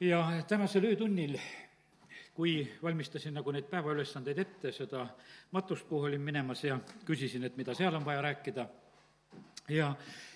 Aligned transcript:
ja 0.00 0.42
tänasel 0.48 0.84
öötunnil, 0.84 1.38
kui 2.34 2.68
valmistasin 2.82 3.34
nagu 3.34 3.52
neid 3.52 3.68
päevaülesandeid 3.70 4.38
ette, 4.38 4.72
seda 4.72 5.06
matuspuhu 5.56 6.10
olin 6.10 6.20
minemas 6.20 6.64
ja 6.64 6.78
küsisin, 7.08 7.46
et 7.48 7.56
mida 7.56 7.74
seal 7.74 7.94
on 7.96 8.04
vaja 8.04 8.22
rääkida, 8.22 8.66
ja, 9.72 9.94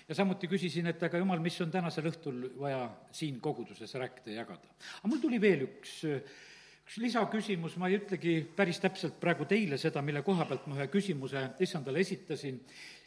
ja 0.09 0.15
samuti 0.15 0.49
küsisin, 0.49 0.89
et 0.89 1.03
aga 1.03 1.21
jumal, 1.21 1.39
mis 1.43 1.59
on 1.61 1.71
tänasel 1.71 2.09
õhtul 2.09 2.47
vaja 2.59 2.87
siin 3.13 3.37
koguduses 3.41 3.93
rääkida 3.93 4.33
ja 4.33 4.41
jagada. 4.41 4.73
aga 4.97 5.11
mul 5.13 5.21
tuli 5.21 5.41
veel 5.41 5.67
üks, 5.67 5.99
üks 6.07 6.97
lisaküsimus, 6.97 7.77
ma 7.77 7.91
ei 7.91 7.99
ütlegi 8.01 8.39
päris 8.55 8.81
täpselt 8.81 9.19
praegu 9.21 9.45
teile 9.45 9.77
seda, 9.77 10.01
mille 10.01 10.25
koha 10.25 10.49
pealt 10.49 10.65
ma 10.67 10.79
ühe 10.79 10.89
küsimuse 10.89 11.51
issandale 11.61 12.01
esitasin, 12.01 12.57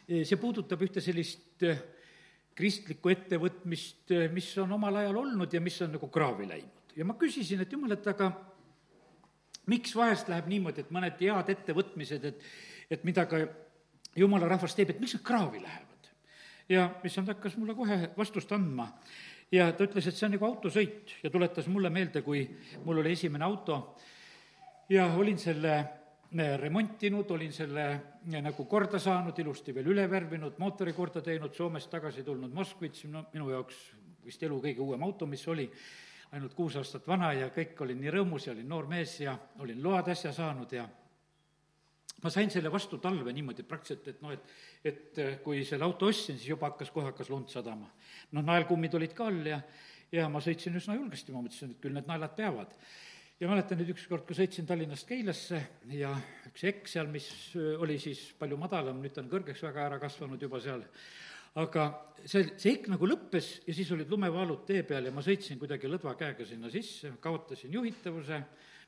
see 0.06 0.38
puudutab 0.38 0.86
ühte 0.86 1.02
sellist 1.02 1.66
kristlikku 2.54 3.10
ettevõtmist, 3.10 4.12
mis 4.32 4.50
on 4.62 4.72
omal 4.76 5.00
ajal 5.02 5.16
olnud 5.24 5.52
ja 5.54 5.60
mis 5.60 5.80
on 5.82 5.94
nagu 5.96 6.08
kraavi 6.12 6.48
läinud. 6.48 6.94
ja 6.96 7.04
ma 7.04 7.16
küsisin, 7.18 7.60
et 7.60 7.72
jumal, 7.72 7.96
et 7.96 8.06
aga 8.06 8.30
miks 9.66 9.96
vahest 9.96 10.28
läheb 10.30 10.46
niimoodi, 10.50 10.84
et 10.84 10.92
mõned 10.94 11.18
head 11.20 11.50
ettevõtmised, 11.56 12.24
et, 12.30 12.46
et 12.90 13.04
mida 13.04 13.26
ka 13.26 13.42
jumala 14.16 14.48
rahvas 14.48 14.76
teeb, 14.76 14.94
et 14.94 15.02
miks 15.02 15.16
nad 15.18 15.26
kraavi 15.26 15.62
lähevad? 15.62 15.90
ja 16.68 16.86
issand 17.04 17.28
hakkas 17.28 17.58
mulle 17.60 17.74
kohe 17.76 17.98
vastust 18.16 18.52
andma 18.56 18.86
ja 19.52 19.66
ta 19.72 19.84
ütles, 19.84 20.06
et 20.08 20.16
see 20.16 20.26
on 20.28 20.32
nagu 20.36 20.46
autosõit 20.48 21.18
ja 21.22 21.30
tuletas 21.30 21.66
mulle 21.68 21.90
meelde, 21.92 22.22
kui 22.24 22.46
mul 22.84 23.02
oli 23.02 23.12
esimene 23.12 23.44
auto 23.44 23.76
ja 24.88 25.10
olin 25.12 25.38
selle 25.38 25.74
remontinud, 26.34 27.30
olin 27.30 27.52
selle 27.52 27.84
nagu 28.42 28.64
korda 28.66 28.98
saanud, 28.98 29.38
ilusti 29.38 29.74
veel 29.74 29.92
üle 29.92 30.06
värvinud, 30.10 30.56
mootori 30.58 30.92
korda 30.92 31.22
teinud, 31.22 31.54
Soomest 31.54 31.90
tagasi 31.90 32.24
tulnud 32.26 32.52
Moskvitš, 32.54 33.04
no 33.12 33.26
minu 33.32 33.50
jaoks 33.52 33.76
vist 34.24 34.42
elu 34.42 34.58
kõige 34.64 34.82
uuem 34.82 35.02
auto, 35.06 35.28
mis 35.30 35.44
oli, 35.48 35.68
ainult 36.34 36.56
kuus 36.56 36.74
aastat 36.80 37.06
vana 37.06 37.30
ja 37.36 37.50
kõik 37.54 37.78
olin 37.84 38.00
nii 38.02 38.10
rõõmus 38.16 38.48
ja 38.48 38.54
olin 38.54 38.68
noor 38.68 38.88
mees 38.90 39.20
ja 39.20 39.36
olin 39.62 39.82
load 39.82 40.10
äsja 40.10 40.32
saanud 40.34 40.72
ja 40.74 40.88
ma 42.24 42.32
sain 42.32 42.50
selle 42.50 42.72
vastu 42.72 42.98
talve 42.98 43.32
niimoodi 43.36 43.62
praktiliselt, 43.68 44.08
et 44.08 44.22
noh, 44.24 44.32
et, 44.34 44.54
et 44.84 45.22
kui 45.44 45.62
selle 45.68 45.86
auto 45.86 46.08
ostsin, 46.10 46.38
siis 46.40 46.50
juba 46.50 46.72
hakkas, 46.72 46.90
kohe 46.90 47.12
hakkas 47.12 47.30
lund 47.30 47.52
sadama. 47.52 47.90
noh, 48.32 48.42
naelkummid 48.42 48.94
olid 48.98 49.14
ka 49.14 49.28
all 49.30 49.46
ja, 49.46 49.60
ja 50.10 50.26
ma 50.32 50.42
sõitsin 50.42 50.74
üsna 50.80 50.96
julgesti, 50.98 51.32
ma 51.32 51.44
mõtlesin, 51.44 51.76
et 51.76 51.82
küll 51.84 51.94
need 51.94 52.08
naelad 52.10 52.34
peavad 52.34 52.74
ja 53.40 53.50
mäletan 53.50 53.80
nüüd 53.80 53.90
ükskord, 53.94 54.24
kui 54.28 54.36
sõitsin 54.38 54.66
Tallinnast 54.68 55.08
Keilasse 55.08 55.58
ja 55.96 56.12
üks 56.48 56.64
ekk 56.70 56.90
seal, 56.90 57.08
mis 57.10 57.26
oli 57.82 57.98
siis 58.02 58.28
palju 58.38 58.58
madalam, 58.60 59.00
nüüd 59.02 59.14
ta 59.14 59.24
on 59.24 59.30
kõrgeks 59.32 59.64
väga 59.66 59.88
ära 59.88 59.98
kasvanud 60.02 60.42
juba 60.42 60.60
seal, 60.62 60.84
aga 61.58 61.88
see, 62.22 62.46
see 62.54 62.76
ekk 62.76 62.92
nagu 62.92 63.08
lõppes 63.10 63.50
ja 63.66 63.74
siis 63.74 63.90
olid 63.94 64.10
lumevaalud 64.10 64.62
tee 64.68 64.84
peal 64.86 65.10
ja 65.10 65.14
ma 65.14 65.24
sõitsin 65.24 65.58
kuidagi 65.58 65.90
lõdva 65.90 66.14
käega 66.18 66.46
sinna 66.46 66.70
sisse, 66.70 67.10
kaotasin 67.22 67.74
juhitavuse, 67.74 68.40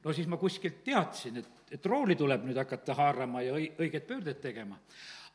no 0.04 0.14
siis 0.16 0.28
ma 0.30 0.38
kuskilt 0.40 0.82
teadsin, 0.86 1.42
et, 1.42 1.68
et 1.76 1.86
rooli 1.86 2.16
tuleb 2.18 2.46
nüüd 2.46 2.58
hakata 2.60 2.96
haarama 2.98 3.44
ja 3.44 3.54
õi-, 3.56 3.72
õiget 3.86 4.08
pöördet 4.08 4.42
tegema. 4.44 4.78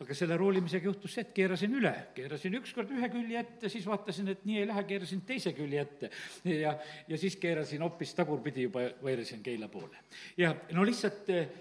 Aga 0.01 0.15
selle 0.17 0.33
roolimisega 0.39 0.87
juhtus 0.89 1.13
see, 1.13 1.21
et 1.27 1.33
keerasin 1.35 1.75
üle, 1.77 1.91
keerasin 2.15 2.55
ükskord 2.57 2.89
ühe 2.95 3.09
külje 3.13 3.37
ette, 3.37 3.69
siis 3.69 3.85
vaatasin, 3.85 4.31
et 4.33 4.45
nii 4.49 4.63
ei 4.63 4.69
lähe, 4.69 4.81
keerasin 4.89 5.21
teise 5.27 5.53
külje 5.53 5.83
ette. 5.83 6.09
Ja, 6.49 6.73
ja 7.07 7.19
siis 7.21 7.35
keerasin 7.37 7.83
hoopis 7.85 8.15
tagurpidi 8.17 8.65
juba, 8.65 8.87
vairasin 9.03 9.43
Keila 9.45 9.69
poole. 9.69 10.01
ja 10.41 10.55
no 10.73 10.85
lihtsalt 10.87 11.29
eh, 11.29 11.51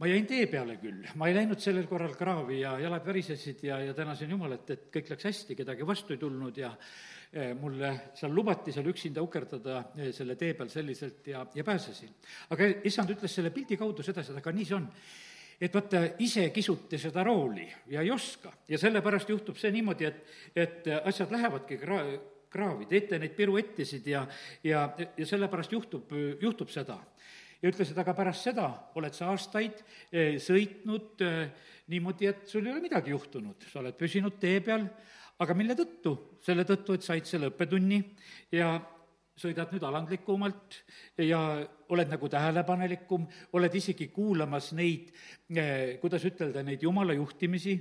ma 0.00 0.08
jäin 0.10 0.26
tee 0.26 0.48
peale 0.50 0.76
küll, 0.82 1.06
ma 1.14 1.28
ei 1.30 1.36
läinud 1.36 1.62
sellel 1.62 1.86
korral 1.88 2.16
kraavi 2.18 2.60
ja 2.60 2.74
jalad 2.82 3.06
värisesid 3.06 3.62
ja, 3.64 3.78
ja 3.80 3.94
tänasin 3.94 4.34
Jumalat, 4.34 4.70
et 4.74 4.88
kõik 4.92 5.12
läks 5.14 5.30
hästi, 5.30 5.56
kedagi 5.62 5.86
vastu 5.86 6.16
ei 6.16 6.20
tulnud 6.20 6.58
ja 6.60 6.72
mulle 7.60 7.92
seal 8.14 8.34
lubati 8.34 8.72
seal 8.72 8.86
üksinda 8.90 9.22
ukerdada 9.22 9.80
eh, 9.98 10.12
selle 10.14 10.36
tee 10.38 10.54
peal 10.54 10.68
selliselt 10.72 11.26
ja, 11.26 11.46
ja 11.54 11.64
pääsesin. 11.64 12.12
aga 12.50 12.68
issand 12.84 13.10
ütles 13.16 13.34
selle 13.34 13.50
pildi 13.50 13.76
kaudu 13.76 14.04
sedasi, 14.06 14.32
et 14.32 14.42
aga 14.42 14.54
nii 14.54 14.68
see 14.68 14.76
on 14.76 14.86
et 15.60 15.74
vaata, 15.74 16.02
ise 16.20 16.50
kisuti 16.52 16.98
seda 17.00 17.24
rooli 17.24 17.66
ja 17.92 18.04
ei 18.04 18.10
oska 18.12 18.52
ja 18.68 18.78
sellepärast 18.78 19.30
juhtub 19.32 19.56
see 19.60 19.72
niimoodi, 19.72 20.08
et, 20.08 20.24
et 20.54 20.88
asjad 21.08 21.32
lähevadki 21.32 21.78
kra-, 21.80 22.02
kraavi, 22.52 22.88
teete 22.90 23.18
neid 23.20 23.34
piruettisid 23.36 24.06
ja, 24.10 24.24
ja, 24.64 24.86
ja 25.16 25.28
sellepärast 25.28 25.72
juhtub, 25.72 26.12
juhtub 26.40 26.72
seda. 26.72 26.98
ja 27.62 27.70
ütles, 27.70 27.90
et 27.90 27.98
aga 27.98 28.14
pärast 28.16 28.48
seda 28.48 28.68
oled 29.00 29.16
sa 29.16 29.30
aastaid 29.32 29.80
eh, 30.12 30.36
sõitnud 30.42 31.24
eh, 31.24 31.72
niimoodi, 31.92 32.28
et 32.28 32.48
sul 32.50 32.66
ei 32.66 32.74
ole 32.74 32.84
midagi 32.84 33.14
juhtunud, 33.14 33.68
sa 33.70 33.80
oled 33.80 33.96
püsinud 33.98 34.36
tee 34.42 34.60
peal, 34.60 34.86
aga 35.42 35.56
mille 35.56 35.76
tõttu? 35.78 36.16
selle 36.46 36.64
tõttu, 36.68 36.94
et 36.94 37.06
said 37.06 37.26
selle 37.26 37.50
õppetunni 37.50 37.98
ja 38.54 38.76
sõidad 39.36 39.72
nüüd 39.74 39.84
alandlikumalt 39.84 40.80
ja 41.26 41.40
oled 41.94 42.10
nagu 42.10 42.28
tähelepanelikum, 42.30 43.26
oled 43.56 43.74
isegi 43.78 44.08
kuulamas 44.14 44.72
neid, 44.76 45.10
eh, 45.50 45.96
kuidas 46.02 46.24
ütelda, 46.26 46.62
neid 46.66 46.82
jumala 46.82 47.14
juhtimisi, 47.16 47.76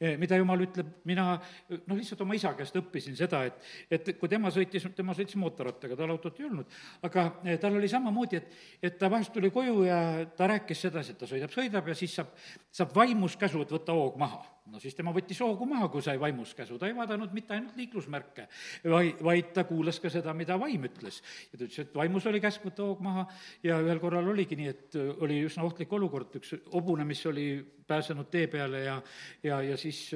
eh, 0.00 0.16
mida 0.20 0.38
jumal 0.40 0.64
ütleb, 0.64 0.92
mina 1.08 1.26
noh, 1.70 1.96
lihtsalt 1.96 2.22
oma 2.24 2.36
isa 2.38 2.54
käest 2.58 2.76
õppisin 2.80 3.16
seda, 3.18 3.42
et, 3.48 3.60
et 3.90 4.12
kui 4.18 4.28
tema 4.28 4.52
sõitis, 4.54 4.86
tema 4.96 5.16
sõitis 5.16 5.36
mootorrattaga, 5.40 5.98
tal 5.98 6.14
autot 6.14 6.40
ei 6.40 6.48
olnud, 6.48 6.78
aga 7.08 7.26
eh, 7.44 7.58
tal 7.60 7.76
oli 7.76 7.90
samamoodi, 7.90 8.40
et, 8.40 8.62
et 8.82 8.98
ta 8.98 9.10
vahest 9.12 9.34
tuli 9.34 9.52
koju 9.54 9.84
ja 9.88 10.00
ta 10.36 10.48
rääkis 10.54 10.86
sedasi, 10.88 11.14
et 11.14 11.20
ta 11.20 11.28
sõidab, 11.28 11.52
sõidab 11.54 11.92
ja 11.92 11.98
siis 11.98 12.16
saab, 12.20 12.32
saab 12.72 12.96
vaimuskäsu, 12.96 13.66
et 13.66 13.78
võta 13.78 13.96
hoog 13.96 14.16
maha. 14.20 14.42
No 14.70 14.78
siis 14.78 14.94
tema 14.94 15.10
võttis 15.14 15.38
hoogu 15.42 15.66
maha, 15.66 15.88
kui 15.90 16.02
sai 16.04 16.18
vaimuskäsu, 16.20 16.76
ta 16.78 16.86
ei 16.86 16.94
vaadanud 16.94 17.32
mitte 17.34 17.56
ainult 17.56 17.78
liiklusmärke, 17.80 18.46
vaid, 18.92 19.22
vaid 19.26 19.48
ta 19.56 19.64
kuulas 19.66 19.98
ka 20.02 20.12
seda, 20.12 20.34
mida 20.36 20.54
vaim 20.60 20.84
ütles. 20.86 21.18
ja 21.50 21.58
ta 21.58 21.64
ütles, 21.64 21.78
et 21.82 21.96
vaimus 21.96 22.26
oli 22.30 22.42
käsk 22.42 22.62
võtta 22.68 22.86
hoog 22.86 23.00
maha 23.02 23.24
ja 23.62 23.80
ühel 23.82 24.00
korral 24.02 24.28
oligi 24.32 24.58
nii, 24.58 24.68
et 24.68 24.98
oli 25.20 25.40
üsna 25.46 25.64
ohtlik 25.66 25.92
olukord, 25.92 26.36
üks 26.40 26.54
hobune, 26.72 27.04
mis 27.08 27.24
oli 27.26 27.48
pääsenud 27.86 28.30
tee 28.30 28.46
peale 28.52 28.84
ja 28.84 29.00
ja, 29.42 29.62
ja 29.62 29.76
siis 29.80 30.10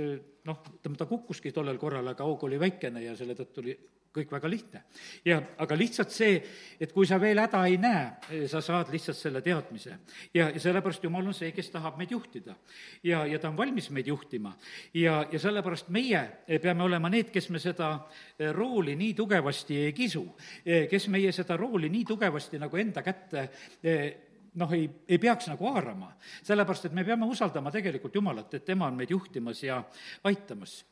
noh, 0.45 0.63
ütleme, 0.79 0.97
ta 0.97 1.09
kukkuski 1.11 1.53
tollel 1.53 1.79
korral, 1.81 2.09
aga 2.13 2.27
hoog 2.27 2.47
oli 2.49 2.61
väikene 2.61 3.05
ja 3.05 3.17
selle 3.17 3.37
tõttu 3.39 3.65
oli 3.65 3.77
kõik 4.15 4.31
väga 4.31 4.51
lihtne. 4.51 4.83
ja 5.25 5.41
aga 5.59 5.77
lihtsalt 5.77 6.13
see, 6.15 6.39
et 6.81 6.93
kui 6.93 7.07
sa 7.07 7.19
veel 7.21 7.41
häda 7.43 7.65
ei 7.67 7.79
näe, 7.83 8.47
sa 8.51 8.61
saad 8.63 8.93
lihtsalt 8.93 9.19
selle 9.19 9.43
teadmise. 9.43 9.99
ja, 10.35 10.51
ja 10.51 10.61
sellepärast 10.61 11.05
Jumal 11.05 11.27
on 11.27 11.35
see, 11.35 11.51
kes 11.53 11.71
tahab 11.71 11.99
meid 11.99 12.11
juhtida. 12.15 12.55
ja, 13.03 13.25
ja 13.27 13.39
ta 13.39 13.49
on 13.49 13.57
valmis 13.57 13.91
meid 13.91 14.07
juhtima. 14.07 14.55
ja, 14.95 15.25
ja 15.33 15.39
sellepärast 15.39 15.89
meie 15.89 16.23
peame 16.63 16.87
olema 16.87 17.11
need, 17.11 17.33
kes 17.35 17.51
me 17.51 17.59
seda 17.63 17.91
eh, 18.39 18.53
rooli 18.53 18.97
nii 18.97 19.15
tugevasti 19.15 19.81
ei 19.87 19.93
kisu, 19.93 20.25
eh, 20.65 20.87
kes 20.91 21.09
meie 21.09 21.33
seda 21.33 21.57
rooli 21.57 21.91
nii 21.91 22.05
tugevasti 22.05 22.63
nagu 22.63 22.77
enda 22.77 23.03
kätte 23.03 23.49
eh, 23.83 24.09
noh, 24.55 24.73
ei, 24.73 24.89
ei 25.09 25.19
peaks 25.19 25.51
nagu 25.51 25.67
haarama. 25.73 26.15
sellepärast, 26.43 26.87
et 26.87 26.95
me 26.97 27.05
peame 27.05 27.27
usaldama 27.27 27.75
tegelikult 27.75 28.15
Jumalat, 28.15 28.55
et 28.55 28.65
tema 28.65 28.87
on 28.87 28.99
meid 29.03 29.11
juhtimas 29.11 29.63
ja 29.63 29.83
aitamas 30.25 30.85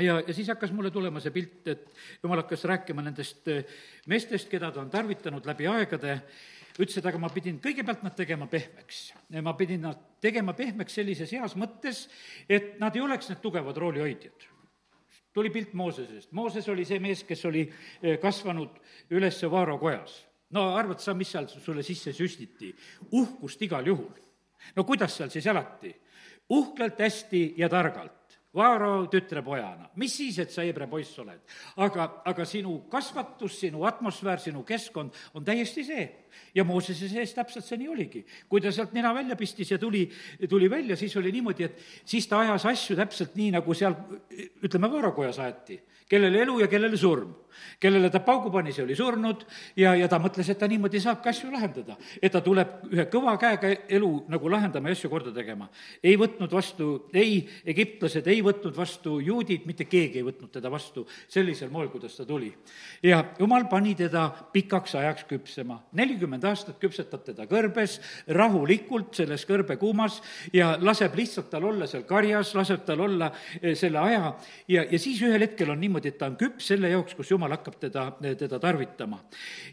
ja, 0.00 0.22
ja 0.26 0.34
siis 0.34 0.48
hakkas 0.48 0.72
mulle 0.72 0.90
tulema 0.90 1.20
see 1.22 1.32
pilt, 1.34 1.68
et 1.70 1.86
jumal 2.22 2.42
hakkas 2.42 2.64
rääkima 2.70 3.04
nendest 3.04 3.48
eh, 3.48 3.64
meestest, 4.10 4.48
keda 4.50 4.72
ta 4.72 4.82
on 4.82 4.90
tarvitanud 4.90 5.46
läbi 5.46 5.68
aegade, 5.70 6.16
ütles, 6.74 6.96
et 6.98 7.06
aga 7.06 7.20
ma 7.22 7.30
pidin 7.30 7.60
kõigepealt 7.62 8.02
nad 8.02 8.16
tegema 8.18 8.48
pehmeks. 8.50 9.12
ma 9.42 9.54
pidin 9.54 9.84
nad 9.86 10.00
tegema 10.20 10.52
pehmeks 10.52 10.94
sellises 10.94 11.30
heas 11.32 11.54
mõttes, 11.56 12.08
et 12.48 12.78
nad 12.80 12.96
ei 12.96 13.02
oleks 13.02 13.30
need 13.30 13.40
tugevad 13.42 13.76
roolihoidjad. 13.76 14.50
tuli 15.32 15.50
pilt 15.50 15.74
Moosesest, 15.74 16.32
Mooses 16.32 16.68
oli 16.68 16.84
see 16.84 16.98
mees, 16.98 17.24
kes 17.24 17.44
oli 17.44 17.68
eh, 18.02 18.18
kasvanud 18.18 18.80
üles 19.10 19.42
Vaaro 19.50 19.78
kojas. 19.78 20.26
no 20.50 20.74
arvad 20.74 20.98
sa, 21.00 21.14
mis 21.14 21.30
seal 21.30 21.48
sulle 21.48 21.82
sisse 21.82 22.12
süstiti? 22.12 22.74
uhkust 23.12 23.62
igal 23.62 23.86
juhul. 23.86 24.18
no 24.76 24.84
kuidas 24.84 25.16
seal 25.16 25.30
siis 25.30 25.46
elati? 25.46 25.94
uhkelt, 26.50 26.98
hästi 26.98 27.54
ja 27.56 27.68
targalt 27.68 28.23
Vaaro 28.54 29.06
tütrepojana, 29.10 29.88
mis 29.98 30.12
siis, 30.14 30.38
et 30.38 30.52
sa 30.54 30.62
hebre 30.62 30.86
poiss 30.90 31.18
oled. 31.18 31.40
aga, 31.76 32.06
aga 32.24 32.44
sinu 32.46 32.84
kasvatus, 32.90 33.58
sinu 33.64 33.84
atmosfäär, 33.88 34.38
sinu 34.38 34.62
keskkond 34.62 35.10
on 35.34 35.44
täiesti 35.44 35.84
see. 35.84 36.04
ja 36.54 36.64
Moosese 36.64 37.08
sees 37.08 37.34
täpselt 37.34 37.64
see 37.64 37.78
nii 37.78 37.88
oligi. 37.88 38.24
kui 38.48 38.60
ta 38.60 38.72
sealt 38.72 38.92
nina 38.92 39.14
välja 39.14 39.36
pistis 39.36 39.70
ja 39.70 39.78
tuli, 39.78 40.10
tuli 40.48 40.70
välja, 40.70 40.96
siis 40.96 41.16
oli 41.16 41.32
niimoodi, 41.32 41.64
et 41.64 41.82
siis 42.04 42.26
ta 42.28 42.38
ajas 42.40 42.66
asju 42.66 42.96
täpselt 42.96 43.34
nii, 43.34 43.50
nagu 43.58 43.74
seal 43.74 43.96
ütleme, 44.62 44.90
Vaaro 44.90 45.12
kojas 45.12 45.38
aeti 45.38 45.80
kellele 46.08 46.42
elu 46.44 46.60
ja 46.60 46.68
kellele 46.68 46.96
surm. 46.96 47.34
kellele 47.80 48.10
ta 48.10 48.18
paugu 48.20 48.50
pani, 48.50 48.72
see 48.74 48.82
oli 48.82 48.96
surnud 48.98 49.44
ja, 49.78 49.92
ja 49.94 50.08
ta 50.10 50.18
mõtles, 50.18 50.48
et 50.50 50.58
ta 50.58 50.66
niimoodi 50.68 50.98
saabki 51.00 51.30
asju 51.30 51.52
lahendada. 51.52 51.96
et 52.20 52.32
ta 52.32 52.40
tuleb 52.44 52.90
ühe 52.90 53.06
kõva 53.10 53.36
käega 53.40 53.70
elu 53.88 54.10
nagu 54.28 54.50
lahendama 54.50 54.90
ja 54.90 54.98
asju 54.98 55.10
korda 55.10 55.32
tegema. 55.32 55.68
ei 56.02 56.16
võtnud 56.20 56.52
vastu 56.52 57.08
ei 57.14 57.46
egiptlased, 57.64 58.26
ei 58.26 58.42
võtnud 58.44 58.76
vastu 58.76 59.18
juudid, 59.24 59.66
mitte 59.68 59.86
keegi 59.88 60.20
ei 60.20 60.26
võtnud 60.26 60.52
teda 60.54 60.70
vastu 60.72 61.06
sellisel 61.28 61.70
moel, 61.72 61.90
kuidas 61.92 62.16
ta 62.16 62.26
tuli. 62.28 62.52
ja 63.02 63.22
jumal 63.38 63.66
pani 63.70 63.94
teda 63.94 64.28
pikaks 64.52 64.94
ajaks 64.94 65.24
küpsema. 65.28 65.80
nelikümmend 65.92 66.44
aastat 66.44 66.78
küpsetab 66.80 67.24
teda 67.24 67.46
kõrbes, 67.50 68.00
rahulikult 68.28 69.14
selles 69.14 69.44
kõrbekuumas 69.48 70.20
ja 70.52 70.74
laseb 70.80 71.14
lihtsalt 71.16 71.50
tal 71.50 71.64
olla 71.64 71.86
seal 71.86 72.04
karjas, 72.08 72.54
laseb 72.54 72.84
tal 72.84 73.00
olla 73.00 73.30
eh, 73.60 73.74
selle 73.74 73.98
aja 73.98 74.34
ja, 74.68 74.84
ja 74.84 74.98
siis 74.98 75.22
ühel 75.22 75.40
hetkel 75.40 75.70
on 75.70 75.80
niimoodi, 75.80 76.12
et 76.12 76.18
ta 76.18 76.28
on 76.30 76.38
küps 76.40 76.68
selle 76.72 76.90
jaoks, 76.92 77.14
kus 77.14 77.30
jumal 77.30 77.52
hakkab 77.56 77.78
teda, 77.80 78.06
teda 78.38 78.58
tarvitama. 78.58 79.20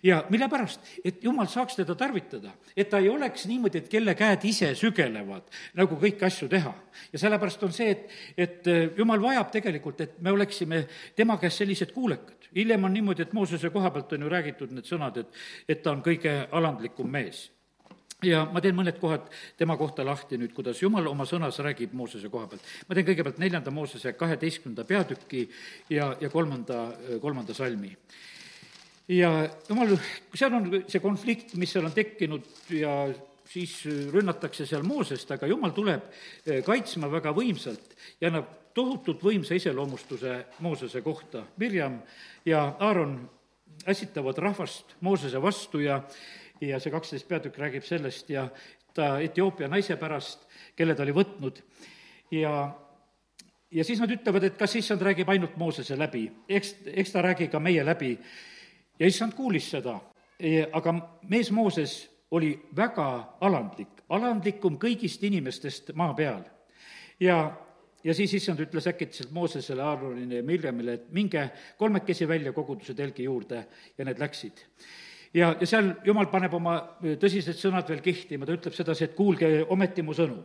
ja 0.03 0.23
mille 0.29 0.50
pärast? 0.50 0.81
et 1.03 1.23
jumal 1.23 1.47
saaks 1.47 1.75
teda 1.79 1.95
tarvitada, 1.95 2.53
et 2.75 2.89
ta 2.89 3.00
ei 3.00 3.09
oleks 3.09 3.45
niimoodi, 3.50 3.81
et 3.81 3.91
kelle 3.91 4.15
käed 4.18 4.45
ise 4.47 4.73
sügelevad 4.77 5.50
nagu 5.77 5.97
kõiki 6.00 6.25
asju 6.27 6.50
teha. 6.51 6.73
ja 7.13 7.19
sellepärast 7.19 7.63
on 7.63 7.73
see, 7.75 7.91
et, 7.91 8.07
et 8.38 8.60
eh, 8.67 8.89
jumal 8.97 9.21
vajab 9.21 9.51
tegelikult, 9.51 10.01
et 10.01 10.19
me 10.21 10.31
oleksime 10.31 10.83
tema 11.15 11.37
käest 11.37 11.63
sellised 11.63 11.91
kuulekad. 11.95 12.49
hiljem 12.55 12.83
on 12.83 12.93
niimoodi, 12.93 13.21
et 13.21 13.33
Moosese 13.33 13.69
koha 13.69 13.91
pealt 13.91 14.13
on 14.13 14.21
ju 14.21 14.29
räägitud 14.29 14.71
need 14.71 14.85
sõnad, 14.85 15.17
et, 15.17 15.41
et 15.69 15.83
ta 15.83 15.91
on 15.91 16.01
kõige 16.03 16.47
alandlikum 16.51 17.09
mees 17.09 17.49
ja 18.23 18.43
ma 18.45 18.61
teen 18.61 18.75
mõned 18.77 18.99
kohad 19.01 19.29
tema 19.57 19.77
kohta 19.77 20.05
lahti 20.05 20.37
nüüd, 20.37 20.53
kuidas 20.53 20.81
Jumal 20.81 21.07
oma 21.09 21.25
sõnas 21.25 21.57
räägib 21.63 21.93
Moosese 21.97 22.29
koha 22.29 22.47
pealt. 22.47 22.61
ma 22.87 22.95
teen 22.95 23.07
kõigepealt 23.07 23.39
neljanda 23.41 23.71
Moosese 23.71 24.13
kaheteistkümnenda 24.13 24.85
peatüki 24.85 25.47
ja, 25.89 26.15
ja 26.21 26.29
kolmanda, 26.29 26.91
kolmanda 27.21 27.53
salmi. 27.53 27.95
ja 29.07 29.31
Jumal, 29.69 29.97
seal 30.35 30.53
on 30.53 30.69
see 30.87 31.01
konflikt, 31.01 31.55
mis 31.55 31.71
seal 31.73 31.85
on 31.85 31.97
tekkinud 31.97 32.45
ja 32.77 32.95
siis 33.51 33.75
rünnatakse 34.13 34.65
seal 34.65 34.83
Moosest, 34.88 35.31
aga 35.36 35.50
Jumal 35.50 35.74
tuleb 35.75 36.07
eh, 36.45 36.62
kaitsma 36.65 37.09
väga 37.12 37.33
võimsalt 37.36 37.95
ja 38.21 38.31
annab 38.31 38.51
tohutult 38.75 39.24
võimsa 39.24 39.56
iseloomustuse 39.57 40.38
Moosese 40.63 41.01
kohta. 41.03 41.44
Mirjam 41.59 42.00
ja 42.48 42.63
Aaron 42.80 43.18
ässitavad 43.88 44.38
rahvast 44.39 44.95
Moosese 45.01 45.42
vastu 45.42 45.83
ja 45.83 46.01
ja 46.62 46.77
see 46.80 46.94
kaksteist 46.94 47.25
peatükk 47.27 47.57
räägib 47.57 47.83
sellest 47.83 48.30
ja 48.30 48.45
ta 48.94 49.15
Etioopia 49.24 49.68
naise 49.68 49.95
pärast, 49.97 50.44
kelle 50.77 50.94
ta 50.95 51.04
oli 51.04 51.15
võtnud 51.15 51.62
ja 52.38 52.54
ja 53.71 53.83
siis 53.88 54.00
nad 54.04 54.12
ütlevad, 54.12 54.45
et 54.45 54.57
kas 54.59 54.75
issand 54.75 55.01
räägib 55.01 55.30
ainult 55.31 55.57
Moosese 55.57 55.97
läbi, 55.97 56.27
eks, 56.50 56.75
eks 56.86 57.12
ta 57.12 57.24
räägi 57.25 57.47
ka 57.50 57.59
meie 57.59 57.86
läbi. 57.86 58.18
ja 59.00 59.07
issand 59.07 59.33
kuulis 59.33 59.71
seda, 59.71 60.00
aga 60.71 60.94
mees 61.30 61.51
Mooses 61.51 62.12
oli 62.31 62.54
väga 62.75 63.07
alandlik, 63.44 64.06
alandlikum 64.10 64.78
kõigist 64.80 65.24
inimestest 65.28 65.92
maa 65.95 66.13
peal. 66.16 66.44
ja, 67.19 67.38
ja 68.04 68.13
siis 68.13 68.33
issand 68.33 68.60
ütles 68.60 68.88
äkitselt 68.88 69.31
Moosesele, 69.31 69.83
Aaronile 69.83 70.42
ja 70.42 70.44
Mirjamile, 70.44 70.94
et 70.94 71.12
minge 71.12 71.50
kolmekesi 71.78 72.28
välja 72.28 72.54
koguduse 72.54 72.94
telgi 72.94 73.24
juurde 73.24 73.66
ja 73.98 74.06
need 74.06 74.19
läksid 74.19 74.66
ja, 75.33 75.54
ja 75.60 75.68
seal 75.68 75.94
jumal 76.06 76.30
paneb 76.31 76.54
oma 76.57 76.78
tõsised 77.01 77.57
sõnad 77.60 77.89
veel 77.89 78.04
kihtima, 78.04 78.48
ta 78.48 78.56
ütleb 78.56 78.75
sedasi, 78.75 79.07
et 79.07 79.16
kuulge 79.18 79.51
ometi 79.69 80.04
mu 80.04 80.16
sõnu. 80.18 80.39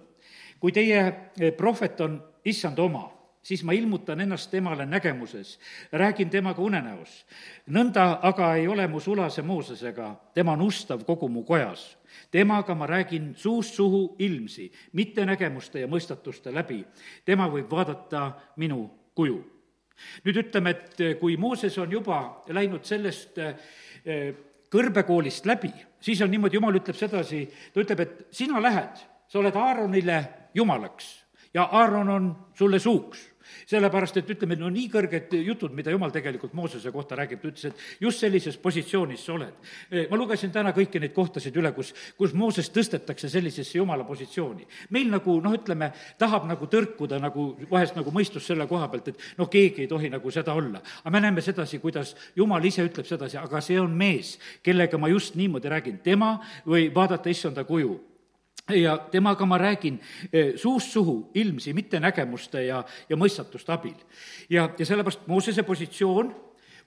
kui 0.61 0.73
teie 0.73 1.01
eh, 1.01 1.53
prohvet 1.53 2.01
on 2.01 2.21
issand 2.45 2.79
oma, 2.79 3.11
siis 3.47 3.63
ma 3.65 3.73
ilmutan 3.73 4.21
ennast 4.21 4.51
temale 4.51 4.87
nägemuses, 4.87 5.59
räägin 5.93 6.31
temaga 6.31 6.63
unenäos. 6.63 7.27
nõnda 7.71 8.19
aga 8.23 8.55
ei 8.55 8.67
ole 8.69 8.87
mu 8.87 9.01
sulase 9.01 9.43
Moosesega, 9.43 10.15
tema 10.35 10.53
on 10.53 10.63
ustav 10.67 11.05
kogu 11.07 11.29
mu 11.29 11.45
kojas. 11.45 11.97
temaga 12.31 12.75
ma 12.75 12.87
räägin 12.87 13.35
suust 13.37 13.75
suhu 13.75 14.17
ilmsi, 14.19 14.73
mitte 14.93 15.27
nägemuste 15.27 15.81
ja 15.81 15.87
mõistatuste 15.87 16.55
läbi. 16.55 16.85
tema 17.25 17.49
võib 17.49 17.71
vaadata 17.71 18.33
minu 18.57 18.91
kuju. 19.15 19.45
nüüd 20.25 20.37
ütleme, 20.37 20.71
et 20.71 21.21
kui 21.21 21.37
Mooses 21.37 21.79
on 21.79 21.93
juba 21.93 22.43
läinud 22.49 22.85
sellest 22.85 23.39
eh, 23.39 24.35
kõrbekoolist 24.71 25.47
läbi, 25.47 25.71
siis 26.01 26.23
on 26.23 26.31
niimoodi, 26.31 26.57
jumal 26.57 26.75
ütleb 26.75 26.97
sedasi, 26.97 27.47
ta 27.73 27.81
ütleb, 27.81 28.01
et 28.01 28.27
sina 28.31 28.61
lähed, 28.63 29.07
sa 29.29 29.39
oled 29.39 29.55
Aaronile 29.55 30.25
jumalaks 30.55 31.26
ja 31.55 31.69
Aaron 31.73 32.09
on 32.09 32.37
sulle 32.55 32.79
suuks 32.79 33.37
sellepärast, 33.67 34.21
et 34.21 34.31
ütleme, 34.31 34.57
no 34.59 34.69
nii 34.73 34.87
kõrged 34.93 35.35
jutud, 35.47 35.75
mida 35.77 35.93
jumal 35.95 36.13
tegelikult 36.15 36.55
Moosese 36.57 36.93
kohta 36.95 37.19
räägib, 37.19 37.41
ta 37.43 37.51
ütles, 37.51 37.65
et 37.71 38.03
just 38.03 38.23
sellises 38.23 38.59
positsioonis 38.63 39.25
sa 39.27 39.35
oled. 39.35 39.69
ma 40.11 40.19
lugesin 40.19 40.53
täna 40.55 40.73
kõiki 40.77 41.01
neid 41.03 41.15
kohtasid 41.17 41.57
üle, 41.57 41.73
kus, 41.77 41.93
kus 42.19 42.35
Mooses 42.35 42.71
tõstetakse 42.75 43.29
sellisesse 43.33 43.79
jumala 43.79 44.05
positsiooni. 44.05 44.67
meil 44.91 45.11
nagu 45.11 45.39
noh, 45.43 45.55
ütleme, 45.55 45.93
tahab 46.19 46.47
nagu 46.47 46.67
tõrkuda 46.67 47.21
nagu 47.23 47.49
vahest 47.71 47.97
nagu 47.97 48.11
mõistus 48.11 48.47
selle 48.47 48.67
koha 48.67 48.89
pealt, 48.89 49.09
et 49.09 49.19
noh, 49.39 49.51
keegi 49.51 49.87
ei 49.87 49.91
tohi 49.91 50.11
nagu 50.11 50.31
seda 50.31 50.55
olla. 50.55 50.83
aga 51.03 51.11
me 51.11 51.21
näeme 51.21 51.43
sedasi, 51.43 51.79
kuidas 51.79 52.17
jumal 52.37 52.65
ise 52.65 52.85
ütleb 52.87 53.07
sedasi, 53.07 53.39
aga 53.39 53.61
see 53.61 53.81
on 53.81 53.91
mees, 53.91 54.39
kellega 54.63 54.99
ma 54.99 55.09
just 55.09 55.35
niimoodi 55.35 55.69
räägin, 55.69 55.99
tema 56.03 56.37
või 56.67 56.91
vaadata 56.95 57.31
issanda 57.31 57.65
kuju 57.65 58.16
ja 58.75 58.97
temaga 59.11 59.47
ma 59.47 59.59
räägin 59.59 60.01
eh, 60.33 60.55
suust 60.57 60.93
suhu 60.93 61.31
ilmsi, 61.35 61.73
mitte 61.73 62.01
nägemuste 62.01 62.65
ja, 62.67 62.85
ja 63.09 63.17
mõistatuste 63.17 63.73
abil. 63.73 63.95
ja, 64.51 64.71
ja 64.79 64.87
sellepärast 64.87 65.27
Moosese 65.27 65.63
positsioon 65.63 66.35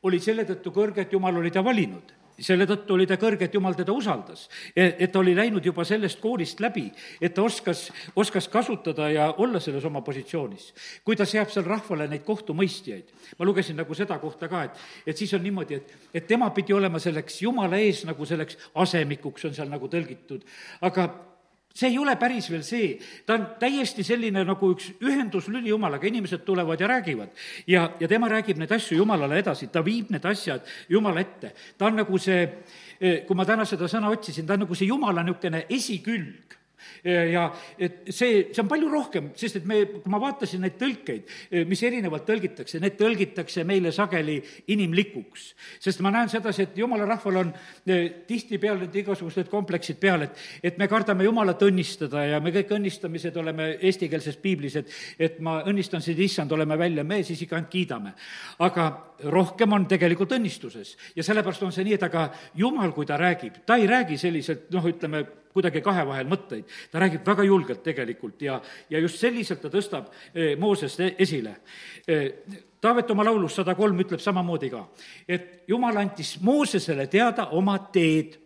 oli 0.04 0.20
selle 0.20 0.44
tõttu 0.48 0.72
kõrge, 0.76 1.02
et 1.02 1.14
jumal 1.14 1.38
oli 1.40 1.52
ta 1.52 1.64
valinud 1.64 2.16
selle 2.40 2.66
tõttu 2.68 2.96
oli 2.96 3.06
ta 3.08 3.18
kõrge, 3.20 3.48
et 3.48 3.54
jumal 3.54 3.76
teda 3.76 3.92
usaldas. 3.92 4.48
et 4.76 5.12
ta 5.12 5.20
oli 5.20 5.36
läinud 5.36 5.66
juba 5.66 5.84
sellest 5.84 6.20
koolist 6.20 6.60
läbi, 6.60 6.90
et 7.22 7.34
ta 7.34 7.44
oskas, 7.44 7.92
oskas 8.16 8.48
kasutada 8.48 9.10
ja 9.12 9.34
olla 9.38 9.60
selles 9.60 9.86
oma 9.86 10.02
positsioonis. 10.02 10.74
kui 11.04 11.16
ta 11.16 11.26
seab 11.26 11.50
seal 11.50 11.66
rahvale 11.66 12.08
neid 12.08 12.24
kohtumõistjaid, 12.24 13.12
ma 13.38 13.46
lugesin 13.46 13.76
nagu 13.76 13.94
seda 13.94 14.20
kohta 14.20 14.48
ka, 14.48 14.64
et, 14.64 14.72
et 15.08 15.18
siis 15.18 15.34
on 15.34 15.44
niimoodi, 15.44 15.76
et, 15.76 15.96
et 16.14 16.28
tema 16.28 16.50
pidi 16.50 16.74
olema 16.74 17.00
selleks 17.00 17.42
jumala 17.42 17.78
ees 17.78 18.06
nagu 18.06 18.26
selleks 18.26 18.58
asemikuks, 18.76 19.46
on 19.46 19.54
seal 19.54 19.70
nagu 19.70 19.88
tõlgitud, 19.88 20.46
aga 20.82 21.10
see 21.74 21.90
ei 21.90 21.98
ole 21.98 22.16
päris 22.20 22.50
veel 22.52 22.64
see, 22.66 22.94
ta 23.26 23.38
on 23.38 23.46
täiesti 23.62 24.04
selline 24.04 24.44
nagu 24.48 24.72
üks 24.74 24.90
ühenduslüli 25.06 25.70
Jumalaga, 25.70 26.08
inimesed 26.08 26.44
tulevad 26.46 26.82
ja 26.82 26.88
räägivad. 26.88 27.30
ja, 27.68 27.90
ja 28.00 28.08
tema 28.08 28.30
räägib 28.30 28.58
neid 28.58 28.72
asju 28.72 28.98
Jumalale 28.98 29.40
edasi, 29.40 29.68
ta 29.68 29.86
viib 29.86 30.10
need 30.10 30.26
asjad 30.26 30.66
Jumala 30.90 31.22
ette. 31.22 31.54
ta 31.78 31.86
on 31.86 32.02
nagu 32.02 32.18
see, 32.18 32.42
eh, 33.00 33.26
kui 33.26 33.36
ma 33.36 33.46
täna 33.46 33.66
seda 33.66 33.88
sõna 33.88 34.12
otsisin, 34.12 34.48
ta 34.48 34.54
on 34.54 34.66
nagu 34.66 34.76
see 34.76 34.90
Jumala 34.90 35.24
niisugune 35.24 35.66
esikülg 35.70 36.59
ja 37.04 37.46
et 37.78 38.10
see, 38.14 38.50
see 38.54 38.62
on 38.64 38.70
palju 38.72 38.90
rohkem, 38.92 39.32
sest 39.40 39.60
et 39.62 39.68
me, 39.70 39.82
kui 40.00 40.12
ma 40.12 40.20
vaatasin 40.22 40.64
neid 40.64 40.78
tõlkeid, 40.80 41.36
mis 41.70 41.84
erinevalt 41.86 42.26
tõlgitakse, 42.28 42.80
need 42.82 42.98
tõlgitakse 43.00 43.64
meile 43.68 43.92
sageli 43.96 44.40
inimlikuks. 44.74 45.54
sest 45.80 46.02
ma 46.06 46.12
näen 46.14 46.30
sedasi, 46.30 46.68
et 46.68 46.78
jumala 46.78 47.06
rahval 47.10 47.42
on 47.44 47.52
eh, 47.88 48.24
tihtipeale 48.28 48.86
need 48.86 49.00
igasugused 49.04 49.50
kompleksid 49.52 50.00
peal, 50.02 50.26
et, 50.28 50.38
et 50.64 50.78
me 50.78 50.88
kardame 50.92 51.26
Jumalat 51.28 51.62
õnnistada 51.66 52.26
ja 52.28 52.40
me 52.44 52.54
kõik 52.56 52.74
õnnistamised 52.78 53.38
oleme 53.42 53.72
eestikeelses 53.78 54.40
piiblis, 54.42 54.80
et, 54.80 54.94
et 55.20 55.40
ma 55.46 55.60
õnnistan 55.70 56.04
sind, 56.06 56.20
issand, 56.20 56.52
oleme 56.56 56.78
välja, 56.80 57.04
me 57.04 57.22
siis 57.24 57.42
ikka 57.46 57.60
ainult 57.60 57.72
kiidame. 57.74 58.14
aga 58.60 58.90
rohkem 59.34 59.74
on 59.76 59.88
tegelikult 59.90 60.38
õnnistuses 60.38 60.96
ja 61.16 61.26
sellepärast 61.26 61.64
on 61.68 61.76
see 61.76 61.88
nii, 61.88 61.98
et 62.00 62.08
aga 62.08 62.30
Jumal, 62.60 62.94
kui 62.96 63.08
ta 63.08 63.18
räägib, 63.20 63.64
ta 63.66 63.78
ei 63.80 63.88
räägi 63.90 64.18
selliselt 64.18 64.70
noh, 64.74 64.86
ütleme, 64.86 65.26
kuidagi 65.54 65.82
kahe 65.82 66.06
vahel 66.08 66.28
mõtteid. 66.30 66.66
ta 66.92 67.00
räägib 67.00 67.26
väga 67.26 67.44
julgelt 67.44 67.84
tegelikult 67.84 68.42
ja, 68.42 68.60
ja 68.90 69.00
just 69.00 69.20
selliselt 69.20 69.62
ta 69.62 69.70
tõstab 69.70 70.12
eh, 70.34 70.56
Moosest 70.58 71.00
e-, 71.00 71.16
esile. 71.20 71.56
Eh, 72.08 72.32
Taavet 72.80 73.10
oma 73.12 73.26
laulus 73.28 73.58
sada 73.60 73.74
kolm 73.76 73.98
ütleb 74.00 74.22
samamoodi 74.24 74.70
ka, 74.72 74.86
et 75.28 75.66
Jumal 75.68 75.98
andis 76.00 76.38
Moosesele 76.42 77.10
teada 77.12 77.50
oma 77.58 77.76
teed 77.92 78.38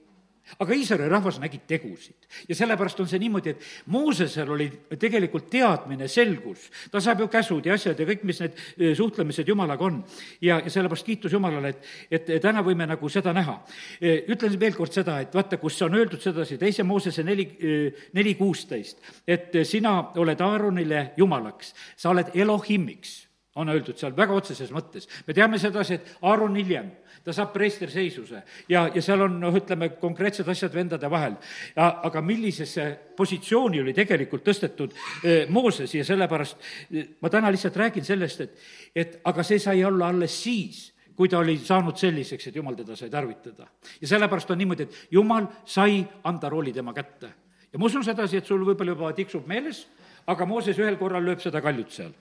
aga 0.59 0.75
Iisraeli 0.75 1.09
rahvas 1.09 1.39
nägi 1.39 1.61
tegusid. 1.67 2.27
ja 2.49 2.55
sellepärast 2.55 2.99
on 2.99 3.07
see 3.07 3.19
niimoodi, 3.19 3.53
et 3.53 3.61
Moosesel 3.85 4.49
oli 4.51 4.67
tegelikult 4.99 5.49
teadmine, 5.49 6.07
selgus, 6.07 6.69
ta 6.91 7.01
saab 7.01 7.23
ju 7.23 7.27
käsud 7.31 7.65
ja 7.65 7.77
asjad 7.77 7.99
ja 7.99 8.07
kõik, 8.07 8.25
mis 8.27 8.41
need 8.43 8.59
eh, 8.77 8.93
suhtlemised 8.97 9.47
Jumalaga 9.47 9.85
on. 9.85 10.03
ja, 10.41 10.59
ja 10.59 10.69
sellepärast 10.69 11.05
kiitus 11.05 11.33
Jumalale, 11.33 11.73
et, 11.73 12.29
et 12.29 12.31
täna 12.41 12.63
võime 12.63 12.87
nagu 12.89 13.09
seda 13.09 13.33
näha. 13.33 13.59
Eh, 14.01 14.23
ütlen 14.31 14.59
veel 14.59 14.77
kord 14.77 14.93
seda, 14.93 15.19
et 15.23 15.33
vaata, 15.35 15.57
kus 15.61 15.81
on 15.81 15.95
öeldud 15.95 16.21
sedasi, 16.21 16.57
teise 16.61 16.83
Moosese 16.83 17.23
neli, 17.23 17.47
eh, 17.59 18.07
neli 18.13 18.35
kuusteist, 18.39 19.03
et 19.27 19.63
sina 19.67 19.99
oled 20.19 20.41
Aaronile 20.41 21.11
jumalaks, 21.17 21.73
sa 21.95 22.11
oled 22.11 22.35
Elohimiks 22.35 23.21
on 23.55 23.69
öeldud 23.69 23.97
seal 23.99 24.15
väga 24.17 24.33
otseses 24.33 24.71
mõttes. 24.73 25.07
me 25.27 25.33
teame 25.33 25.59
sedasi, 25.61 25.93
et 25.93 26.17
Aaron 26.21 26.55
hiljem 26.57 26.89
ta 27.23 27.33
saab 27.33 27.53
preesterseisuse 27.55 28.41
ja, 28.69 28.85
ja 28.93 29.01
seal 29.03 29.23
on 29.25 29.37
noh, 29.41 29.55
ütleme, 29.55 29.93
konkreetsed 29.99 30.47
asjad 30.49 30.73
vendade 30.75 31.09
vahel. 31.11 31.35
aga 31.75 32.21
millisesse 32.21 32.87
positsiooni 33.17 33.81
oli 33.81 33.93
tegelikult 33.95 34.43
tõstetud 34.47 34.95
eh, 35.23 35.45
Mooses 35.49 35.93
ja 35.95 36.05
sellepärast 36.05 36.57
eh, 36.91 37.13
ma 37.21 37.31
täna 37.31 37.51
lihtsalt 37.53 37.77
räägin 37.79 38.05
sellest, 38.05 38.41
et, 38.41 38.57
et 38.95 39.21
aga 39.23 39.45
see 39.47 39.59
sai 39.59 39.83
olla 39.85 40.11
alles 40.11 40.35
siis, 40.43 40.89
kui 41.15 41.29
ta 41.29 41.39
oli 41.39 41.57
saanud 41.61 41.97
selliseks, 41.97 42.49
et 42.49 42.55
jumal 42.57 42.75
teda 42.75 42.97
sai 42.99 43.09
tarvitada. 43.13 43.69
ja 44.01 44.07
sellepärast 44.07 44.51
on 44.51 44.59
niimoodi, 44.59 44.83
et 44.89 45.15
jumal 45.15 45.47
sai 45.65 46.03
anda 46.23 46.49
rooli 46.49 46.73
tema 46.73 46.93
kätte. 46.93 47.31
ja 47.71 47.79
ma 47.79 47.85
usun 47.85 48.03
sedasi, 48.03 48.37
et 48.37 48.45
sul 48.45 48.65
võib-olla 48.65 48.97
juba 48.97 49.13
tiksub 49.13 49.47
meeles, 49.47 49.87
aga 50.27 50.45
Mooses 50.45 50.79
ühel 50.79 50.99
korral 50.99 51.23
lööb 51.23 51.39
seda 51.39 51.61
kaljut 51.61 51.91
seal 51.91 52.13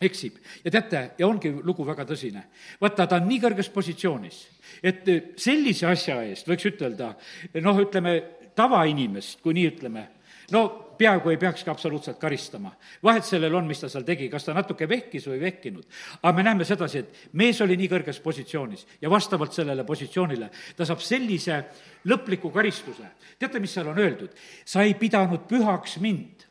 eksib 0.00 0.38
ja 0.64 0.70
teate, 0.70 1.02
ja 1.18 1.26
ongi 1.26 1.52
lugu 1.62 1.86
väga 1.86 2.06
tõsine. 2.08 2.44
vaata, 2.80 3.06
ta 3.06 3.16
on 3.16 3.28
nii 3.28 3.40
kõrges 3.42 3.70
positsioonis, 3.74 4.42
et 4.82 5.08
sellise 5.36 5.86
asja 5.86 6.22
eest 6.22 6.48
võiks 6.48 6.68
ütelda, 6.70 7.14
noh, 7.62 7.80
ütleme, 7.82 8.18
tavainimest, 8.58 9.40
kui 9.42 9.54
nii 9.54 9.66
ütleme, 9.72 10.04
no 10.54 10.66
peaaegu 10.98 11.30
ei 11.30 11.38
peakski 11.38 11.70
absoluutselt 11.70 12.18
karistama. 12.18 12.72
vahet 13.02 13.24
sellel 13.24 13.54
on, 13.54 13.66
mis 13.66 13.80
ta 13.80 13.88
seal 13.88 14.04
tegi, 14.04 14.28
kas 14.28 14.44
ta 14.44 14.54
natuke 14.54 14.88
vehkis 14.88 15.28
või 15.28 15.38
ei 15.38 15.44
vehkinud. 15.46 15.84
aga 16.22 16.32
me 16.36 16.42
näeme 16.42 16.64
sedasi, 16.64 16.98
et 16.98 17.30
mees 17.32 17.60
oli 17.60 17.76
nii 17.76 17.88
kõrges 17.88 18.20
positsioonis 18.22 18.86
ja 19.02 19.10
vastavalt 19.10 19.52
sellele 19.52 19.84
positsioonile 19.84 20.50
ta 20.76 20.84
saab 20.84 21.00
sellise 21.00 21.62
lõpliku 22.06 22.52
karistuse. 22.54 23.06
teate, 23.38 23.60
mis 23.60 23.74
seal 23.74 23.88
on 23.88 23.98
öeldud? 23.98 24.30
sa 24.64 24.82
ei 24.82 24.94
pidanud 24.94 25.46
pühaks 25.48 25.98
mind 26.00 26.47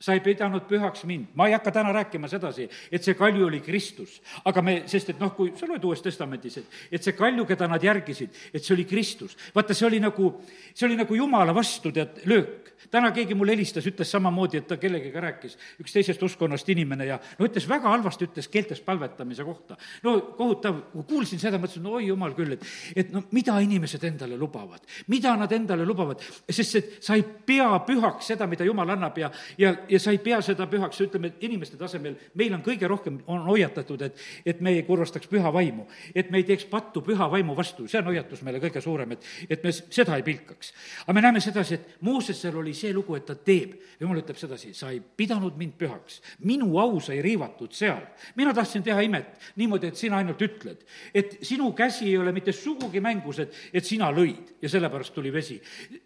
sa 0.00 0.16
ei 0.16 0.22
pidanud 0.24 0.64
pühaks 0.68 1.04
mind. 1.04 1.28
ma 1.34 1.46
ei 1.46 1.52
hakka 1.52 1.72
täna 1.76 1.92
rääkima 1.92 2.28
sedasi, 2.28 2.68
et 2.92 3.04
see 3.04 3.14
kalju 3.14 3.46
oli 3.46 3.60
Kristus, 3.60 4.20
aga 4.44 4.62
me, 4.62 4.76
sest 4.88 5.12
et 5.12 5.20
noh, 5.20 5.34
kui 5.36 5.52
sa 5.56 5.68
loed 5.68 5.84
Uues 5.84 6.02
Testamendis, 6.02 6.56
et, 6.56 6.80
et 6.90 7.04
see 7.04 7.16
kalju, 7.16 7.44
keda 7.46 7.68
nad 7.68 7.84
järgisid, 7.84 8.34
et 8.54 8.64
see 8.64 8.74
oli 8.74 8.88
Kristus. 8.88 9.36
vaata, 9.54 9.76
see 9.76 9.86
oli 9.86 10.00
nagu, 10.00 10.32
see 10.74 10.88
oli 10.88 10.96
nagu 10.96 11.14
jumala 11.14 11.54
vastu, 11.54 11.92
tead, 11.92 12.22
löök 12.24 12.69
täna 12.90 13.10
keegi 13.14 13.34
mulle 13.34 13.54
helistas, 13.56 13.86
ütles 13.86 14.10
samamoodi, 14.10 14.60
et 14.60 14.68
ta 14.70 14.78
kellegagi 14.80 15.20
rääkis, 15.20 15.56
üks 15.82 15.94
teisest 15.94 16.22
uskkonnast 16.22 16.68
inimene 16.72 17.06
ja 17.08 17.18
no 17.38 17.48
ütles 17.48 17.66
väga 17.68 17.90
halvasti, 17.92 18.30
ütles 18.30 18.48
keeltes 18.48 18.80
palvetamise 18.84 19.44
kohta. 19.44 19.76
no 20.02 20.16
kohutav, 20.38 20.80
kui 20.92 21.04
kuulsin 21.08 21.42
seda, 21.42 21.58
mõtlesin, 21.60 21.84
no 21.84 21.98
oi 21.98 22.08
jumal 22.08 22.34
küll, 22.38 22.56
et, 22.56 22.64
et 22.96 23.12
no 23.12 23.24
mida 23.36 23.58
inimesed 23.60 24.04
endale 24.08 24.38
lubavad, 24.40 24.84
mida 25.12 25.34
nad 25.36 25.52
endale 25.52 25.84
lubavad, 25.86 26.22
sest 26.48 26.78
et 26.80 26.96
sa 27.04 27.18
ei 27.18 27.24
pea 27.24 27.68
pühaks 27.86 28.32
seda, 28.32 28.48
mida 28.50 28.64
jumal 28.64 28.94
annab 28.96 29.18
ja, 29.20 29.30
ja, 29.58 29.74
ja 29.88 30.00
sa 30.00 30.14
ei 30.14 30.20
pea 30.22 30.40
seda 30.44 30.66
pühaks, 30.70 31.00
ütleme, 31.04 31.32
inimeste 31.44 31.78
tasemel. 31.80 32.16
Meil 32.38 32.54
on 32.56 32.64
kõige 32.64 32.88
rohkem, 32.90 33.20
on 33.30 33.44
hoiatatud, 33.48 34.02
et, 34.06 34.24
et 34.46 34.60
me 34.64 34.74
ei 34.76 34.84
kurvastaks 34.86 35.28
püha 35.30 35.52
vaimu, 35.52 35.86
et 36.14 36.30
me 36.30 36.40
ei 36.40 36.46
teeks 36.48 36.66
pattu 36.70 37.02
püha 37.04 37.28
vaimu 37.30 37.56
vastu, 37.56 37.88
see 37.90 38.00
on 38.00 38.10
hoiatus 38.10 38.44
meile 38.46 38.62
kõige 38.62 38.82
suurem, 38.84 39.16
et, 39.16 39.30
et 39.48 39.64
me 39.64 39.72
seda 39.74 40.16
ei 40.18 40.26
pilkaks. 40.26 40.72
aga 41.04 41.16
me 41.16 41.24
näeme 41.26 41.42
sedasi, 41.44 41.74
et 41.78 41.96
Moosesel 42.06 42.56
oli 42.56 42.69
see 42.74 42.92
lugu, 42.92 43.16
et 43.16 43.26
ta 43.26 43.34
teeb. 43.34 43.78
jumal 44.00 44.16
ütleb 44.22 44.38
sedasi, 44.40 44.72
sa 44.74 44.88
ei 44.94 45.00
pidanud 45.00 45.58
mind 45.60 45.74
pühaks, 45.76 46.20
minu 46.48 46.78
au 46.80 47.00
sai 47.00 47.20
riivatud 47.22 47.72
seal. 47.72 48.02
mina 48.36 48.54
tahtsin 48.54 48.82
teha 48.82 49.00
imet 49.00 49.36
niimoodi, 49.56 49.86
et 49.88 49.96
sina 49.96 50.16
ainult 50.16 50.40
ütled. 50.42 50.84
et 51.14 51.38
sinu 51.42 51.72
käsi 51.72 52.06
ei 52.08 52.16
ole 52.18 52.32
mitte 52.32 52.52
sugugi 52.52 53.00
mängus, 53.00 53.38
et, 53.38 53.54
et 53.72 53.84
sina 53.84 54.10
lõid 54.12 54.54
ja 54.62 54.68
sellepärast 54.68 55.14
tuli 55.14 55.32
vesi. 55.32 55.60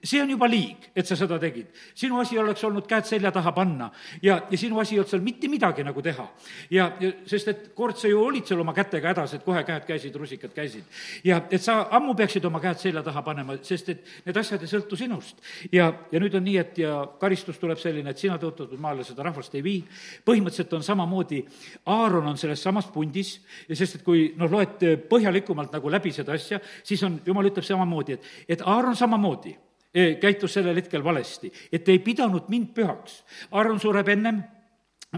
see 0.04 0.23
on 0.23 0.30
juba 0.30 0.49
liig, 0.49 0.90
et 0.94 1.06
sa 1.06 1.16
seda 1.16 1.38
tegid. 1.38 1.66
sinu 1.94 2.21
asi 2.21 2.38
oleks 2.38 2.64
olnud 2.64 2.87
käed 2.87 3.04
selja 3.04 3.33
taha 3.33 3.52
panna 3.52 3.90
ja, 4.23 4.42
ja 4.50 4.59
sinu 4.59 4.78
asi 4.80 4.94
ei 4.94 4.99
olnud 4.99 5.11
seal 5.11 5.23
mitte 5.23 5.49
midagi 5.49 5.85
nagu 5.85 6.02
teha. 6.02 6.26
ja, 6.71 6.90
ja 7.00 7.12
sest 7.26 7.49
et 7.49 7.71
kord 7.75 7.99
sa 7.99 8.09
ju 8.09 8.21
olid 8.21 8.47
seal 8.47 8.61
oma 8.61 8.75
kätega 8.75 9.12
hädas, 9.12 9.35
et 9.35 9.44
kohe 9.44 9.62
käed 9.64 9.87
käisid, 9.88 10.14
rusikad 10.16 10.54
käisid. 10.54 10.85
ja 11.25 11.42
et 11.50 11.62
sa 11.62 11.85
ammu 11.90 12.14
peaksid 12.18 12.44
oma 12.44 12.61
käed 12.62 12.80
selja 12.80 13.02
taha 13.02 13.23
panema, 13.23 13.59
sest 13.62 13.88
et 13.94 14.04
need 14.26 14.37
asjad 14.40 14.62
ei 14.62 14.71
sõltu 14.71 14.99
sinust. 14.99 15.40
ja, 15.73 15.90
ja 16.12 16.23
nüüd 16.23 16.35
on 16.35 16.44
nii, 16.44 16.54
et 16.61 16.79
ja 16.79 16.95
karistus 17.21 17.59
tuleb 17.61 17.79
selline, 17.81 18.11
et 18.11 18.21
sina 18.21 18.39
tõotatud 18.41 18.81
maale 18.81 19.05
seda 19.07 19.27
rahvast 19.27 19.55
ei 19.55 19.63
vii. 19.65 19.83
põhimõtteliselt 20.27 20.73
on 20.79 20.83
samamoodi, 20.83 21.43
Aaron 21.87 22.27
on 22.33 22.39
selles 22.39 22.63
samas 22.63 22.87
pundis, 22.93 23.37
sest 23.73 24.01
et 24.01 24.03
kui 24.07 24.33
noh, 24.37 24.51
loed 24.51 24.83
põhjalikumalt 25.11 25.73
nagu 25.73 25.91
läbi 25.91 26.13
seda 26.13 26.35
asja, 26.35 26.61
siis 26.83 27.03
on, 27.03 27.21
jumal 27.27 27.51
ütleb 27.51 27.65
samamoodi, 27.65 28.19
et, 28.19 28.33
et 28.49 28.67
Aaron 28.67 28.97
samamoodi 28.97 29.55
e, 29.95 30.15
käitus 30.23 30.59
sellel 30.59 30.77
hetkel 30.83 31.05
valesti, 31.05 31.53
et 31.73 31.89
ei 31.89 31.99
pidanud 31.99 32.51
mind 32.53 32.75
pühaks. 32.75 33.23
Aaron 33.53 33.81
sureb 33.81 34.09
ennem, 34.09 34.43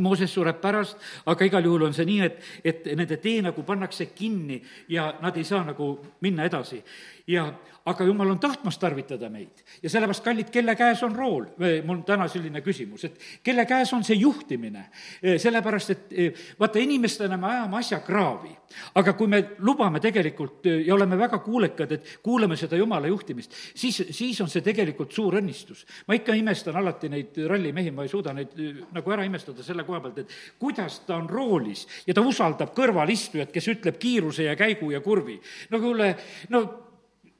Mooses 0.00 0.32
sureb 0.32 0.58
pärast, 0.60 0.98
aga 1.24 1.46
igal 1.48 1.64
juhul 1.64 1.86
on 1.88 1.94
see 1.96 2.04
nii, 2.08 2.26
et, 2.26 2.40
et 2.64 2.88
nende 2.98 3.16
tee 3.22 3.40
nagu 3.44 3.62
pannakse 3.66 4.10
kinni 4.12 4.58
ja 4.92 5.08
nad 5.22 5.36
ei 5.36 5.44
saa 5.44 5.62
nagu 5.64 5.88
minna 6.24 6.44
edasi. 6.44 6.82
Ja 7.26 7.46
aga 7.86 8.04
jumal 8.04 8.30
on 8.30 8.38
tahtmas 8.38 8.78
tarvitada 8.78 9.28
meid 9.30 9.62
ja 9.82 9.90
sellepärast, 9.90 10.24
kallid, 10.24 10.50
kelle 10.50 10.74
käes 10.78 11.02
on 11.06 11.14
rool? 11.16 11.44
mul 11.86 12.02
täna 12.06 12.26
selline 12.30 12.60
küsimus, 12.62 13.04
et 13.06 13.20
kelle 13.46 13.66
käes 13.66 13.92
on 13.94 14.04
see 14.06 14.18
juhtimine? 14.18 14.86
sellepärast, 15.22 15.90
et 15.94 16.14
vaata, 16.60 16.82
inimestena 16.82 17.38
me 17.38 17.48
ajame 17.50 17.78
asja 17.78 18.00
kraavi, 18.06 18.50
aga 18.98 19.14
kui 19.18 19.30
me 19.30 19.42
lubame 19.66 20.00
tegelikult 20.02 20.66
ja 20.66 20.94
oleme 20.94 21.18
väga 21.18 21.38
kuulekad, 21.44 21.92
et 21.92 22.16
kuulame 22.22 22.58
seda 22.58 22.78
jumala 22.78 23.10
juhtimist, 23.10 23.54
siis, 23.74 24.02
siis 24.10 24.40
on 24.42 24.50
see 24.50 24.64
tegelikult 24.66 25.14
suur 25.14 25.38
õnnistus. 25.38 25.84
ma 26.08 26.18
ikka 26.18 26.34
imestan 26.34 26.76
alati 26.76 27.10
neid 27.12 27.38
rallimehi, 27.46 27.94
ma 27.94 28.06
ei 28.06 28.10
suuda 28.10 28.34
neid 28.34 28.56
nagu 28.94 29.14
ära 29.14 29.26
imestada 29.26 29.62
selle 29.66 29.86
koha 29.86 30.00
pealt, 30.00 30.18
et 30.24 30.34
kuidas 30.58 31.00
ta 31.06 31.20
on 31.20 31.30
roolis 31.30 31.86
ja 32.06 32.14
ta 32.14 32.22
usaldab 32.26 32.74
kõrvalistujat, 32.74 33.54
kes 33.54 33.70
ütleb 33.76 33.98
kiiruse 34.02 34.50
ja 34.50 34.56
käigu 34.58 34.90
ja 34.90 35.00
kurvi. 35.00 35.38
no 35.70 35.80
kuule, 35.82 36.14
no 36.50 36.64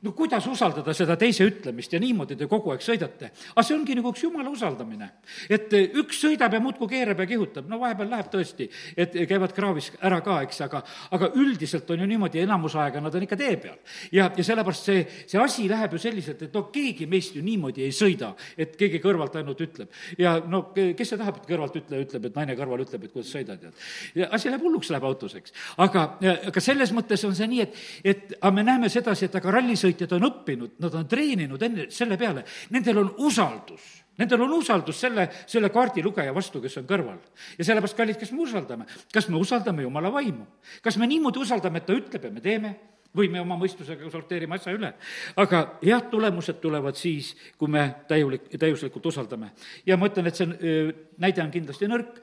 no 0.05 0.13
kuidas 0.13 0.45
usaldada 0.47 0.93
seda 0.95 1.17
teise 1.17 1.47
ütlemist 1.49 1.93
ja 1.95 2.01
niimoodi 2.01 2.37
te 2.37 2.47
kogu 2.51 2.73
aeg 2.75 2.83
sõidate? 2.85 3.31
aga 3.55 3.65
see 3.65 3.77
ongi 3.77 3.95
nagu 3.97 4.11
üks 4.13 4.25
jumala 4.27 4.51
usaldamine. 4.53 5.09
et 5.49 5.73
üks 5.73 6.21
sõidab 6.21 6.53
ja 6.53 6.61
muudkui 6.61 6.91
keerab 6.91 7.23
ja 7.23 7.27
kihutab, 7.31 7.69
no 7.71 7.79
vahepeal 7.81 8.11
läheb 8.13 8.29
tõesti, 8.33 8.69
et 8.97 9.17
käivad 9.29 9.55
kraavis 9.57 9.91
ära 10.05 10.21
ka, 10.25 10.43
eks, 10.47 10.61
aga, 10.67 10.83
aga 11.17 11.31
üldiselt 11.41 11.91
on 11.91 12.05
ju 12.05 12.09
niimoodi, 12.11 12.43
enamus 12.45 12.77
aega 12.77 13.01
nad 13.01 13.15
on 13.15 13.25
ikka 13.25 13.39
tee 13.41 13.57
peal. 13.63 13.79
ja, 14.13 14.29
ja 14.37 14.45
sellepärast 14.45 14.91
see, 14.91 15.07
see 15.27 15.41
asi 15.41 15.69
läheb 15.71 15.97
ju 15.97 16.03
selliselt, 16.03 16.45
et 16.45 16.55
no 16.55 16.67
keegi 16.75 17.09
meist 17.09 17.37
ju 17.37 17.45
niimoodi 17.47 17.87
ei 17.87 17.97
sõida, 17.97 18.35
et 18.59 18.77
keegi 18.77 19.01
kõrvalt 19.01 19.41
ainult 19.41 19.65
ütleb. 19.65 19.89
ja 20.19 20.37
no 20.45 20.67
kes 20.77 21.09
see 21.09 21.21
tahab, 21.21 21.41
et 21.41 21.49
kõrvalt 21.49 21.81
ütleja 21.81 22.05
ütleb, 22.05 22.29
et 22.29 22.37
naine 22.37 22.59
kõrval 22.59 22.85
ütleb, 22.85 23.09
et 23.09 23.17
kuidas 23.17 23.33
sõidad, 23.33 23.65
tead. 23.65 24.29
asi 24.31 24.53
läheb 24.53 24.69
hulluks, 24.69 24.93
läheb 24.93 25.09
autos, 25.09 25.35
eks. 25.41 25.57
aga, 25.81 26.07
aga 26.53 26.61
selles 26.61 26.93
mõttes 26.93 27.25
on 27.25 27.35
see 27.39 27.49
nii, 27.49 27.65
et, 27.65 27.83
et 28.05 28.39
aga 28.41 28.55
me 28.55 28.67
näeme 28.67 28.93
sedasi, 28.93 29.31
et 29.31 29.41
aga 29.41 29.57
rallisõit 29.57 29.86
sõitjad 29.87 30.17
on 30.19 30.27
õppinud, 30.31 30.77
nad 30.83 30.99
on 30.99 31.07
treeninud 31.09 31.63
enne 31.63 31.89
selle 31.95 32.19
peale, 32.21 32.45
nendel 32.75 33.05
on 33.05 33.15
usaldus 33.27 33.95
Nendel 34.17 34.47
on 34.47 34.55
usaldus 34.57 34.97
selle, 35.01 35.27
selle 35.49 35.69
kaardilugeja 35.73 36.33
vastu, 36.37 36.61
kes 36.65 36.79
on 36.81 36.87
kõrval. 36.89 37.19
ja 37.59 37.65
sellepärast, 37.69 37.97
kallid, 37.99 38.17
kes 38.21 38.33
me 38.33 38.45
usaldame? 38.47 38.87
kas 39.13 39.29
me 39.29 39.37
usaldame 39.37 39.85
Jumala 39.85 40.13
vaimu? 40.13 40.47
kas 40.83 40.97
me 40.97 41.09
niimoodi 41.11 41.43
usaldame, 41.43 41.83
et 41.83 41.89
ta 41.89 41.97
ütleb 41.97 42.25
ja 42.25 42.31
me 42.33 42.41
teeme? 42.41 42.75
Või 43.17 43.31
me 43.33 43.41
oma 43.41 43.57
mõistusega 43.59 44.11
sorteerime 44.13 44.57
asja 44.57 44.75
üle. 44.77 44.93
aga 45.37 45.63
head 45.83 46.11
tulemused 46.11 46.61
tulevad 46.61 46.97
siis, 46.97 47.35
kui 47.59 47.69
me 47.69 47.87
täiulik, 48.09 48.49
täiuslikult 48.59 49.07
usaldame. 49.07 49.51
ja 49.87 49.97
ma 49.97 50.07
ütlen, 50.11 50.27
et 50.27 50.37
see 50.37 50.47
näide 51.19 51.43
on 51.43 51.51
kindlasti 51.51 51.89
nõrk, 51.89 52.21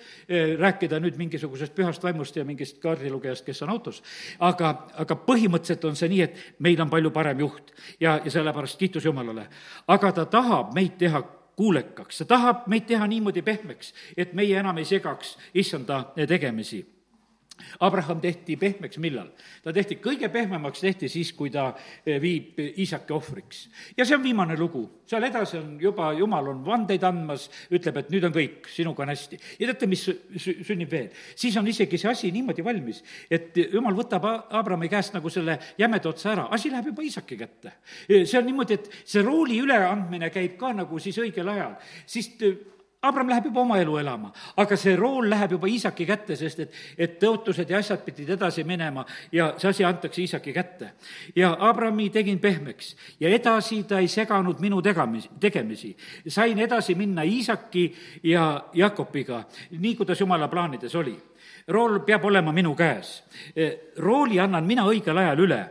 rääkida 0.60 1.00
nüüd 1.00 1.18
mingisugusest 1.18 1.76
pühast 1.76 2.04
vaimust 2.04 2.36
ja 2.36 2.46
mingist 2.46 2.80
kaardilugejast, 2.84 3.46
kes 3.46 3.62
on 3.66 3.74
autos, 3.74 4.04
aga, 4.40 4.74
aga 4.98 5.18
põhimõtteliselt 5.28 5.86
on 5.90 5.96
see 6.00 6.12
nii, 6.14 6.22
et 6.22 6.42
meil 6.60 6.82
on 6.82 6.90
palju 6.90 7.12
parem 7.12 7.40
juht 7.46 7.74
ja, 8.00 8.20
ja 8.24 8.32
sellepärast 8.32 8.80
kiitus 8.80 9.06
Jumalale. 9.06 9.48
aga 9.88 10.12
ta 10.12 10.26
tahab 10.26 10.74
meid 10.76 10.98
teha 10.98 11.24
kuulekaks, 11.56 12.18
ta 12.24 12.26
tahab 12.26 12.68
meid 12.68 12.88
teha 12.90 13.08
niimoodi 13.08 13.42
pehmeks, 13.42 13.94
et 14.18 14.34
meie 14.34 14.58
enam 14.60 14.78
ei 14.78 14.86
segaks 14.86 15.38
issanda 15.54 16.06
tegemisi 16.28 16.84
Abraham 17.80 18.22
tehti 18.22 18.56
pehmeks 18.58 18.98
millal? 19.02 19.30
ta 19.64 19.74
tehti, 19.74 20.00
kõige 20.02 20.30
pehmemaks 20.34 20.82
tehti 20.82 21.10
siis, 21.12 21.34
kui 21.38 21.52
ta 21.54 21.68
eh, 22.06 22.18
viib 22.22 22.58
Iisaki 22.58 23.14
ohvriks. 23.14 23.68
ja 23.98 24.06
see 24.06 24.18
on 24.18 24.24
viimane 24.24 24.58
lugu. 24.58 24.84
seal 25.10 25.24
edasi 25.28 25.60
on 25.60 25.76
juba, 25.82 26.12
jumal 26.18 26.50
on 26.50 26.64
vandeid 26.66 27.04
andmas, 27.06 27.50
ütleb, 27.74 28.02
et 28.02 28.12
nüüd 28.14 28.26
on 28.28 28.34
kõik, 28.34 28.70
sinuga 28.74 29.06
on 29.06 29.14
hästi. 29.14 29.40
ja 29.60 29.70
teate, 29.70 29.90
mis 29.92 30.06
sünnib 30.66 30.92
veel? 30.92 31.10
siis 31.36 31.58
on 31.62 31.70
isegi 31.70 32.02
see 32.02 32.12
asi 32.12 32.34
niimoodi 32.34 32.66
valmis, 32.66 33.04
et 33.30 33.58
jumal 33.64 33.98
võtab 33.98 34.26
Abrami 34.50 34.90
käest 34.90 35.14
nagu 35.14 35.30
selle 35.34 35.60
jämeda 35.78 36.10
otsa 36.10 36.34
ära, 36.34 36.50
asi 36.58 36.74
läheb 36.74 36.92
juba 36.92 37.06
Iisaki 37.06 37.38
kätte. 37.38 37.78
see 38.10 38.38
on 38.40 38.50
niimoodi, 38.50 38.80
et 38.82 38.90
see 39.06 39.22
rooli 39.22 39.62
üleandmine 39.62 40.34
käib 40.34 40.58
ka 40.58 40.74
nagu 40.74 41.00
siis 41.00 41.22
õigel 41.22 41.54
ajal, 41.54 41.78
siis 42.06 42.34
Abram 43.04 43.28
läheb 43.28 43.50
juba 43.50 43.60
oma 43.62 43.78
elu 43.82 43.98
elama, 44.00 44.30
aga 44.64 44.78
see 44.80 44.94
rool 44.96 45.26
läheb 45.28 45.58
juba 45.58 45.68
Iisaki 45.68 46.06
kätte, 46.08 46.38
sest 46.40 46.62
et, 46.64 46.78
et 46.96 47.18
tõotused 47.20 47.68
ja 47.68 47.82
asjad 47.84 48.00
pidid 48.06 48.30
edasi 48.38 48.64
minema 48.64 49.04
ja 49.36 49.50
see 49.60 49.74
asi 49.74 49.84
antakse 49.84 50.22
Iisaki 50.24 50.54
kätte. 50.56 50.94
ja 51.36 51.52
Abrami 51.60 52.10
tegin 52.10 52.40
pehmeks 52.40 52.96
ja 53.20 53.30
edasi 53.30 53.82
ta 53.84 54.00
ei 54.00 54.08
seganud 54.08 54.64
minu 54.64 54.82
tegamisi, 54.82 55.30
tegemisi. 55.40 55.92
sain 56.28 56.60
edasi 56.60 56.96
minna 56.96 57.28
Iisaki 57.28 57.86
ja 58.24 58.70
Jakobiga, 58.74 59.44
nii 59.72 59.96
kuidas 59.96 60.20
jumala 60.20 60.48
plaanides 60.48 60.96
oli. 60.96 61.18
rool 61.68 62.00
peab 62.00 62.26
olema 62.26 62.52
minu 62.52 62.76
käes. 62.76 63.24
rooli 63.98 64.40
annan 64.40 64.64
mina 64.64 64.88
õigel 64.88 65.18
ajal 65.18 65.40
üle 65.40 65.64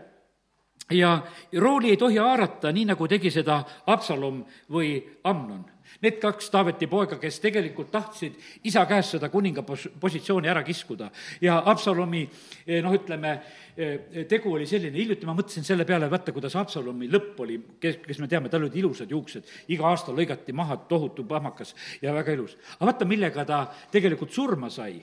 ja 0.91 1.23
rooli 1.59 1.91
ei 1.91 1.97
tohi 1.97 2.17
haarata, 2.17 2.73
nii 2.73 2.85
nagu 2.85 3.09
tegi 3.09 3.31
seda 3.31 3.62
Absalom 3.87 4.45
või 4.69 4.99
Amnon 5.25 5.65
Need 6.03 6.19
kaks 6.23 6.51
Taaveti 6.51 6.89
poega, 6.91 7.17
kes 7.21 7.39
tegelikult 7.43 7.93
tahtsid 7.93 8.39
isa 8.69 8.83
käest 8.91 9.17
seda 9.17 9.29
kuninga 9.33 9.63
pos-, 9.67 9.89
positsiooni 10.01 10.51
ära 10.51 10.65
kiskuda. 10.67 11.11
Ja 11.41 11.61
Absalomi 11.71 12.23
eh, 12.27 12.81
noh, 12.83 12.95
ütleme, 12.97 13.35
eh, 13.77 14.25
tegu 14.31 14.55
oli 14.57 14.67
selline, 14.67 14.97
hiljuti 14.99 15.29
ma 15.29 15.37
mõtlesin 15.39 15.67
selle 15.67 15.87
peale, 15.89 16.11
vaata, 16.11 16.35
kuidas 16.35 16.57
Absalomi 16.59 17.11
lõpp 17.13 17.43
oli, 17.47 17.59
kes, 17.83 18.01
kes 18.07 18.23
me 18.23 18.31
teame, 18.31 18.51
tal 18.53 18.67
olid 18.67 18.79
ilusad 18.83 19.11
juuksed, 19.15 19.51
iga 19.75 19.89
aasta 19.91 20.15
lõigati 20.15 20.55
maha 20.57 20.81
tohutu 20.91 21.27
pahmakas 21.29 21.77
ja 22.03 22.15
väga 22.15 22.35
ilus. 22.35 22.57
aga 22.79 22.91
vaata, 22.91 23.09
millega 23.09 23.47
ta 23.49 23.65
tegelikult 23.95 24.35
surma 24.35 24.71
sai. 24.71 24.99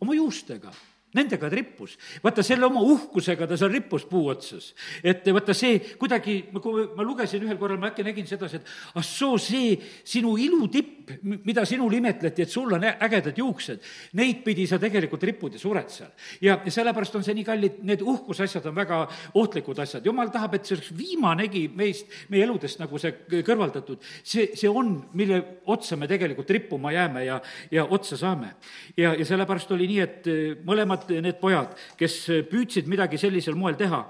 Oma 0.00 0.14
juustega 0.14 0.70
nendega 1.16 1.50
ta 1.50 1.56
rippus. 1.56 1.96
vaata, 2.22 2.44
selle 2.46 2.66
oma 2.68 2.82
uhkusega 2.84 3.48
ta 3.48 3.56
seal 3.58 3.72
rippus 3.72 4.06
puu 4.08 4.28
otsas. 4.32 4.72
et 5.02 5.26
vaata, 5.26 5.54
see 5.54 5.78
kuidagi, 5.98 6.38
kui 6.62 6.86
ma 6.96 7.06
lugesin 7.06 7.44
ühel 7.46 7.58
korral, 7.58 7.80
ma 7.80 7.90
äkki 7.90 8.04
nägin 8.06 8.28
sedasi, 8.28 8.60
et 8.60 8.70
ah 8.94 9.04
soo, 9.04 9.38
see 9.38 9.76
sinu 10.04 10.36
ilutipp, 10.40 11.10
mida 11.46 11.64
sinul 11.66 11.92
imetleti, 11.96 12.42
et 12.42 12.52
sul 12.52 12.72
on 12.76 12.84
ägedad 12.86 13.36
juuksed, 13.38 13.82
neid 14.18 14.42
pidi 14.44 14.66
sa 14.66 14.78
tegelikult 14.82 15.22
ripud 15.26 15.54
ja 15.54 15.60
sured 15.62 15.90
seal. 15.92 16.12
ja, 16.42 16.58
sellepärast 16.66 17.16
on 17.18 17.24
see 17.26 17.36
nii 17.38 17.46
kallid, 17.46 17.80
need 17.86 18.02
uhkusasjad 18.02 18.66
on 18.70 18.76
väga 18.76 19.02
ohtlikud 19.34 19.78
asjad. 19.82 20.06
jumal 20.06 20.30
tahab, 20.34 20.58
et 20.58 20.66
see 20.66 20.76
oleks 20.76 20.92
viimanegi 20.96 21.66
meist, 21.74 22.10
meie 22.32 22.44
eludest 22.46 22.80
nagu 22.82 22.98
see 23.00 23.14
kõrvaldatud. 23.46 24.02
see, 24.22 24.50
see 24.58 24.70
on, 24.70 24.96
mille 25.16 25.42
otsa 25.72 25.96
me 25.96 26.08
tegelikult 26.10 26.50
rippuma 26.50 26.92
jääme 26.94 27.24
ja, 27.26 27.40
ja 27.70 27.86
otsa 27.86 28.18
saame. 28.20 28.54
ja, 28.96 29.14
ja 29.14 29.24
sellepärast 29.24 29.72
oli 29.76 29.88
nii, 29.92 30.00
et 30.02 30.30
mõlemad 30.66 31.05
need, 31.10 31.24
need 31.26 31.40
pojad, 31.40 31.72
kes 31.98 32.18
püüdsid 32.50 32.90
midagi 32.90 33.18
sellisel 33.20 33.58
moel 33.58 33.78
teha, 33.78 34.02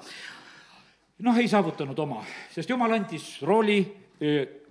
noh, 1.26 1.38
ei 1.40 1.48
saavutanud 1.48 1.98
oma, 1.98 2.22
sest 2.54 2.70
jumal 2.70 2.92
andis 2.96 3.36
rooli 3.46 3.80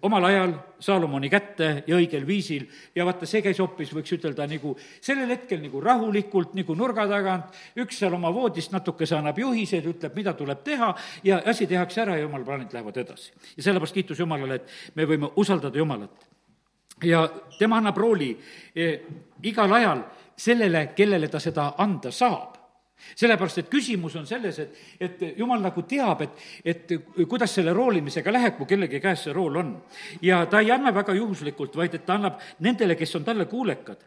omal 0.05 0.24
ajal 0.24 0.53
Saalomoni 0.79 1.29
kätte 1.29 1.67
ja 1.88 1.98
õigel 1.98 2.25
viisil 2.27 2.65
ja 2.96 3.05
vaata, 3.08 3.25
see 3.29 3.41
käis 3.46 3.60
hoopis, 3.62 3.94
võiks 3.96 4.13
ütelda, 4.17 4.46
nagu 4.50 4.75
sellel 5.03 5.32
hetkel 5.34 5.62
nagu 5.63 5.82
rahulikult, 5.82 6.53
nagu 6.58 6.75
nurga 6.77 7.08
tagant, 7.10 7.55
üks 7.82 8.01
seal 8.01 8.13
oma 8.17 8.32
voodist 8.34 8.74
natukese 8.75 9.17
annab 9.17 9.39
juhiseid, 9.41 9.88
ütleb, 9.89 10.13
mida 10.17 10.36
tuleb 10.38 10.62
teha 10.65 10.91
ja 11.25 11.39
asi 11.46 11.67
tehakse 11.70 12.03
ära 12.03 12.20
ja 12.20 12.25
jumala 12.25 12.46
plaanid 12.46 12.75
lähevad 12.75 12.98
edasi. 13.01 13.32
ja 13.58 13.63
sellepärast 13.63 13.98
kiitus 13.98 14.20
Jumalale, 14.20 14.60
et 14.62 14.96
me 14.96 15.08
võime 15.10 15.32
usaldada 15.36 15.77
Jumalat. 15.77 16.27
ja 17.03 17.25
tema 17.60 17.77
annab 17.77 17.98
rooli 17.98 18.36
eh, 18.75 19.01
igal 19.44 19.74
ajal 19.74 20.03
sellele, 20.38 20.88
kellele 20.96 21.27
ta 21.27 21.39
seda 21.39 21.74
anda 21.77 22.12
saab 22.12 22.56
sellepärast, 23.15 23.62
et 23.62 23.70
küsimus 23.72 24.15
on 24.20 24.25
selles, 24.27 24.58
et, 24.63 24.82
et 25.04 25.24
jumal 25.38 25.62
nagu 25.63 25.84
teab, 25.88 26.24
et, 26.25 26.42
et 26.65 26.96
kuidas 27.30 27.54
selle 27.58 27.74
roolimisega 27.75 28.34
läheb, 28.34 28.58
kui 28.58 28.70
kellegi 28.70 29.01
käes 29.04 29.27
see 29.27 29.36
rool 29.36 29.62
on. 29.62 29.75
ja 30.24 30.46
ta 30.50 30.63
ei 30.63 30.72
anna 30.74 30.94
väga 30.96 31.15
juhuslikult, 31.18 31.75
vaid 31.77 31.96
et 31.96 32.06
ta 32.06 32.18
annab 32.18 32.42
nendele, 32.65 32.98
kes 33.00 33.15
on 33.20 33.27
talle 33.27 33.46
kuulekad. 33.51 34.06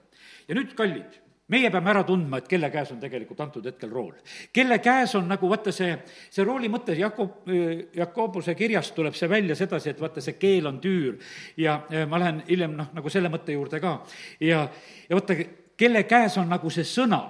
ja 0.48 0.56
nüüd, 0.56 0.74
kallid, 0.76 1.20
meie 1.52 1.70
peame 1.72 1.92
ära 1.92 2.02
tundma, 2.04 2.40
et 2.40 2.48
kelle 2.48 2.70
käes 2.72 2.90
on 2.92 3.00
tegelikult 3.00 3.40
antud 3.44 3.68
hetkel 3.68 3.92
rool. 3.92 4.16
kelle 4.52 4.80
käes 4.84 5.14
on 5.20 5.28
nagu 5.28 5.52
vaata 5.52 5.72
see, 5.72 5.94
see 6.30 6.44
rooli 6.44 6.72
mõte, 6.72 6.96
Jakob, 6.98 7.48
Jakobuse 7.96 8.56
kirjast 8.58 8.96
tuleb 8.96 9.16
see 9.16 9.30
välja 9.30 9.56
sedasi, 9.56 9.94
et 9.94 10.00
vaata, 10.00 10.24
see 10.24 10.40
keel 10.40 10.66
on 10.72 10.80
tüür 10.80 11.16
ja 11.56 11.80
ma 12.08 12.20
lähen 12.24 12.42
hiljem 12.48 12.76
noh, 12.76 12.92
nagu 12.96 13.12
selle 13.12 13.30
mõtte 13.32 13.56
juurde 13.56 13.80
ka. 13.84 13.98
ja, 14.40 14.66
ja 15.08 15.20
vaata, 15.20 15.38
kelle 15.78 16.02
käes 16.10 16.36
on 16.38 16.50
nagu 16.50 16.70
see 16.74 16.84
sõna 16.84 17.22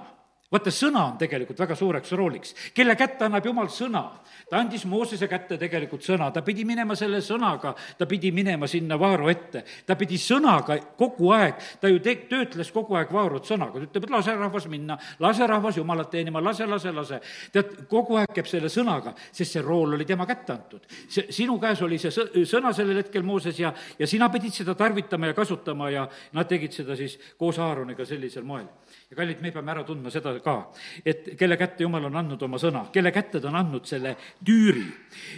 vaata, 0.51 0.71
sõna 0.73 1.03
on 1.11 1.17
tegelikult 1.21 1.59
väga 1.61 1.75
suureks 1.77 2.11
rooliks. 2.17 2.55
kelle 2.73 2.95
kätte 2.95 3.25
annab 3.25 3.45
Jumal 3.45 3.69
sõna? 3.69 4.03
ta 4.49 4.57
andis 4.57 4.85
Moosese 4.89 5.27
kätte 5.29 5.57
tegelikult 5.61 6.01
sõna, 6.01 6.31
ta 6.33 6.41
pidi 6.41 6.63
minema 6.65 6.95
selle 6.97 7.19
sõnaga, 7.21 7.75
ta 7.97 8.05
pidi 8.09 8.31
minema 8.33 8.67
sinna 8.67 8.97
Vaaro 8.99 9.29
ette. 9.29 9.63
ta 9.85 9.95
pidi 9.95 10.17
sõnaga 10.17 10.79
kogu 10.97 11.29
aeg, 11.35 11.55
ta 11.81 11.87
ju 11.87 11.99
te-, 11.99 12.25
töötles 12.29 12.71
kogu 12.71 12.97
aeg 12.97 13.11
Vaarot 13.13 13.45
sõnaga, 13.45 13.77
ta 13.77 13.85
ütleb, 13.85 14.07
et 14.07 14.15
lase 14.15 14.35
rahvas 14.35 14.67
minna, 14.67 14.97
lase 15.19 15.47
rahvas 15.47 15.77
Jumalat 15.77 16.09
teenima, 16.09 16.41
lase, 16.41 16.65
lase, 16.65 16.91
lase. 16.91 17.21
tead, 17.53 17.75
kogu 17.89 18.17
aeg 18.17 18.33
käib 18.33 18.49
selle 18.49 18.69
sõnaga, 18.73 19.13
sest 19.31 19.57
see 19.57 19.65
rool 19.65 19.93
oli 19.93 20.05
tema 20.05 20.25
kätte 20.29 20.53
antud. 20.53 20.89
see, 21.07 21.27
sinu 21.29 21.59
käes 21.59 21.81
oli 21.85 21.99
see 22.01 22.45
sõna 22.45 22.73
sellel 22.73 23.03
hetkel, 23.03 23.23
Mooses, 23.23 23.59
ja, 23.59 23.73
ja 23.99 24.07
sina 24.07 24.29
pidid 24.33 24.53
seda 24.53 24.73
tarvitama 24.75 25.29
ja 25.29 25.37
kasutama 25.37 25.89
ja 25.93 26.07
nad 26.33 26.49
tegid 26.49 26.73
seda 26.73 26.97
siis 26.97 27.19
koos 27.37 27.59
Aaroniga 27.59 28.05
sellisel 28.05 28.43
moel 28.43 28.65
ja 29.09 29.17
kallid, 29.17 29.39
me 29.41 29.49
peame 29.49 29.71
ära 29.73 29.81
tundma 29.87 30.11
seda 30.13 30.35
ka, 30.45 30.53
et 31.01 31.31
kelle 31.37 31.55
kätte 31.57 31.81
Jumal 31.81 32.03
on 32.05 32.17
andnud 32.19 32.43
oma 32.45 32.59
sõna, 32.61 32.83
kelle 32.93 33.09
kätte 33.13 33.39
ta 33.41 33.49
on 33.49 33.57
andnud 33.57 33.87
selle 33.89 34.11
tüüri. 34.45 34.83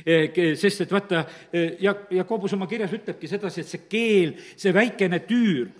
E, 0.03 0.17
sest 0.59 0.83
et 0.83 0.91
vaata, 0.91 1.21
e, 1.47 1.61
ja, 1.79 1.93
Jakobus 2.17 2.57
oma 2.57 2.67
kirjas 2.67 2.91
ütlebki 2.97 3.29
sedasi, 3.31 3.63
et 3.63 3.71
see 3.71 3.85
keel, 3.87 4.35
see 4.59 4.75
väikene 4.75 5.21
tüür, 5.23 5.71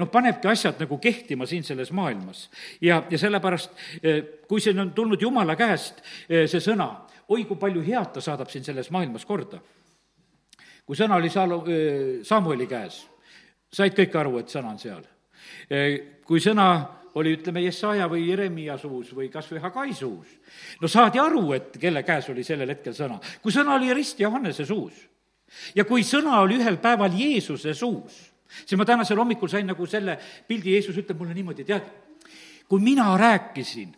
noh, 0.00 0.08
panebki 0.12 0.48
asjad 0.54 0.80
nagu 0.86 0.98
kehtima 1.02 1.44
siin 1.50 1.68
selles 1.68 1.92
maailmas. 1.92 2.48
ja, 2.80 3.02
ja 3.10 3.20
sellepärast, 3.20 3.76
kui 4.48 4.64
see 4.64 4.72
on 4.80 4.94
tulnud 4.96 5.20
Jumala 5.20 5.56
käest, 5.60 6.00
see 6.24 6.64
sõna, 6.64 6.88
oi 7.28 7.44
kui 7.44 7.60
palju 7.60 7.84
head 7.84 8.16
ta 8.16 8.24
saadab 8.24 8.48
siin 8.48 8.64
selles 8.64 8.88
maailmas 8.88 9.28
korda. 9.28 9.60
kui 10.86 10.96
sõna 10.96 11.20
oli 11.20 11.28
Saalo-, 11.28 11.64
Samueli 12.24 12.66
käes, 12.66 13.04
said 13.68 13.92
kõik 13.92 14.16
aru, 14.16 14.38
et 14.40 14.48
sõna 14.48 14.72
on 14.72 14.80
seal. 14.80 15.04
kui 16.24 16.40
sõna 16.40 17.03
oli, 17.14 17.34
ütleme, 17.36 17.62
Jesaja 17.64 18.08
või 18.10 18.26
Jeremia 18.28 18.76
suus 18.78 19.12
või 19.14 19.28
kas 19.32 19.48
või 19.52 19.62
Hagai 19.62 19.94
suus. 19.94 20.28
no 20.80 20.88
saadi 20.88 21.18
aru, 21.22 21.52
et 21.52 21.78
kelle 21.80 22.02
käes 22.02 22.28
oli 22.30 22.44
sellel 22.44 22.68
hetkel 22.74 22.94
sõna. 22.94 23.20
kui 23.42 23.52
sõna 23.52 23.74
oli 23.74 23.92
Rist 23.94 24.20
Johannese 24.20 24.66
suus 24.66 24.94
ja 25.74 25.84
kui 25.84 26.02
sõna 26.02 26.40
oli 26.42 26.58
ühel 26.58 26.78
päeval 26.82 27.12
Jeesuse 27.18 27.74
suus, 27.74 28.16
siis 28.64 28.78
ma 28.78 28.84
tänasel 28.84 29.18
hommikul 29.18 29.48
sain 29.48 29.66
nagu 29.66 29.86
selle 29.86 30.18
pildi, 30.48 30.74
Jeesus 30.74 30.96
ütleb 31.02 31.20
mulle 31.20 31.34
niimoodi, 31.34 31.64
tead, 31.64 31.86
kui 32.68 32.80
mina 32.82 33.12
rääkisin, 33.18 33.94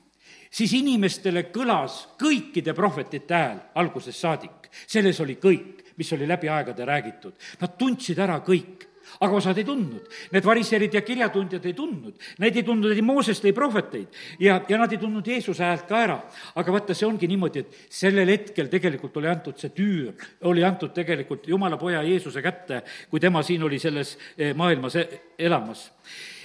siis 0.50 0.72
inimestele 0.76 1.48
kõlas 1.54 2.02
kõikide 2.20 2.74
prohvetite 2.74 3.34
hääl 3.34 3.58
algusest 3.74 4.20
saadik. 4.20 4.70
selles 4.86 5.20
oli 5.20 5.38
kõik, 5.40 5.94
mis 5.96 6.12
oli 6.12 6.28
läbi 6.28 6.48
aegade 6.48 6.84
räägitud. 6.84 7.32
Nad 7.60 7.78
tundsid 7.78 8.18
ära 8.18 8.40
kõik 8.44 8.84
aga 9.20 9.38
osad 9.38 9.58
ei 9.58 9.64
tundnud. 9.64 10.06
Need 10.34 10.46
variserid 10.46 10.94
ja 10.94 11.02
kirjatundjad 11.06 11.66
ei 11.66 11.74
tundnud, 11.76 12.28
need 12.42 12.60
ei 12.60 12.66
tundnud 12.66 12.94
ei 12.94 13.04
Moosest, 13.06 13.44
ei 13.44 13.56
prohveteid 13.56 14.20
ja, 14.42 14.60
ja 14.68 14.78
nad 14.80 14.92
ei 14.92 15.00
tundnud 15.02 15.26
Jeesuse 15.26 15.64
häält 15.64 15.86
ka 15.88 16.02
ära. 16.02 16.20
aga 16.54 16.72
vaata, 16.72 16.94
see 16.94 17.08
ongi 17.08 17.28
niimoodi, 17.30 17.64
et 17.64 17.92
sellel 17.92 18.28
hetkel 18.32 18.70
tegelikult 18.72 19.16
oli 19.16 19.30
antud 19.30 19.58
see 19.60 19.74
tüür, 19.76 20.14
oli 20.50 20.64
antud 20.64 20.94
tegelikult 20.96 21.48
Jumala 21.48 21.78
poja 21.80 22.02
Jeesuse 22.06 22.42
kätte, 22.42 22.82
kui 23.10 23.20
tema 23.20 23.42
siin 23.42 23.62
oli 23.62 23.78
selles 23.78 24.16
eh, 24.38 24.54
maailmas 24.54 24.96
e-, 24.96 25.08
elamas 25.38 25.90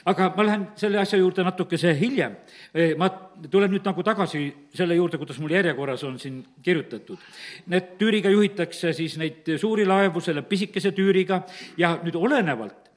aga 0.05 0.29
ma 0.35 0.45
lähen 0.45 0.65
selle 0.79 0.99
asja 1.01 1.19
juurde 1.19 1.43
natukese 1.43 1.93
hiljem. 1.99 2.35
ma 2.97 3.09
tulen 3.51 3.71
nüüd 3.71 3.85
nagu 3.85 4.03
tagasi 4.03 4.43
selle 4.73 4.95
juurde, 4.95 5.17
kuidas 5.17 5.39
mul 5.39 5.53
järjekorras 5.53 6.03
on 6.07 6.19
siin 6.19 6.41
kirjutatud. 6.63 7.19
Need 7.67 7.95
tüüriga 7.99 8.31
juhitakse 8.31 8.93
siis 8.93 9.17
neid 9.17 9.49
suuri 9.57 9.85
laevu 9.85 10.21
selle 10.21 10.41
pisikese 10.41 10.91
tüüriga 10.95 11.43
ja 11.77 11.97
nüüd 12.03 12.15
olenevalt, 12.15 12.91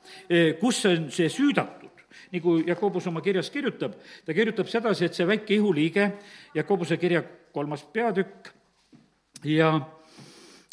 kus 0.60 0.84
on 0.90 1.10
see 1.12 1.28
süüdatud, 1.32 2.04
nagu 2.32 2.56
Jakobus 2.66 3.06
oma 3.10 3.22
kirjas 3.24 3.50
kirjutab, 3.50 3.96
ta 4.24 4.34
kirjutab 4.34 4.70
sedasi, 4.70 5.08
et 5.08 5.14
see 5.14 5.26
väike 5.28 5.58
ihuliige, 5.58 6.10
Jakobuse 6.54 6.98
kirja 7.00 7.22
kolmas 7.54 7.84
peatükk 7.92 8.50
ja, 9.44 9.76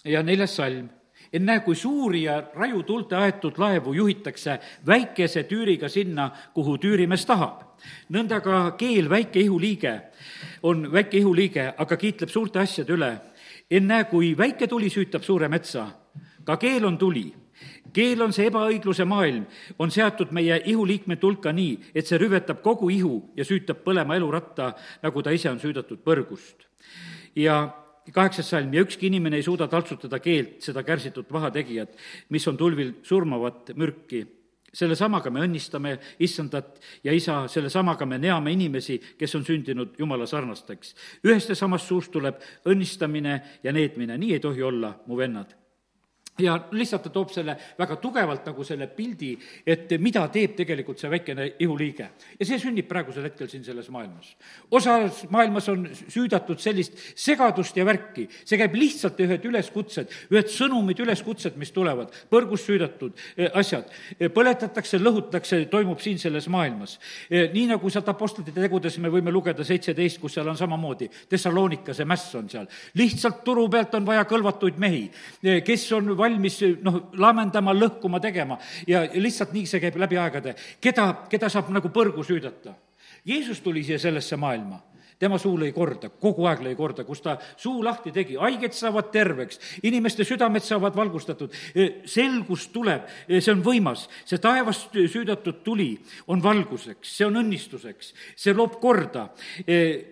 ja 0.06 0.24
neljas 0.24 0.56
salm 0.58 0.90
ennäe, 1.34 1.60
kui 1.60 1.76
suuri 1.76 2.24
ja 2.24 2.44
rajutuulte 2.54 3.16
aetud 3.16 3.58
laevu 3.58 3.94
juhitakse 3.94 4.60
väikese 4.88 5.44
tüüriga 5.44 5.90
sinna, 5.90 6.32
kuhu 6.54 6.78
tüürimees 6.78 7.26
tahab. 7.26 7.68
nõnda 8.10 8.42
ka 8.42 8.72
keel, 8.78 9.10
väike 9.10 9.40
ihuliige, 9.40 10.02
on 10.64 10.92
väike 10.92 11.18
ihuliige, 11.18 11.74
aga 11.78 11.98
kiitleb 11.98 12.30
suurte 12.30 12.60
asjade 12.60 12.94
üle. 12.94 13.18
ennäe, 13.72 14.04
kui 14.04 14.38
väike 14.38 14.68
tuli 14.68 14.90
süütab 14.90 15.24
suure 15.24 15.48
metsa, 15.48 15.88
ka 16.44 16.58
keel 16.58 16.86
on 16.86 16.98
tuli 16.98 17.34
keel 17.94 18.22
on 18.22 18.34
see 18.34 18.48
ebaõigluse 18.48 19.06
maailm, 19.06 19.46
on 19.80 19.92
seatud 19.92 20.32
meie 20.32 20.62
ihuliikmete 20.66 21.28
hulka 21.28 21.52
nii, 21.52 21.78
et 21.96 22.08
see 22.08 22.20
rüvetab 22.22 22.62
kogu 22.64 22.90
ihu 22.90 23.18
ja 23.36 23.46
süütab 23.46 23.84
põlema 23.84 24.16
eluratta, 24.16 24.74
nagu 25.04 25.24
ta 25.24 25.32
ise 25.36 25.50
on 25.52 25.60
süüdatud 25.60 26.00
põrgust. 26.04 26.68
ja 27.36 27.81
kaheksas 28.10 28.50
salm, 28.50 28.74
ja 28.74 28.82
ükski 28.82 29.08
inimene 29.12 29.38
ei 29.38 29.46
suuda 29.46 29.68
taltsutada 29.70 30.20
keelt, 30.20 30.60
seda 30.66 30.84
kärsitud 30.84 31.28
pahategijat, 31.30 31.94
mis 32.30 32.48
on 32.48 32.58
tulvil 32.58 32.96
surmavat 33.04 33.76
mürki. 33.76 34.26
selle 34.72 34.96
samaga 34.96 35.28
me 35.30 35.42
õnnistame 35.44 35.98
issandat 36.24 36.78
ja 37.04 37.12
isa, 37.12 37.42
selle 37.52 37.70
samaga 37.70 38.06
me 38.08 38.18
neame 38.18 38.54
inimesi, 38.56 39.02
kes 39.20 39.36
on 39.36 39.44
sündinud 39.46 40.00
jumala 40.00 40.26
sarnasteks. 40.26 40.96
ühest 41.24 41.50
ja 41.50 41.56
samast 41.56 41.88
suust 41.88 42.12
tuleb 42.12 42.40
õnnistamine 42.66 43.42
ja 43.64 43.72
needmine, 43.72 44.18
nii 44.18 44.34
ei 44.34 44.40
tohi 44.40 44.64
olla, 44.64 44.96
mu 45.08 45.18
vennad 45.18 45.61
ja 46.40 46.56
lihtsalt 46.72 47.04
ta 47.04 47.10
toob 47.10 47.32
selle 47.34 47.56
väga 47.78 47.98
tugevalt 48.02 48.46
nagu 48.48 48.64
selle 48.64 48.88
pildi, 48.88 49.32
et 49.68 49.92
mida 50.00 50.24
teeb 50.32 50.56
tegelikult 50.56 51.00
see 51.00 51.10
väikene 51.12 51.48
ihuliige. 51.60 52.08
ja 52.40 52.46
see 52.46 52.60
sünnib 52.60 52.88
praegusel 52.88 53.24
hetkel 53.28 53.50
siin 53.50 53.64
selles 53.64 53.90
maailmas. 53.90 54.36
osas 54.72 55.26
maailmas 55.30 55.70
on 55.70 55.90
süüdatud 55.92 56.60
sellist 56.60 56.98
segadust 57.16 57.78
ja 57.78 57.86
värki, 57.86 58.28
see 58.46 58.58
käib 58.58 58.76
lihtsalt 58.76 59.20
ühed 59.20 59.46
üleskutsed, 59.46 60.14
ühed 60.32 60.50
sõnumid, 60.52 61.00
üleskutsed, 61.04 61.58
mis 61.60 61.74
tulevad, 61.76 62.14
põrgus 62.32 62.66
süüdatud 62.66 63.18
eh, 63.36 63.52
asjad, 63.54 63.92
eh, 64.18 64.30
põletatakse, 64.32 65.02
lõhutakse, 65.02 65.66
toimub 65.72 66.00
siin 66.00 66.20
selles 66.22 66.48
maailmas. 66.52 66.98
Eh, 67.30 67.50
nii 67.54 67.68
nagu 67.74 67.90
sealt 67.92 68.10
Apostlite 68.12 68.56
tegudes 68.56 68.98
me 69.04 69.12
võime 69.12 69.34
lugeda 69.34 69.66
seitseteist, 69.68 70.22
kus 70.22 70.38
seal 70.38 70.48
on 70.48 70.58
samamoodi, 70.60 71.10
Thessalonika 71.30 71.94
see 71.94 72.08
mäss 72.08 72.34
on 72.40 72.50
seal. 72.50 72.68
lihtsalt 72.96 73.44
turu 73.44 73.68
pealt 73.70 73.94
on 73.96 74.06
vaja 74.06 74.24
kõlvatuid 74.30 74.80
mehi, 74.80 75.06
kes 75.66 75.86
on 75.98 76.16
valmis 76.22 76.60
noh, 76.86 77.02
laamendama, 77.18 77.74
lõhkuma, 77.78 78.22
tegema 78.24 78.60
ja 78.88 79.04
lihtsalt 79.14 79.56
nii 79.58 79.66
see 79.70 79.82
käib 79.84 79.98
läbi 80.02 80.22
aegade. 80.22 80.56
keda, 80.82 81.10
keda 81.30 81.50
saab 81.50 81.74
nagu 81.74 81.90
põrgu 81.90 82.24
süüdata? 82.26 82.78
Jeesus 83.26 83.60
tuli 83.62 83.84
siia 83.86 84.00
sellesse 84.02 84.38
maailma 84.38 84.80
tema 85.22 85.38
suu 85.38 85.54
lõi 85.60 85.70
korda, 85.76 86.10
kogu 86.10 86.48
aeg 86.50 86.64
lõi 86.66 86.74
korda, 86.78 87.06
kus 87.06 87.22
ta 87.22 87.36
suu 87.60 87.84
lahti 87.86 88.14
tegi, 88.14 88.38
haiged 88.42 88.74
saavad 88.74 89.12
terveks, 89.14 89.60
inimeste 89.86 90.26
südamed 90.26 90.66
saavad 90.66 90.96
valgustatud, 90.98 91.54
selgus 92.10 92.68
tuleb, 92.74 93.06
see 93.30 93.54
on 93.54 93.62
võimas, 93.66 94.08
see 94.26 94.42
taevast 94.42 94.98
süüdatud 94.98 95.62
tuli 95.66 95.92
on 96.34 96.42
valguseks, 96.42 97.12
see 97.20 97.28
on 97.28 97.38
õnnistuseks, 97.44 98.14
see 98.36 98.56
loob 98.58 98.80
korda. 98.82 99.28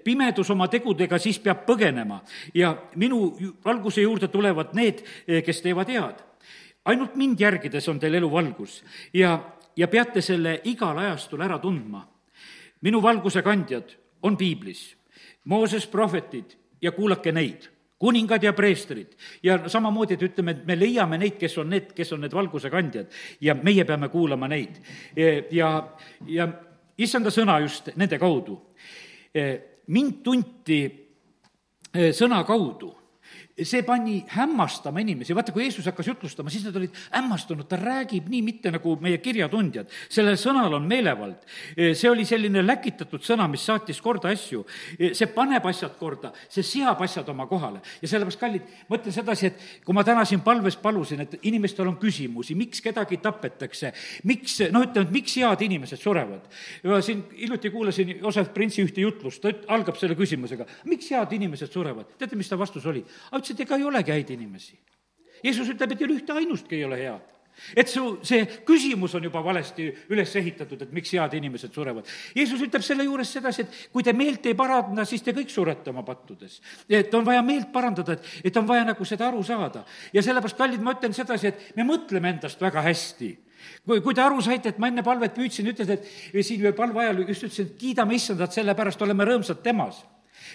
pimedus 0.04 0.50
oma 0.54 0.68
tegudega 0.70 1.18
siis 1.18 1.40
peab 1.42 1.66
põgenema 1.66 2.20
ja 2.54 2.76
minu 2.96 3.32
valguse 3.66 4.06
juurde 4.06 4.30
tulevad 4.30 4.76
need, 4.78 5.02
kes 5.26 5.62
teevad 5.66 5.90
head. 5.90 6.22
ainult 6.86 7.16
mind 7.16 7.40
järgides 7.40 7.88
on 7.90 8.00
teil 8.00 8.14
elu 8.16 8.30
valgus 8.32 8.84
ja, 9.14 9.40
ja 9.76 9.88
peate 9.88 10.22
selle 10.22 10.62
igal 10.64 10.98
ajastul 10.98 11.42
ära 11.42 11.60
tundma. 11.60 12.06
minu 12.82 13.02
valguse 13.02 13.42
kandjad 13.42 13.98
on 14.22 14.38
piiblis 14.38 14.99
Mooses 15.46 15.88
prohvetid 15.88 16.56
ja 16.82 16.92
kuulake 16.92 17.32
neid 17.32 17.70
kuningad 18.00 18.44
ja 18.44 18.54
preestrid 18.54 19.08
ja 19.44 19.60
samamoodi, 19.70 20.16
et 20.16 20.24
ütleme, 20.24 20.52
et 20.56 20.66
me 20.66 20.78
leiame 20.80 21.18
neid, 21.20 21.36
kes 21.40 21.58
on 21.60 21.70
need, 21.70 21.92
kes 21.96 22.14
on 22.16 22.24
need 22.24 22.34
valguse 22.34 22.72
kandjad 22.72 23.12
ja 23.44 23.56
meie 23.60 23.84
peame 23.86 24.10
kuulama 24.10 24.48
neid. 24.48 24.80
ja, 25.52 25.72
ja 26.28 26.48
issanda 26.98 27.32
sõna 27.32 27.60
just 27.62 27.92
nende 27.96 28.20
kaudu. 28.20 28.56
mind 29.88 30.24
tunti 30.24 30.80
eh, 31.94 32.12
sõna 32.16 32.44
kaudu 32.48 32.94
see 33.64 33.84
pani 33.84 34.20
hämmastama 34.30 35.02
inimesi, 35.04 35.36
vaata, 35.36 35.54
kui 35.56 35.64
Jeesus 35.66 35.88
hakkas 35.90 36.08
jutlustama, 36.12 36.52
siis 36.54 36.66
nad 36.68 36.76
olid 36.80 36.96
hämmastunud, 37.12 37.68
ta 37.70 37.80
räägib 37.80 38.30
nii, 38.32 38.42
mitte 38.46 38.72
nagu 38.72 38.96
meie 39.02 39.20
kirjatundjad. 39.24 39.90
sellel 40.10 40.38
sõnal 40.40 40.74
on 40.78 40.88
meelevald. 40.88 41.44
see 41.76 42.10
oli 42.10 42.26
selline 42.26 42.64
läkitatud 42.66 43.24
sõna, 43.26 43.48
mis 43.50 43.66
saatis 43.66 44.02
korda 44.02 44.30
asju. 44.30 44.66
see 45.14 45.28
paneb 45.34 45.66
asjad 45.66 45.98
korda, 46.00 46.32
see 46.50 46.64
seab 46.64 47.02
asjad 47.02 47.30
oma 47.30 47.48
kohale. 47.48 47.82
ja 48.02 48.08
sellepärast, 48.08 48.40
kallid, 48.40 48.70
mõtlen 48.90 49.14
sedasi, 49.14 49.48
et 49.48 49.84
kui 49.86 49.94
ma 49.94 50.04
täna 50.04 50.26
siin 50.26 50.42
palves 50.42 50.78
palusin, 50.78 51.22
et 51.22 51.40
inimestel 51.44 51.88
on 51.88 51.98
küsimusi, 51.98 52.56
miks 52.56 52.82
kedagi 52.82 53.18
tapetakse, 53.18 53.94
miks, 54.24 54.60
noh, 54.72 54.86
ütleme, 54.88 55.08
et 55.08 55.14
miks 55.14 55.36
head 55.36 55.66
inimesed 55.66 56.00
surevad. 56.00 56.48
ma 56.84 57.02
siin 57.02 57.26
hiljuti 57.38 57.70
kuulasin 57.70 58.16
Josef 58.22 58.54
Printsi 58.54 58.84
ühte 58.86 59.02
jutlust, 59.02 59.42
ta 59.42 59.54
algab 59.74 59.98
selle 60.00 60.16
küsimusega, 60.16 60.66
miks 60.86 61.10
head 61.12 61.34
inimesed 61.34 61.72
surevad? 61.72 62.16
teate, 62.18 62.36
mis 62.36 62.50
ta 62.50 62.58
vastus 62.58 62.86
oli? 62.86 63.04
Et 63.54 63.66
ega 63.66 63.78
ei 63.78 63.90
olegi 63.90 64.16
häid 64.16 64.32
inimesi. 64.36 64.80
Jeesus 65.44 65.70
ütleb, 65.72 65.94
et 65.94 66.02
ei 66.02 66.08
ole 66.08 66.18
ühte 66.20 66.36
ainustki 66.36 66.80
ei 66.80 66.88
ole 66.88 66.98
head 67.00 67.40
et 67.76 67.90
su 67.90 68.04
see 68.26 68.46
küsimus 68.68 69.16
on 69.18 69.26
juba 69.28 69.42
valesti 69.44 69.90
üles 70.14 70.32
ehitatud, 70.40 70.82
et 70.86 70.94
miks 70.96 71.12
head 71.16 71.36
inimesed 71.40 71.74
surevad. 71.76 72.08
Jeesus 72.36 72.62
ütleb 72.66 72.86
selle 72.86 73.06
juures 73.08 73.34
sedasi, 73.36 73.66
et 73.66 73.80
kui 73.94 74.06
te 74.06 74.14
meelt 74.16 74.46
ei 74.50 74.56
paranda, 74.58 75.06
siis 75.08 75.24
te 75.26 75.34
kõik 75.36 75.52
surete 75.54 75.94
oma 75.94 76.06
pattudes. 76.08 76.60
et 76.88 77.14
on 77.14 77.26
vaja 77.26 77.42
meelt 77.46 77.72
parandada, 77.74 78.14
et, 78.14 78.32
et 78.46 78.58
on 78.58 78.68
vaja 78.68 78.86
nagu 78.88 79.06
seda 79.06 79.28
aru 79.28 79.44
saada. 79.44 79.86
ja 80.14 80.22
sellepärast, 80.22 80.58
kallid, 80.58 80.82
ma 80.82 80.96
ütlen 80.98 81.14
sedasi, 81.14 81.48
et 81.48 81.76
me 81.76 81.84
mõtleme 81.88 82.30
endast 82.36 82.62
väga 82.62 82.82
hästi 82.86 83.36
kui, 83.86 84.00
kui 84.02 84.14
te 84.16 84.22
aru 84.24 84.42
saite, 84.42 84.70
et 84.70 84.80
ma 84.80 84.88
enne 84.88 85.04
palvet 85.04 85.36
püüdsin, 85.36 85.68
ütlesin, 85.68 86.00
et 86.00 86.46
siin 86.46 86.64
palve 86.76 87.04
ajal 87.04 87.26
just 87.28 87.50
ütlesin, 87.50 87.68
et 87.68 87.82
kiidame 87.82 88.16
issandat, 88.16 88.56
sellepärast 88.56 89.02
oleme 89.04 89.28
rõõmsad 89.28 89.62
temas 89.66 90.00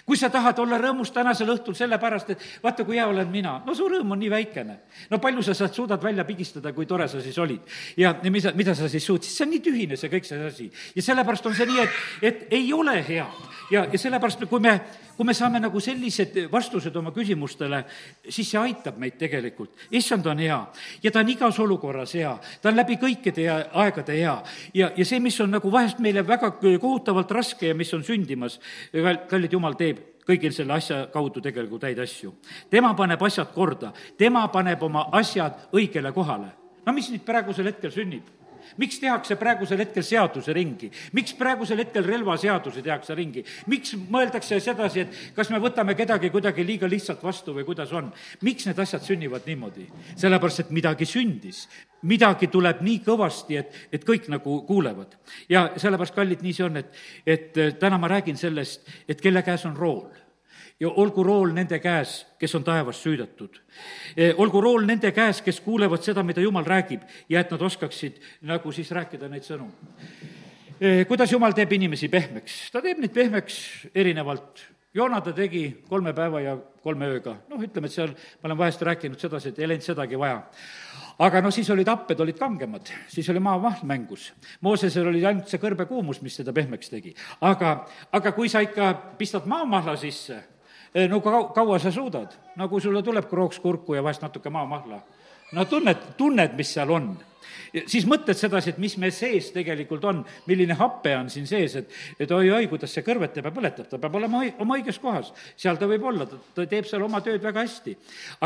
kui 0.07 0.19
sa 0.19 0.31
tahad 0.33 0.59
olla 0.63 0.79
rõõmus 0.81 1.13
tänasel 1.15 1.51
õhtul 1.55 1.77
sellepärast, 1.79 2.31
et 2.35 2.45
vaata, 2.63 2.85
kui 2.85 2.99
hea 2.99 3.07
olen 3.09 3.31
mina, 3.31 3.57
no 3.67 3.75
su 3.75 3.89
rõõm 3.91 4.15
on 4.17 4.21
nii 4.23 4.31
väikene. 4.33 4.79
no 5.11 5.19
palju 5.19 5.43
sa 5.43 5.55
sealt 5.55 5.75
suudad 5.75 6.03
välja 6.03 6.25
pigistada, 6.25 6.73
kui 6.73 6.87
tore 6.87 7.09
sa 7.09 7.21
siis 7.21 7.39
olid. 7.39 7.61
ja, 7.97 8.15
mida, 8.31 8.53
mida 8.55 8.75
sa 8.75 8.89
siis 8.89 9.07
suutsid, 9.07 9.33
see 9.33 9.47
on 9.47 9.51
nii 9.55 9.65
tühine, 9.65 9.97
see 9.97 10.11
kõik 10.13 10.29
see 10.29 10.47
asi. 10.47 10.71
ja 10.97 11.03
sellepärast 11.03 11.47
on 11.47 11.55
see 11.55 11.67
nii, 11.67 11.81
et, 11.81 11.91
et 12.23 12.47
ei 12.51 12.73
ole 12.73 12.97
hea. 13.09 13.27
ja, 13.71 13.87
ja 13.93 13.99
sellepärast, 13.99 14.47
kui 14.51 14.61
me, 14.61 14.81
kui 15.17 15.27
me 15.27 15.35
saame 15.35 15.61
nagu 15.63 15.81
sellised 15.81 16.37
vastused 16.53 16.97
oma 16.97 17.13
küsimustele, 17.15 17.85
siis 18.29 18.51
see 18.51 18.61
aitab 18.61 18.99
meid 18.99 19.19
tegelikult. 19.19 19.71
issand 19.91 20.27
on 20.27 20.39
hea 20.39 20.59
ja 21.03 21.11
ta 21.11 21.21
on 21.21 21.29
igas 21.29 21.59
olukorras 21.59 22.15
hea, 22.15 22.33
ta 22.63 22.69
on 22.69 22.77
läbi 22.77 22.97
kõikide 22.97 23.47
aegade 23.73 24.17
hea. 24.19 24.37
ja, 24.75 24.91
ja 24.97 25.05
see, 25.05 25.21
mis 25.21 25.41
on 25.41 25.51
nagu 25.51 25.73
vahest 25.73 25.99
meile 25.99 26.27
väga 26.27 26.51
kohutavalt 26.61 27.31
raske 27.31 27.69
ja 27.69 27.75
mis 27.75 27.95
on 27.95 28.05
sündimas, 28.05 28.61
kallid 29.29 29.53
jumal 29.53 29.79
teeb 29.79 30.03
kõigil 30.27 30.53
selle 30.57 30.73
asja 30.77 31.07
kaudu 31.13 31.43
tegelikult 31.45 31.85
häid 31.85 31.99
asju. 31.99 32.35
tema 32.71 32.95
paneb 32.95 33.23
asjad 33.23 33.53
korda, 33.55 33.93
tema 34.19 34.47
paneb 34.49 34.83
oma 34.83 35.09
asjad 35.13 35.69
õigele 35.73 36.13
kohale. 36.13 36.49
no 36.87 36.93
mis 36.93 37.11
nüüd 37.11 37.25
praegusel 37.25 37.67
hetkel 37.73 37.91
sünnib? 37.91 38.44
Miks 38.81 38.99
tehakse 39.03 39.37
praegusel 39.41 39.81
hetkel 39.83 40.05
seaduse 40.07 40.53
ringi? 40.57 40.91
miks 41.13 41.35
praegusel 41.39 41.81
hetkel 41.83 42.07
relvaseadusi 42.07 42.83
tehakse 42.83 43.17
ringi? 43.19 43.45
miks 43.71 43.95
mõeldakse 43.99 44.61
sedasi, 44.63 45.05
et 45.05 45.37
kas 45.37 45.51
me 45.51 45.61
võtame 45.63 45.97
kedagi 45.99 46.31
kuidagi 46.35 46.67
liiga 46.67 46.91
lihtsalt 46.91 47.23
vastu 47.25 47.55
või 47.57 47.67
kuidas 47.69 47.93
on? 47.93 48.13
miks 48.43 48.69
need 48.69 48.81
asjad 48.85 49.05
sünnivad 49.05 49.47
niimoodi? 49.49 49.89
sellepärast, 50.17 50.65
et 50.65 50.75
midagi 50.75 51.09
sündis, 51.09 51.65
midagi 52.05 52.51
tuleb 52.53 52.83
nii 52.85 53.01
kõvasti, 53.05 53.61
et, 53.61 53.79
et 53.93 54.05
kõik 54.05 54.29
nagu 54.33 54.61
kuulevad. 54.69 55.17
ja 55.49 55.71
sellepärast, 55.77 56.15
kallid, 56.17 56.45
nii 56.45 56.57
see 56.57 56.67
on, 56.67 56.83
et, 56.83 57.01
et 57.27 57.65
täna 57.81 57.99
ma 58.01 58.11
räägin 58.11 58.39
sellest, 58.41 58.85
et 59.09 59.21
kelle 59.21 59.43
käes 59.47 59.65
on 59.69 59.77
rool 59.77 60.05
ja 60.81 60.89
olgu 60.89 61.23
rool 61.23 61.53
nende 61.55 61.79
käes, 61.83 62.25
kes 62.39 62.55
on 62.55 62.65
taevas 62.65 63.01
süüdatud. 63.03 63.61
Eh, 64.17 64.35
olgu 64.39 64.61
rool 64.61 64.87
nende 64.87 65.13
käes, 65.15 65.43
kes 65.43 65.61
kuulevad 65.65 66.03
seda, 66.03 66.23
mida 66.23 66.43
Jumal 66.43 66.67
räägib 66.67 67.05
ja 67.29 67.41
et 67.41 67.51
nad 67.51 67.63
oskaksid 67.63 68.21
nagu 68.43 68.73
siis 68.73 68.91
rääkida 68.91 69.29
neid 69.31 69.47
sõnu. 69.47 69.71
Eh, 70.81 71.05
kuidas 71.07 71.33
Jumal 71.33 71.55
teeb 71.55 71.73
inimesi 71.73 72.09
pehmeks? 72.09 72.71
ta 72.73 72.83
teeb 72.83 72.99
neid 72.99 73.15
pehmeks 73.15 73.59
erinevalt. 73.95 74.71
Joona 74.95 75.21
ta 75.21 75.33
tegi 75.35 75.83
kolme 75.89 76.13
päeva 76.15 76.41
ja 76.41 76.57
kolme 76.83 77.07
ööga. 77.11 77.37
noh, 77.49 77.59
ütleme, 77.59 77.87
et 77.87 77.93
seal, 77.93 78.15
ma 78.43 78.49
olen 78.49 78.59
vahest 78.59 78.83
rääkinud 78.83 79.19
sedasi, 79.19 79.49
et 79.49 79.59
ei 79.59 79.69
läinud 79.69 79.83
sedagi 79.83 80.19
vaja 80.19 80.43
aga 81.19 81.41
no 81.43 81.51
siis 81.51 81.71
olid 81.71 81.89
happed, 81.89 82.21
olid 82.21 82.39
kangemad, 82.39 82.91
siis 83.09 83.29
oli 83.31 83.41
maavahm 83.43 83.87
mängus. 83.87 84.33
Moosesel 84.61 85.07
oli 85.07 85.25
ainult 85.25 85.49
see 85.51 85.61
kõrbekuumus, 85.63 86.21
mis 86.23 86.37
teda 86.41 86.53
pehmeks 86.53 86.91
tegi. 86.91 87.15
aga, 87.41 87.87
aga 88.13 88.33
kui 88.33 88.49
sa 88.49 88.61
ikka 88.65 88.93
pistad 89.19 89.47
maamahla 89.47 89.97
sisse, 89.97 90.41
no 90.95 91.21
kau-, 91.21 91.51
kaua 91.55 91.79
sa 91.79 91.93
suudad? 91.93 92.35
no 92.57 92.69
kui 92.69 92.81
sulle 92.81 93.03
tuleb 93.03 93.29
krooks 93.31 93.61
kurku 93.61 93.97
ja 93.97 94.03
vahest 94.03 94.23
natuke 94.23 94.51
maamahla, 94.51 95.01
no 95.53 95.65
tunned, 95.71 96.11
tunned, 96.19 96.59
mis 96.59 96.75
seal 96.75 96.91
on. 96.95 97.15
siis 97.91 98.07
mõtled 98.07 98.39
sedasi, 98.39 98.71
et 98.71 98.79
mis 98.83 98.95
meil 99.03 99.13
sees 99.15 99.51
tegelikult 99.55 100.05
on, 100.07 100.23
milline 100.47 100.77
hape 100.79 101.17
on 101.19 101.31
siin 101.31 101.47
sees, 101.51 101.75
et, 101.81 101.97
et 102.23 102.31
oi-oi, 102.31 102.69
kuidas 102.71 102.95
see 102.95 103.03
kõrvetab 103.07 103.49
ja 103.51 103.53
põletab, 103.55 103.89
ta 103.91 103.99
peab 104.03 104.15
olema 104.21 104.45
oma 104.63 104.79
õiges 104.79 105.01
kohas. 105.03 105.33
seal 105.57 105.81
ta 105.81 105.89
võib 105.91 106.07
olla, 106.11 106.29
ta 106.29 106.67
teeb 106.71 106.87
seal 106.89 107.03
oma 107.03 107.21
tööd 107.25 107.43
väga 107.43 107.67
hästi. 107.67 107.97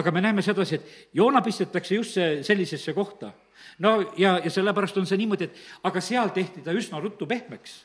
aga 0.00 0.14
me 0.14 0.24
näeme 0.24 0.44
sedasi, 0.44 0.80
et 0.80 1.20
joona 1.20 1.44
pistetakse 1.44 2.00
just 2.00 2.16
see, 2.16 2.40
sellisesse 2.42 2.96
kohta. 2.96 3.32
no 3.78 3.98
ja, 4.16 4.38
ja 4.44 4.50
sellepärast 4.50 4.96
on 4.96 5.06
see 5.06 5.20
niimoodi, 5.20 5.50
et 5.50 5.84
aga 5.84 6.00
seal 6.00 6.32
tehti 6.32 6.64
ta 6.64 6.72
üsna 6.72 7.00
ruttu 7.00 7.28
pehmeks 7.28 7.82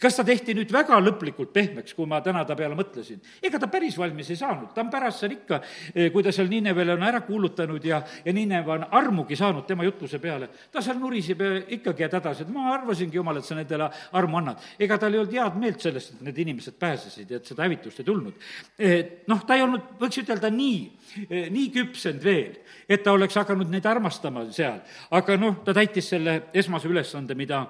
kas 0.00 0.16
ta 0.16 0.24
tehti 0.26 0.54
nüüd 0.56 0.70
väga 0.72 0.98
lõplikult 1.02 1.50
pehmeks, 1.54 1.94
kui 1.96 2.06
ma 2.08 2.20
täna 2.24 2.44
ta 2.46 2.56
peale 2.58 2.76
mõtlesin? 2.78 3.20
ega 3.42 3.58
ta 3.58 3.68
päris 3.70 3.96
valmis 3.98 4.30
ei 4.30 4.38
saanud, 4.38 4.70
ta 4.74 4.82
on 4.84 4.90
pärast 4.92 5.22
seal 5.22 5.34
ikka, 5.34 5.60
eh, 5.94 6.10
kui 6.14 6.22
ta 6.22 6.32
seal 6.34 6.48
Ninevele 6.50 6.94
on 6.94 7.02
ära 7.06 7.20
kuulutanud 7.26 7.84
ja, 7.84 8.00
ja 8.24 8.34
Nineve 8.34 8.72
on 8.76 8.86
armugi 8.90 9.36
saanud 9.36 9.66
tema 9.66 9.86
jutluse 9.86 10.20
peale, 10.22 10.48
ta 10.72 10.82
seal 10.84 11.00
nuriseb 11.00 11.42
ja 11.42 11.50
ikkagi 11.78 12.06
jääd 12.06 12.18
hädas, 12.20 12.44
et 12.44 12.52
ma 12.52 12.68
arvasingi, 12.74 13.18
jumal, 13.18 13.40
et 13.40 13.48
sa 13.48 13.58
nendele 13.58 13.90
armu 14.12 14.40
annad. 14.40 14.62
ega 14.78 14.98
tal 14.98 15.14
ei 15.14 15.22
olnud 15.22 15.34
head 15.34 15.58
meelt 15.60 15.82
sellest, 15.82 16.14
et 16.14 16.22
need 16.28 16.40
inimesed 16.46 16.78
pääsesid 16.78 17.30
ja 17.30 17.40
et 17.40 17.50
seda 17.50 17.66
hävitust 17.66 18.00
ei 18.00 18.06
tulnud. 18.06 18.46
Eh, 18.78 18.96
noh, 19.26 19.42
ta 19.46 19.58
ei 19.58 19.66
olnud, 19.66 19.96
võiks 20.00 20.22
ütelda 20.22 20.50
nii, 20.52 20.80
eh, 21.26 21.50
nii 21.50 21.70
küpsenud 21.74 22.22
veel, 22.24 22.56
et 22.88 23.02
ta 23.02 23.12
oleks 23.16 23.34
hakanud 23.34 23.70
neid 23.72 23.86
armastama 23.86 24.46
seal, 24.54 24.80
aga 25.10 25.36
noh, 25.40 25.60
ta 25.66 25.74
täitis 25.74 26.12
selle 26.14 26.42
esmase 26.54 26.88
ülesande, 26.88 27.34
mida, 27.34 27.66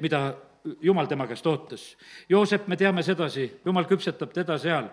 mida 0.00 0.22
jumal 0.80 1.06
tema 1.06 1.26
käest 1.26 1.46
ootas. 1.46 1.84
Joosep, 2.28 2.66
me 2.68 2.76
teame 2.76 3.02
sedasi, 3.02 3.46
jumal 3.64 3.86
küpsetab 3.88 4.32
teda 4.34 4.58
seal. 4.58 4.90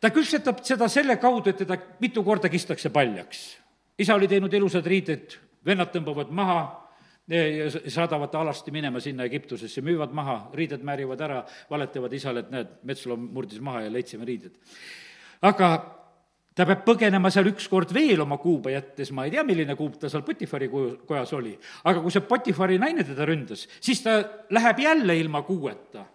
ta 0.00 0.10
küpsetab 0.10 0.62
seda 0.64 0.88
selle 0.88 1.16
kaudu, 1.16 1.50
et 1.50 1.56
teda 1.64 1.78
mitu 2.00 2.24
korda 2.24 2.48
kistakse 2.48 2.90
paljaks. 2.90 3.58
isa 3.98 4.14
oli 4.14 4.28
teinud 4.28 4.52
ilusad 4.54 4.86
riided, 4.86 5.38
vennad 5.64 5.92
tõmbavad 5.94 6.30
maha 6.30 6.82
ja 7.28 7.70
saadavad 7.70 8.30
ta 8.30 8.40
alasti 8.40 8.70
minema 8.70 9.00
sinna 9.00 9.24
Egiptusesse, 9.24 9.80
müüvad 9.80 10.12
maha, 10.12 10.50
riided 10.54 10.82
määrivad 10.82 11.20
ära, 11.20 11.44
valetavad 11.70 12.12
isale, 12.12 12.40
et 12.40 12.50
näed, 12.50 12.72
metsloom 12.82 13.28
murdis 13.32 13.60
maha 13.60 13.84
ja 13.86 13.92
leidsime 13.92 14.24
riided. 14.24 14.58
aga 15.42 16.01
ta 16.54 16.66
peab 16.68 16.84
põgenema 16.86 17.30
seal 17.32 17.50
ükskord 17.52 17.92
veel 17.94 18.20
oma 18.24 18.38
kuuba 18.38 18.72
jättes, 18.74 19.12
ma 19.12 19.26
ei 19.26 19.34
tea, 19.34 19.44
milline 19.46 19.76
kuup 19.78 19.98
ta 20.00 20.10
seal 20.12 20.24
Potifari 20.26 20.68
kojas 20.70 21.32
oli, 21.38 21.54
aga 21.84 22.00
kui 22.00 22.14
see 22.14 22.24
Potifari 22.28 22.80
naine 22.82 23.06
teda 23.08 23.28
ründas, 23.28 23.66
siis 23.80 24.02
ta 24.04 24.20
läheb 24.50 24.84
jälle 24.84 25.16
ilma 25.18 25.42
kuueta 25.46 26.06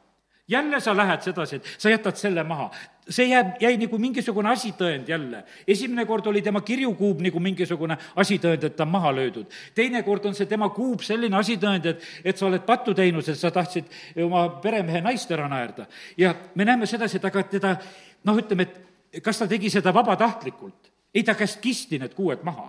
jälle 0.48 0.80
sa 0.80 0.98
lähed 0.98 1.22
sedasi, 1.22 1.56
et 1.56 1.66
sa 1.78 1.90
jätad 1.90 2.16
selle 2.16 2.44
maha. 2.44 2.72
see 3.10 3.30
jääb, 3.30 3.54
jäi 3.64 3.78
nagu 3.80 3.98
mingisugune 3.98 4.50
asitõend 4.52 5.08
jälle. 5.08 5.44
esimene 5.68 6.06
kord 6.06 6.26
oli 6.28 6.42
tema 6.42 6.62
kirjukuub 6.62 7.22
nagu 7.22 7.40
mingisugune 7.40 7.98
asitõend, 8.16 8.64
et 8.64 8.76
ta 8.76 8.84
on 8.84 8.90
maha 8.90 9.16
löödud. 9.16 9.46
teine 9.76 10.04
kord 10.04 10.26
on 10.26 10.36
see 10.36 10.46
tema 10.46 10.70
kuub 10.70 11.02
selline 11.02 11.38
asitõend, 11.38 11.86
et, 11.86 12.04
et 12.24 12.38
sa 12.38 12.46
oled 12.46 12.66
pattu 12.66 12.94
teinud, 12.94 13.30
et 13.30 13.40
sa 13.40 13.52
tahtsid 13.52 13.86
oma 14.24 14.50
peremehe 14.50 15.02
naist 15.02 15.32
ära 15.32 15.48
naerda. 15.48 15.86
ja 16.18 16.36
me 16.56 16.66
näeme 16.66 16.86
sedasi, 16.86 17.18
et 17.18 17.26
aga 17.26 17.44
teda 17.44 17.78
noh, 18.24 18.38
ütleme, 18.38 18.64
et 18.64 18.87
kas 19.24 19.40
ta 19.40 19.48
tegi 19.48 19.70
seda 19.74 19.94
vabatahtlikult? 19.94 20.92
ei, 21.14 21.24
ta 21.24 21.36
käest 21.36 21.62
kisti 21.64 22.00
need 22.00 22.14
kuued 22.14 22.44
maha 22.46 22.68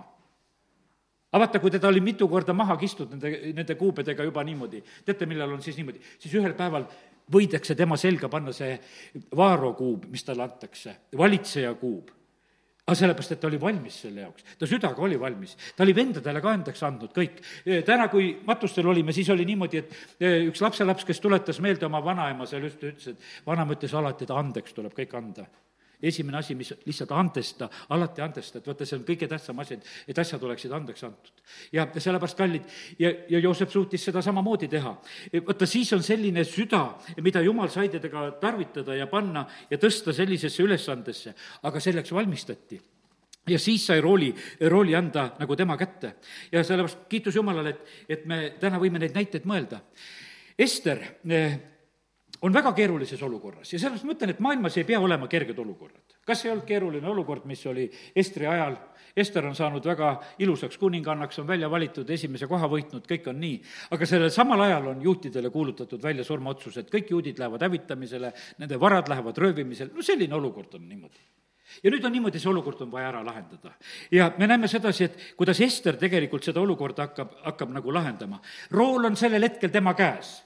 aga 1.29 1.43
vaata, 1.43 1.59
kui 1.61 1.71
teda 1.71 1.89
oli 1.89 2.01
mitu 2.01 2.27
korda 2.29 2.53
maha 2.57 2.77
kistud 2.81 3.11
nende, 3.13 3.53
nende 3.53 3.75
kuubedega 3.77 4.25
juba 4.25 4.43
niimoodi, 4.45 4.81
teate, 5.05 5.27
millal 5.29 5.53
on 5.53 5.61
siis 5.61 5.77
niimoodi, 5.77 6.01
siis 6.17 6.33
ühel 6.39 6.55
päeval 6.57 6.87
võidakse 7.29 7.75
tema 7.77 7.97
selga 8.01 8.29
panna 8.31 8.53
see 8.55 8.71
vaarokuub, 9.37 10.07
mis 10.09 10.25
talle 10.25 10.47
antakse, 10.47 10.95
valitseja 11.17 11.75
kuub. 11.77 12.15
aga 12.89 12.95
sellepärast, 12.97 13.35
et 13.35 13.39
ta 13.39 13.45
oli 13.45 13.59
valmis 13.61 13.97
selle 14.01 14.23
jaoks, 14.23 14.45
ta 14.57 14.65
südaga 14.65 15.03
oli 15.05 15.19
valmis, 15.21 15.51
ta 15.77 15.83
oli 15.85 15.93
vendadele 15.93 16.41
ka 16.41 16.53
andeks 16.57 16.81
andnud 16.87 17.13
kõik. 17.13 17.37
täna, 17.85 18.07
kui 18.09 18.31
matustel 18.47 18.89
olime, 18.89 19.13
siis 19.13 19.29
oli 19.29 19.45
niimoodi, 19.45 19.77
et 19.77 19.93
eh, 20.17 20.47
üks 20.49 20.63
lapselaps, 20.65 21.05
kes 21.05 21.21
tuletas 21.21 21.61
meelde 21.61 21.85
oma 21.85 22.01
vanaema 22.01 22.49
seal 22.49 22.65
just, 22.65 22.81
ütles, 22.81 23.13
et 23.13 23.45
vanaema 23.45 23.77
ütles 23.77 23.93
alati, 23.93 24.25
et 24.25 24.33
andeks 24.33 24.73
tuleb 24.73 24.97
kõik 24.97 25.13
anda 25.21 25.45
esimene 26.01 26.37
asi, 26.39 26.55
mis 26.55 26.71
lihtsalt 26.85 27.11
andesta, 27.11 27.69
alati 27.89 28.23
andesta, 28.23 28.59
et 28.59 28.67
vaata, 28.67 28.87
see 28.87 28.97
on 28.99 29.05
kõige 29.07 29.27
tähtsam 29.31 29.59
asi, 29.59 29.75
et, 29.79 29.89
et 30.11 30.21
asjad 30.21 30.43
oleksid 30.47 30.73
andeks 30.75 31.03
antud. 31.07 31.41
ja 31.75 31.87
sellepärast, 31.95 32.37
kallid, 32.37 32.69
ja, 32.99 33.11
ja 33.29 33.39
Joosep 33.39 33.71
suutis 33.73 34.05
seda 34.07 34.21
samamoodi 34.25 34.69
teha. 34.71 34.93
vaata, 35.47 35.67
siis 35.69 35.91
on 35.93 36.03
selline 36.03 36.43
süda, 36.47 36.85
mida 37.21 37.41
jumal 37.43 37.71
sai 37.73 37.89
tedega 37.89 38.29
tarvitada 38.41 38.95
ja 38.95 39.07
panna 39.07 39.45
ja 39.69 39.77
tõsta 39.77 40.15
sellisesse 40.15 40.63
ülesandesse, 40.63 41.35
aga 41.63 41.83
selleks 41.83 42.15
valmistati 42.15 42.79
ja 43.49 43.59
siis 43.59 43.85
sai 43.87 44.01
rooli, 44.01 44.29
rooli 44.69 44.95
anda 44.95 45.29
nagu 45.39 45.55
tema 45.55 45.77
kätte. 45.77 46.15
ja 46.51 46.63
sellepärast 46.63 47.07
kiitus 47.09 47.35
Jumalale, 47.35 47.69
et, 47.69 47.85
et 48.09 48.25
me 48.25 48.53
täna 48.59 48.79
võime 48.79 48.99
neid 48.99 49.15
näiteid 49.15 49.45
mõelda. 49.49 49.81
Ester 50.59 51.01
eh, 51.29 51.59
on 52.41 52.53
väga 52.53 52.73
keerulises 52.73 53.21
olukorras 53.23 53.73
ja 53.73 53.79
sellepärast 53.79 54.07
ma 54.07 54.15
ütlen, 54.15 54.33
et 54.33 54.39
maailmas 54.43 54.77
ei 54.77 54.85
pea 54.87 54.99
olema 54.99 55.27
kerged 55.27 55.57
olukorrad. 55.59 56.15
kas 56.25 56.45
ei 56.45 56.51
olnud 56.51 56.65
keeruline 56.65 57.07
olukord, 57.07 57.45
mis 57.45 57.65
oli 57.67 57.89
Estri 58.15 58.47
ajal, 58.47 58.77
Ester 59.17 59.45
on 59.45 59.55
saanud 59.55 59.85
väga 59.85 60.11
ilusaks 60.39 60.77
kuningannaks, 60.77 61.39
on 61.39 61.47
välja 61.47 61.69
valitud, 61.71 62.09
esimese 62.09 62.47
koha 62.47 62.69
võitnud, 62.69 63.07
kõik 63.09 63.27
on 63.31 63.39
nii. 63.41 63.57
aga 63.91 64.05
sellel 64.05 64.31
samal 64.31 64.61
ajal 64.61 64.87
on 64.93 65.01
juutidele 65.01 65.49
kuulutatud 65.49 66.03
välja 66.03 66.23
surmaotsus, 66.23 66.77
et 66.77 66.91
kõik 66.93 67.09
juudid 67.09 67.39
lähevad 67.39 67.65
hävitamisele, 67.67 68.33
nende 68.57 68.79
varad 68.79 69.09
lähevad 69.09 69.37
röövimisele, 69.37 69.91
no 69.95 70.05
selline 70.05 70.35
olukord 70.35 70.79
on 70.79 70.87
niimoodi 70.89 71.27
ja 71.83 71.91
nüüd 71.91 72.05
on 72.05 72.13
niimoodi, 72.13 72.39
see 72.41 72.49
olukord 72.49 72.81
on 72.81 72.91
vaja 72.91 73.11
ära 73.11 73.23
lahendada. 73.25 73.71
ja 74.11 74.31
me 74.37 74.47
näeme 74.47 74.67
sedasi, 74.67 75.03
et 75.03 75.19
kuidas 75.37 75.59
Ester 75.61 75.97
tegelikult 75.97 76.43
seda 76.43 76.61
olukorda 76.61 77.09
hakkab, 77.09 77.35
hakkab 77.43 77.73
nagu 77.73 77.93
lahendama. 77.93 78.41
rool 78.71 79.05
on 79.05 79.15
sellel 79.15 79.43
hetkel 79.43 79.69
tema 79.69 79.93
käes. 79.93 80.43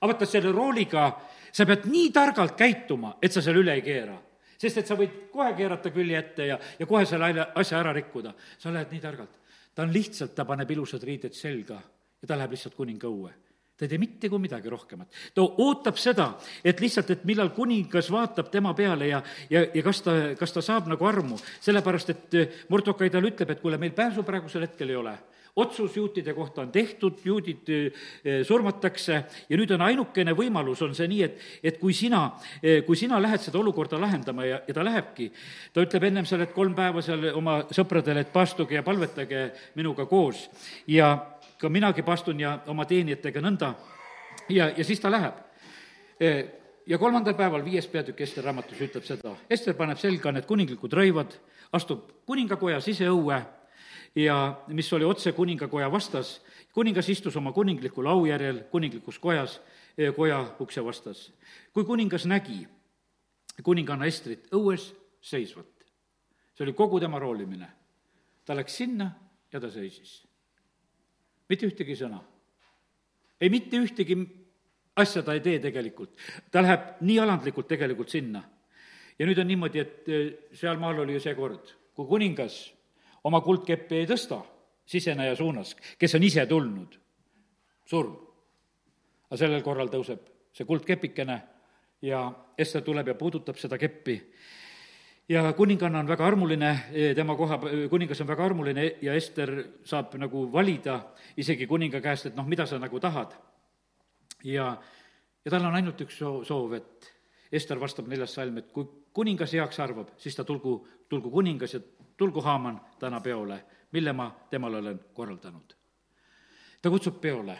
aga 0.00 0.12
vaata, 0.12 0.26
selle 0.26 0.52
rooliga 0.52 1.12
sa 1.54 1.66
pead 1.68 1.86
nii 1.90 2.10
targalt 2.14 2.56
käituma, 2.58 3.14
et 3.22 3.32
sa 3.32 3.42
seal 3.44 3.62
üle 3.62 3.76
ei 3.78 3.84
keera. 3.84 4.16
sest 4.58 4.78
et 4.80 4.88
sa 4.88 4.96
võid 4.96 5.28
kohe 5.32 5.52
keerata 5.54 5.90
külje 5.92 6.18
ette 6.18 6.46
ja, 6.46 6.58
ja 6.78 6.86
kohe 6.86 7.04
selle 7.06 7.46
asja 7.54 7.78
ära 7.78 7.92
rikkuda. 7.92 8.34
sa 8.58 8.72
lähed 8.72 8.92
nii 8.92 9.00
targalt. 9.00 9.40
ta 9.74 9.82
on 9.82 9.92
lihtsalt, 9.92 10.34
ta 10.34 10.44
paneb 10.44 10.70
ilusad 10.70 11.02
riided 11.02 11.34
selga 11.34 11.80
ja 12.22 12.28
ta 12.28 12.36
läheb 12.36 12.56
lihtsalt 12.56 12.74
kuninga 12.74 13.08
õue 13.08 13.32
ta 13.74 13.84
ei 13.84 13.90
tee 13.90 13.98
mitte 13.98 14.28
kui 14.30 14.38
midagi 14.38 14.70
rohkemat. 14.70 15.08
ta 15.34 15.42
ootab 15.42 15.96
seda, 15.98 16.38
et 16.64 16.80
lihtsalt, 16.80 17.10
et 17.10 17.24
millal 17.24 17.50
kuningas 17.50 18.10
vaatab 18.10 18.50
tema 18.50 18.74
peale 18.74 19.08
ja, 19.08 19.22
ja, 19.50 19.64
ja 19.74 19.82
kas 19.82 20.02
ta, 20.02 20.12
kas 20.38 20.52
ta 20.52 20.62
saab 20.62 20.86
nagu 20.90 21.06
armu, 21.06 21.38
sellepärast 21.60 22.10
et 22.10 22.36
Mordokai 22.70 23.10
talle 23.10 23.32
ütleb, 23.32 23.50
et 23.50 23.60
kuule, 23.60 23.78
meil 23.78 23.94
pääsu 23.94 24.22
praegusel 24.22 24.68
hetkel 24.68 24.94
ei 24.94 24.96
ole 24.96 25.16
otsus 25.56 25.96
juutide 25.96 26.34
kohta 26.34 26.62
on 26.62 26.72
tehtud, 26.72 27.20
juudid 27.24 27.68
eh, 27.70 28.40
surmatakse 28.46 29.20
ja 29.48 29.58
nüüd 29.58 29.70
on 29.76 29.84
ainukene 29.86 30.34
võimalus, 30.34 30.82
on 30.82 30.94
see 30.98 31.06
nii, 31.10 31.22
et, 31.22 31.44
et 31.62 31.78
kui 31.78 31.94
sina, 31.94 32.24
eh, 32.62 32.82
kui 32.86 32.98
sina 32.98 33.20
lähed 33.22 33.42
seda 33.44 33.60
olukorda 33.60 34.00
lahendama 34.00 34.48
ja, 34.48 34.60
ja 34.66 34.74
ta 34.74 34.84
lähebki, 34.86 35.30
ta 35.72 35.84
ütleb 35.86 36.08
ennem 36.10 36.26
seal, 36.26 36.42
et 36.42 36.54
kolm 36.56 36.74
päeva 36.74 37.02
seal 37.06 37.30
oma 37.34 37.60
sõpradele, 37.70 38.26
et 38.26 38.34
paastuge 38.34 38.74
ja 38.74 38.82
palvetage 38.86 39.46
minuga 39.78 40.08
koos. 40.10 40.48
Ja 40.90 41.14
ka 41.58 41.70
minagi 41.70 42.02
paastun 42.02 42.42
ja 42.42 42.58
oma 42.66 42.84
teenijatega 42.84 43.40
nõnda. 43.40 43.72
Ja, 44.50 44.68
ja 44.74 44.84
siis 44.84 45.00
ta 45.00 45.10
läheb. 45.12 45.38
Eh, 46.20 46.44
ja 46.90 46.98
kolmandal 46.98 47.36
päeval, 47.38 47.62
viies 47.64 47.86
peatükk 47.88 48.26
Ester 48.26 48.44
raamatus 48.44 48.80
ütleb 48.88 49.06
seda, 49.06 49.36
Ester 49.50 49.76
paneb 49.78 50.02
selga 50.02 50.34
need 50.34 50.50
kuninglikud 50.50 50.92
rõivad, 50.92 51.38
astub 51.74 52.10
kuningakoja 52.26 52.82
siseõue 52.84 53.38
ja 54.14 54.62
mis 54.66 54.92
oli 54.92 55.04
otse 55.04 55.32
kuningakoja 55.32 55.92
vastas. 55.92 56.42
kuningas 56.72 57.08
istus 57.08 57.36
oma 57.36 57.52
kuninglikul 57.52 58.06
aujärjel 58.06 58.64
kuninglikus 58.70 59.18
kojas, 59.18 59.60
eh, 59.98 60.14
koja 60.14 60.54
ukse 60.60 60.84
vastas. 60.84 61.32
kui 61.72 61.84
kuningas 61.84 62.26
nägi 62.26 62.68
kuninganna 63.62 64.06
Estrit 64.06 64.48
õues 64.52 64.88
seisvat, 65.22 65.68
see 66.54 66.64
oli 66.66 66.74
kogu 66.74 67.00
tema 67.00 67.20
roolimine, 67.22 67.68
ta 68.44 68.56
läks 68.56 68.76
sinna 68.82 69.10
ja 69.52 69.60
ta 69.60 69.70
seisis. 69.70 70.24
mitte 71.48 71.66
ühtegi 71.66 71.94
sõna. 71.94 72.20
ei 73.40 73.50
mitte 73.50 73.76
ühtegi 73.76 74.16
asja 74.96 75.22
ta 75.22 75.34
ei 75.34 75.40
tee 75.40 75.58
tegelikult, 75.58 76.16
ta 76.50 76.62
läheb 76.62 77.00
nii 77.00 77.18
alandlikult 77.18 77.68
tegelikult 77.68 78.08
sinna. 78.08 78.42
ja 79.18 79.26
nüüd 79.26 79.38
on 79.38 79.46
niimoodi, 79.46 79.78
et 79.78 80.08
eh, 80.08 80.32
sealmaal 80.52 80.98
oli 80.98 81.14
ju 81.14 81.20
see 81.20 81.34
kord, 81.34 81.74
kui 81.94 82.06
kuningas 82.06 82.73
oma 83.24 83.40
kuldkeppi 83.40 84.02
ei 84.02 84.06
tõsta 84.06 84.40
siseneja 84.86 85.36
suunas, 85.36 85.74
kes 85.98 86.14
on 86.14 86.22
ise 86.22 86.46
tulnud, 86.46 86.98
surm. 87.88 88.16
aga 89.30 89.40
sellel 89.40 89.62
korral 89.64 89.88
tõuseb 89.88 90.28
see 90.54 90.66
kuldkepikene 90.68 91.40
ja 92.04 92.26
Ester 92.58 92.84
tuleb 92.86 93.08
ja 93.08 93.14
puudutab 93.18 93.58
seda 93.58 93.78
keppi 93.80 94.18
ja 95.28 95.52
kuninganna 95.56 95.98
on 95.98 96.08
väga 96.08 96.26
armuline, 96.26 96.70
tema 97.16 97.36
koha, 97.36 97.58
kuningas 97.90 98.20
on 98.20 98.28
väga 98.28 98.44
armuline 98.44 98.84
ja 99.02 99.14
Ester 99.14 99.54
saab 99.84 100.14
nagu 100.20 100.46
valida 100.52 101.00
isegi 101.36 101.66
kuninga 101.66 102.00
käest, 102.04 102.30
et 102.30 102.36
noh, 102.36 102.46
mida 102.46 102.66
sa 102.66 102.78
nagu 102.78 103.00
tahad. 103.00 103.32
ja, 104.44 104.76
ja 105.44 105.50
tal 105.50 105.64
on 105.64 105.74
ainult 105.74 106.00
üks 106.00 106.20
soov, 106.20 106.72
et 106.76 107.10
Ester 107.52 107.80
vastab 107.80 108.08
neljas 108.08 108.34
salm, 108.34 108.58
et 108.58 108.70
kui 108.72 108.84
kuningas 109.14 109.52
heaks 109.54 109.80
arvab, 109.80 110.10
siis 110.18 110.36
ta 110.36 110.44
tulgu, 110.44 110.86
tulgu 111.08 111.30
kuningas 111.30 111.74
ja 111.74 111.80
tulgu 112.16 112.40
Haaman 112.40 112.80
täna 112.98 113.20
peole, 113.20 113.64
mille 113.92 114.12
ma 114.12 114.30
temale 114.50 114.78
olen 114.78 115.00
korraldanud. 115.14 115.74
ta 116.82 116.90
kutsub 116.90 117.20
peole 117.20 117.58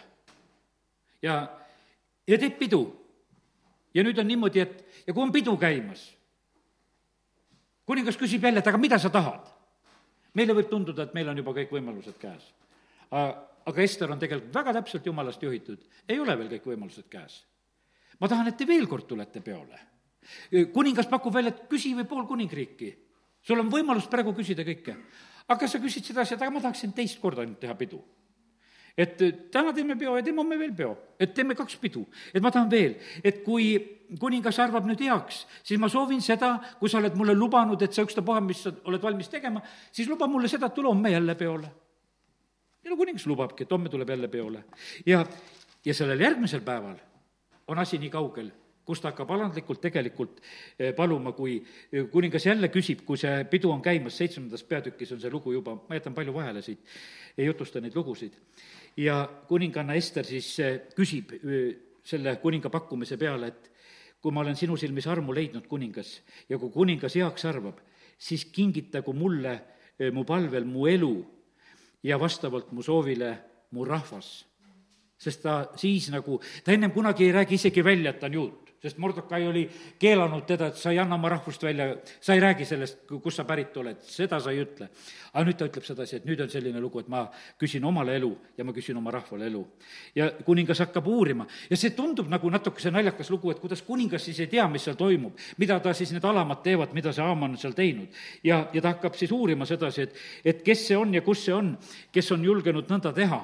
ja, 1.23 1.49
ja 2.27 2.39
teeb 2.39 2.59
pidu. 2.59 2.83
ja 3.95 4.03
nüüd 4.03 4.19
on 4.19 4.29
niimoodi, 4.29 4.61
et 4.61 5.05
ja 5.07 5.15
kui 5.15 5.23
on 5.23 5.33
pidu 5.33 5.57
käimas, 5.57 6.03
kuningas 7.87 8.19
küsib 8.19 8.43
jälle, 8.45 8.59
et 8.59 8.67
aga 8.67 8.79
mida 8.79 8.99
sa 8.99 9.11
tahad? 9.11 9.51
meile 10.35 10.55
võib 10.57 10.69
tunduda, 10.71 11.07
et 11.07 11.15
meil 11.15 11.29
on 11.31 11.39
juba 11.39 11.55
kõik 11.55 11.73
võimalused 11.77 12.19
käes. 12.19 12.47
aga 13.11 13.83
Ester 13.83 14.11
on 14.11 14.19
tegelikult 14.19 14.55
väga 14.55 14.73
täpselt 14.81 15.07
jumalast 15.07 15.43
juhitud, 15.43 15.83
ei 16.09 16.21
ole 16.21 16.39
veel 16.39 16.51
kõik 16.57 16.71
võimalused 16.75 17.09
käes. 17.11 17.45
ma 18.21 18.29
tahan, 18.29 18.49
et 18.49 18.57
te 18.57 18.67
veel 18.67 18.87
kord 18.89 19.07
tulete 19.09 19.41
peole. 19.41 19.81
kuningas 20.73 21.07
pakub 21.07 21.35
välja, 21.35 21.55
et 21.55 21.67
küsi 21.71 21.95
või 21.95 22.09
pool 22.09 22.27
kuningriiki 22.27 22.93
sul 23.45 23.61
on 23.61 23.71
võimalus 23.73 24.09
praegu 24.11 24.35
küsida 24.37 24.65
kõike. 24.67 24.97
aga 25.49 25.69
sa 25.69 25.79
küsid 25.79 26.07
sedasi, 26.09 26.35
et 26.35 26.43
aga 26.43 26.51
ma 26.51 26.63
tahaksin 26.65 26.93
teist 26.97 27.21
korda 27.21 27.43
ainult 27.45 27.61
teha 27.61 27.75
pidu. 27.75 28.03
et 28.97 29.21
äh, 29.23 29.33
täna 29.51 29.73
teeme 29.73 29.97
peo 29.97 30.17
ja 30.17 30.23
teeme 30.23 30.39
homme 30.39 30.59
veel 30.59 30.73
peo, 30.73 30.97
et 31.19 31.35
teeme 31.35 31.55
kaks 31.55 31.77
pidu, 31.77 32.07
et 32.33 32.43
ma 32.43 32.51
tahan 32.51 32.71
veel, 32.71 32.95
et 33.25 33.43
kui 33.45 33.75
kuningas 34.21 34.59
arvab 34.59 34.87
nüüd 34.87 35.01
heaks, 35.01 35.47
siis 35.63 35.81
ma 35.81 35.89
soovin 35.89 36.23
seda, 36.23 36.61
kui 36.79 36.89
sa 36.89 36.99
oled 36.99 37.17
mulle 37.19 37.35
lubanud, 37.35 37.81
et 37.83 37.93
sa 37.93 38.05
ükstapuha, 38.07 38.41
mis 38.41 38.63
sa 38.63 38.71
oled 38.85 39.03
valmis 39.03 39.29
tegema, 39.29 39.63
siis 39.93 40.09
luba 40.09 40.29
mulle 40.31 40.49
seda, 40.49 40.71
et 40.71 40.75
tule 40.75 40.89
homme 40.89 41.11
jälle 41.11 41.35
peole. 41.35 41.73
ja 42.85 42.91
no 42.91 42.97
kuningas 42.97 43.27
lubabki, 43.27 43.65
et 43.65 43.73
homme 43.73 43.89
tuleb 43.89 44.09
jälle 44.09 44.29
peole. 44.29 44.65
ja, 45.07 45.27
ja 45.85 45.95
sellel 45.95 46.21
järgmisel 46.21 46.61
päeval 46.61 46.97
on 47.67 47.79
asi 47.79 47.99
nii 47.99 48.11
kaugel 48.11 48.53
kus 48.85 49.01
ta 49.01 49.11
hakkab 49.11 49.31
alandlikult 49.35 49.81
tegelikult 49.83 50.41
eh, 50.79 50.93
paluma, 50.97 51.33
kui 51.37 51.57
eh, 51.59 52.05
kuningas 52.13 52.47
jälle 52.47 52.69
küsib, 52.73 53.05
kui 53.07 53.19
see 53.21 53.45
pidu 53.51 53.73
on 53.73 53.83
käimas, 53.85 54.17
seitsmendas 54.21 54.65
peatükis 54.69 55.15
on 55.17 55.23
see 55.23 55.33
lugu 55.33 55.55
juba, 55.55 55.77
ma 55.89 55.99
jätan 55.99 56.17
palju 56.17 56.35
vahele 56.37 56.63
siit, 56.65 56.85
ei 57.39 57.49
jutusta 57.49 57.81
neid 57.81 57.97
lugusid. 57.97 58.37
ja 58.97 59.25
kuninganna 59.49 59.95
Ester 59.99 60.25
siis 60.25 60.59
eh, 60.61 60.81
küsib 60.97 61.33
selle 62.05 62.37
kuninga 62.43 62.71
pakkumise 62.71 63.17
peale, 63.19 63.49
et 63.49 63.71
kui 64.21 64.33
ma 64.33 64.45
olen 64.45 64.57
sinu 64.57 64.77
silmis 64.77 65.07
armu 65.09 65.33
leidnud, 65.35 65.67
kuningas, 65.69 66.21
ja 66.49 66.59
kui 66.59 66.71
kuningas 66.73 67.17
heaks 67.17 67.45
arvab, 67.49 67.81
siis 68.19 68.45
kingitagu 68.45 69.13
mulle 69.13 69.61
mu 70.13 70.25
palvel 70.25 70.65
mu 70.67 70.87
elu 70.91 71.15
ja 72.05 72.19
vastavalt 72.21 72.73
mu 72.73 72.83
soovile 72.83 73.37
mu 73.71 73.85
rahvas. 73.85 74.45
sest 75.19 75.43
ta 75.43 75.71
siis 75.77 76.11
nagu, 76.11 76.41
ta 76.65 76.73
ennem 76.73 76.91
kunagi 76.93 77.25
ei 77.25 77.33
räägi 77.33 77.55
isegi 77.55 77.85
välja, 77.85 78.11
et 78.11 78.21
ta 78.21 78.27
on 78.27 78.33
juut 78.33 78.64
sest 78.85 78.99
Mordokai 79.01 79.47
oli 79.49 79.65
keelanud 79.99 80.45
teda, 80.45 80.69
et 80.69 80.77
sa 80.77 80.93
ei 80.93 80.99
anna 81.01 81.17
oma 81.17 81.31
rahvust 81.33 81.63
välja, 81.65 81.87
sa 82.21 82.35
ei 82.35 82.41
räägi 82.41 82.67
sellest, 82.69 82.99
kust 83.09 83.39
sa 83.41 83.47
pärit 83.49 83.77
oled, 83.81 84.03
seda 84.05 84.41
sa 84.41 84.53
ei 84.53 84.61
ütle. 84.61 84.91
aga 85.33 85.45
nüüd 85.49 85.57
ta 85.59 85.69
ütleb 85.71 85.87
sedasi, 85.87 86.17
et 86.21 86.27
nüüd 86.29 86.43
on 86.45 86.51
selline 86.53 86.81
lugu, 86.81 87.01
et 87.01 87.09
ma 87.09 87.25
küsin 87.59 87.85
omale 87.85 88.15
elu 88.19 88.29
ja 88.59 88.65
ma 88.65 88.75
küsin 88.77 88.97
oma 89.01 89.11
rahvale 89.11 89.47
elu. 89.49 89.63
ja 90.15 90.31
kuningas 90.45 90.83
hakkab 90.85 91.07
uurima 91.09 91.47
ja 91.71 91.77
see 91.81 91.95
tundub 91.97 92.29
nagu 92.29 92.51
natukese 92.51 92.93
naljakas 92.93 93.31
lugu, 93.33 93.51
et 93.51 93.63
kuidas 93.63 93.83
kuningas 93.83 94.25
siis 94.25 94.41
ei 94.45 94.51
tea, 94.53 94.67
mis 94.69 94.85
seal 94.85 94.99
toimub, 95.01 95.39
mida 95.57 95.81
ta 95.81 95.95
siis 95.95 96.13
need 96.13 96.25
alamad 96.25 96.61
teevad, 96.63 96.93
mida 96.93 97.13
see 97.13 97.25
Haaman 97.25 97.57
on 97.57 97.61
seal 97.61 97.73
teinud. 97.73 98.13
ja, 98.45 98.67
ja 98.73 98.83
ta 98.83 98.93
hakkab 98.93 99.17
siis 99.17 99.33
uurima 99.33 99.65
sedasi, 99.67 100.03
et, 100.03 100.21
et 100.45 100.63
kes 100.63 100.89
see 100.89 100.97
on 100.97 101.15
ja 101.15 101.25
kus 101.25 101.47
see 101.47 101.55
on, 101.57 101.73
kes 102.13 102.33
on 102.37 102.45
julgenud 102.45 102.91
nõnda 102.91 103.15
teha. 103.17 103.41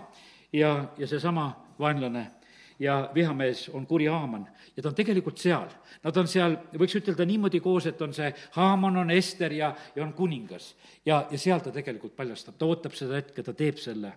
ja, 0.53 0.75
ja 0.99 1.07
seesama 1.07 1.49
vaenlane 1.81 2.40
ja 2.81 3.11
vihamees 3.15 3.69
on 3.69 3.87
kuri 3.87 4.07
Haaman 4.07 4.47
ja 4.77 4.83
ta 4.83 4.89
on 4.89 4.97
tegelikult 4.97 5.39
seal. 5.39 5.69
Nad 6.05 6.17
on 6.17 6.29
seal, 6.31 6.57
võiks 6.81 6.97
ütelda 6.97 7.27
niimoodi 7.29 7.61
koos, 7.61 7.87
et 7.91 8.01
on 8.03 8.15
see 8.17 8.31
Haaman, 8.57 8.97
on 9.03 9.11
Ester 9.13 9.53
ja, 9.53 9.75
ja 9.97 10.05
on 10.05 10.13
kuningas. 10.17 10.75
ja, 11.07 11.27
ja 11.31 11.39
seal 11.39 11.61
ta 11.61 11.73
tegelikult 11.75 12.17
paljastab, 12.17 12.57
ta 12.59 12.67
ootab 12.67 12.97
seda 12.97 13.19
hetke, 13.21 13.43
ta 13.43 13.53
teeb 13.53 13.79
selle. 13.79 14.13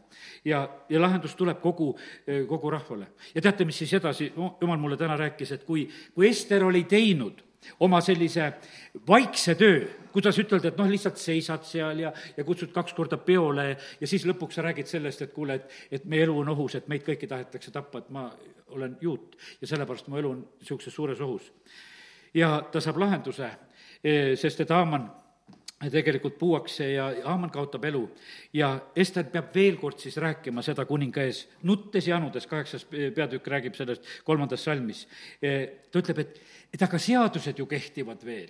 ja, 0.46 0.64
ja 0.90 1.02
lahendus 1.02 1.36
tuleb 1.36 1.60
kogu, 1.62 1.94
kogu 2.48 2.70
rahvale. 2.70 3.08
ja 3.36 3.42
teate, 3.42 3.66
mis 3.66 3.78
siis 3.78 3.94
edasi, 4.00 4.32
jumal 4.62 4.80
mulle 4.80 4.98
täna 4.98 5.18
rääkis, 5.18 5.52
et 5.52 5.64
kui, 5.64 5.90
kui 6.16 6.30
Ester 6.30 6.64
oli 6.64 6.84
teinud 6.84 7.44
oma 7.80 8.02
sellise 8.02 8.54
vaikse 9.08 9.56
töö, 9.56 9.84
kuidas 10.14 10.38
ütelda, 10.40 10.70
et 10.70 10.80
noh, 10.80 10.90
lihtsalt 10.90 11.20
seisad 11.20 11.64
seal 11.68 12.04
ja, 12.04 12.12
ja 12.38 12.44
kutsud 12.48 12.74
kaks 12.76 12.94
korda 12.94 13.18
peole 13.18 13.70
ja 13.74 14.08
siis 14.08 14.28
lõpuks 14.30 14.60
sa 14.60 14.66
räägid 14.66 14.90
sellest, 14.90 15.24
et 15.26 15.34
kuule, 15.34 15.60
et, 15.60 15.78
et 16.00 16.06
meie 16.10 16.28
elu 16.28 16.36
on 16.44 16.52
ohus, 16.54 16.78
et 16.78 16.90
meid 16.92 17.06
kõiki 17.08 17.30
tahetakse 17.30 17.74
tappa, 17.74 18.04
et 18.04 18.12
ma 18.14 18.28
olen 18.74 18.98
juut 19.02 19.38
ja 19.62 19.68
sellepärast 19.68 20.08
mu 20.08 20.20
elu 20.20 20.32
on 20.36 20.46
niisuguses 20.60 20.96
suures 20.96 21.22
ohus. 21.22 21.52
ja 22.34 22.62
ta 22.72 22.82
saab 22.82 22.98
lahenduse, 22.98 23.50
e, 24.04 24.36
sest 24.36 24.62
et 24.62 24.70
Haaman 24.70 25.12
tegelikult 25.92 26.38
puuakse 26.40 26.92
ja 26.94 27.10
Haaman 27.24 27.52
kaotab 27.52 27.86
elu. 27.86 28.04
ja 28.54 28.80
Ester 28.96 29.24
peab 29.24 29.54
veel 29.56 29.78
kord 29.78 30.00
siis 30.00 30.18
rääkima 30.18 30.62
seda 30.62 30.86
kuninga 30.86 31.24
ees, 31.24 31.48
nuttes 31.64 32.08
ja 32.08 32.18
anudes, 32.18 32.48
kaheksas 32.48 32.86
peatükk 32.90 33.48
räägib 33.48 33.76
sellest 33.76 34.06
kolmandas 34.24 34.64
salmis. 34.64 35.08
E, 35.42 35.56
ta 35.92 36.00
ütleb, 36.00 36.20
et 36.20 36.42
et 36.74 36.82
aga 36.82 36.98
seadused 36.98 37.60
ju 37.60 37.68
kehtivad 37.70 38.24
veel. 38.26 38.50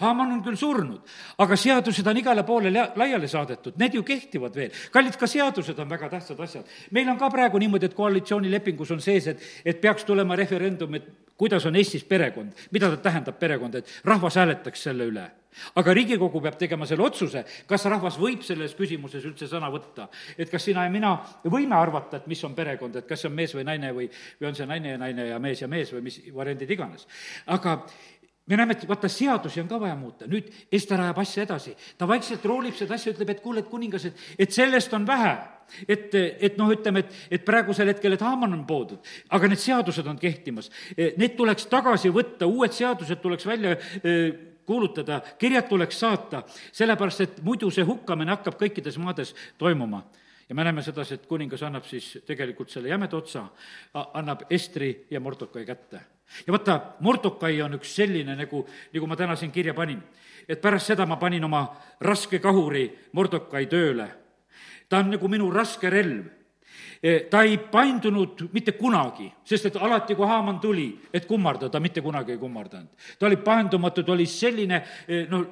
Haaman 0.00 0.32
on 0.32 0.42
küll 0.44 0.56
surnud, 0.56 1.02
aga 1.38 1.56
seadused 1.56 2.06
on 2.06 2.16
igale 2.16 2.44
poole 2.48 2.72
laiali 2.72 3.28
saadetud, 3.28 3.76
need 3.80 3.94
ju 3.94 4.02
kehtivad 4.02 4.56
veel. 4.56 4.70
kallid, 4.92 5.16
ka 5.16 5.26
seadused 5.26 5.78
on 5.78 5.90
väga 5.90 6.08
tähtsad 6.08 6.40
asjad. 6.40 6.64
meil 6.90 7.08
on 7.08 7.18
ka 7.18 7.30
praegu 7.30 7.58
niimoodi, 7.58 7.86
et 7.86 7.94
koalitsioonilepingus 7.94 8.90
on 8.90 9.00
sees, 9.00 9.26
et, 9.26 9.44
et 9.64 9.80
peaks 9.80 10.04
tulema 10.04 10.36
referendum, 10.36 10.94
et 10.94 11.08
kuidas 11.36 11.66
on 11.66 11.76
Eestis 11.76 12.04
perekond, 12.04 12.52
mida 12.70 12.90
ta 12.90 12.96
tähendab, 12.96 13.38
perekond, 13.38 13.74
et 13.74 14.00
rahvas 14.04 14.36
hääletaks 14.40 14.82
selle 14.88 15.06
üle 15.10 15.30
aga 15.76 15.94
Riigikogu 15.96 16.40
peab 16.44 16.56
tegema 16.60 16.86
selle 16.88 17.04
otsuse, 17.06 17.42
kas 17.68 17.84
rahvas 17.90 18.16
võib 18.20 18.44
selles 18.46 18.74
küsimuses 18.78 19.24
üldse 19.28 19.48
sõna 19.50 19.68
võtta. 19.72 20.08
et 20.38 20.50
kas 20.50 20.64
sina 20.64 20.84
ja 20.86 20.90
mina 20.90 21.12
võime 21.44 21.76
arvata, 21.76 22.16
et 22.16 22.26
mis 22.26 22.42
on 22.44 22.54
perekond, 22.54 22.96
et 22.96 23.06
kas 23.06 23.20
see 23.20 23.28
on 23.28 23.36
mees 23.36 23.54
või 23.54 23.66
naine 23.68 23.92
või, 23.92 24.08
või 24.40 24.48
on 24.48 24.56
see 24.56 24.66
naine 24.66 24.94
ja 24.94 24.98
naine 24.98 25.26
ja 25.28 25.38
mees 25.38 25.60
ja 25.60 25.68
mees 25.68 25.92
või 25.92 26.02
mis 26.08 26.20
variandid 26.34 26.70
iganes. 26.70 27.06
aga 27.46 27.82
me 28.46 28.56
näeme, 28.56 28.74
et 28.76 28.88
vaata, 28.88 29.08
seadusi 29.08 29.60
on 29.62 29.68
ka 29.70 29.78
vaja 29.80 29.94
muuta, 29.96 30.26
nüüd 30.30 30.48
Ester 30.72 31.00
ajab 31.00 31.18
asja 31.22 31.46
edasi, 31.46 31.74
ta 31.98 32.08
vaikselt 32.10 32.44
roolib 32.48 32.74
seda 32.78 32.96
asja, 32.98 33.14
ütleb, 33.14 33.30
et 33.30 33.42
kuule, 33.44 33.62
et 33.62 33.70
kuningas, 33.70 34.08
et, 34.10 34.22
et 34.38 34.54
sellest 34.54 34.94
on 34.98 35.06
vähe. 35.06 35.34
et, 35.88 36.14
et 36.14 36.56
noh, 36.60 36.68
ütleme, 36.74 37.00
et, 37.00 37.12
et 37.38 37.44
praegusel 37.46 37.88
hetkel, 37.88 38.12
et 38.12 38.20
Haaman 38.20 38.52
on 38.52 38.64
poodud, 38.68 38.98
aga 39.32 39.48
need 39.48 39.60
seadused 39.62 40.06
on 40.10 40.18
kehtimas. 40.20 40.68
Need 40.98 41.36
tuleks 41.38 41.64
tagasi 41.70 42.10
võtta, 42.12 42.44
uued 42.44 42.74
seadused 42.76 43.22
tuleks 43.22 43.46
välja 43.48 43.78
kuulutada, 44.66 45.22
kirjad 45.38 45.68
tuleks 45.70 46.00
saata, 46.00 46.42
sellepärast 46.72 47.24
et 47.24 47.40
muidu 47.46 47.70
see 47.72 47.86
hukkamine 47.86 48.34
hakkab 48.34 48.58
kõikides 48.60 48.98
maades 49.00 49.34
toimuma. 49.58 50.02
Ja 50.48 50.56
me 50.58 50.66
näeme 50.66 50.82
sedasi, 50.84 51.16
et 51.16 51.26
kuningas 51.26 51.62
annab 51.64 51.86
siis 51.88 52.18
tegelikult 52.28 52.70
selle 52.70 52.90
jämeda 52.90 53.16
otsa, 53.16 53.46
annab 54.12 54.44
Estri 54.50 55.06
ja 55.10 55.20
Mordokai 55.20 55.64
kätte. 55.64 56.02
Ja 56.46 56.52
vaata, 56.52 56.80
Mordokai 57.00 57.60
on 57.62 57.78
üks 57.78 57.94
selline, 57.96 58.36
nagu, 58.36 58.66
nagu 58.92 59.06
ma 59.06 59.16
täna 59.16 59.36
siin 59.36 59.52
kirja 59.52 59.74
panin, 59.74 60.02
et 60.48 60.60
pärast 60.60 60.92
seda 60.92 61.06
ma 61.06 61.16
panin 61.16 61.44
oma 61.44 61.66
raske 62.00 62.38
kahuri 62.38 62.88
Mordokai 63.12 63.66
tööle. 63.66 64.08
ta 64.88 64.98
on 64.98 65.10
nagu 65.10 65.28
minu 65.28 65.50
raske 65.50 65.90
relv 65.90 66.42
Eh, 67.02 67.26
ta 67.26 67.40
ei 67.42 67.56
paindunud 67.58 68.44
mitte 68.54 68.76
kunagi, 68.78 69.24
sest 69.42 69.66
et 69.66 69.76
alati, 69.76 70.14
kui 70.14 70.26
Haaman 70.26 70.60
tuli, 70.62 70.86
et 71.10 71.24
kummardada, 71.26 71.72
ta 71.74 71.80
mitte 71.82 71.98
kunagi 72.00 72.36
ei 72.36 72.38
kummardanud. 72.38 72.88
ta 73.18 73.26
oli 73.26 73.36
paindumatu, 73.42 74.04
ta 74.04 74.12
oli 74.12 74.26
selline, 74.26 74.82
eh, 75.08 75.26
no 75.28 75.42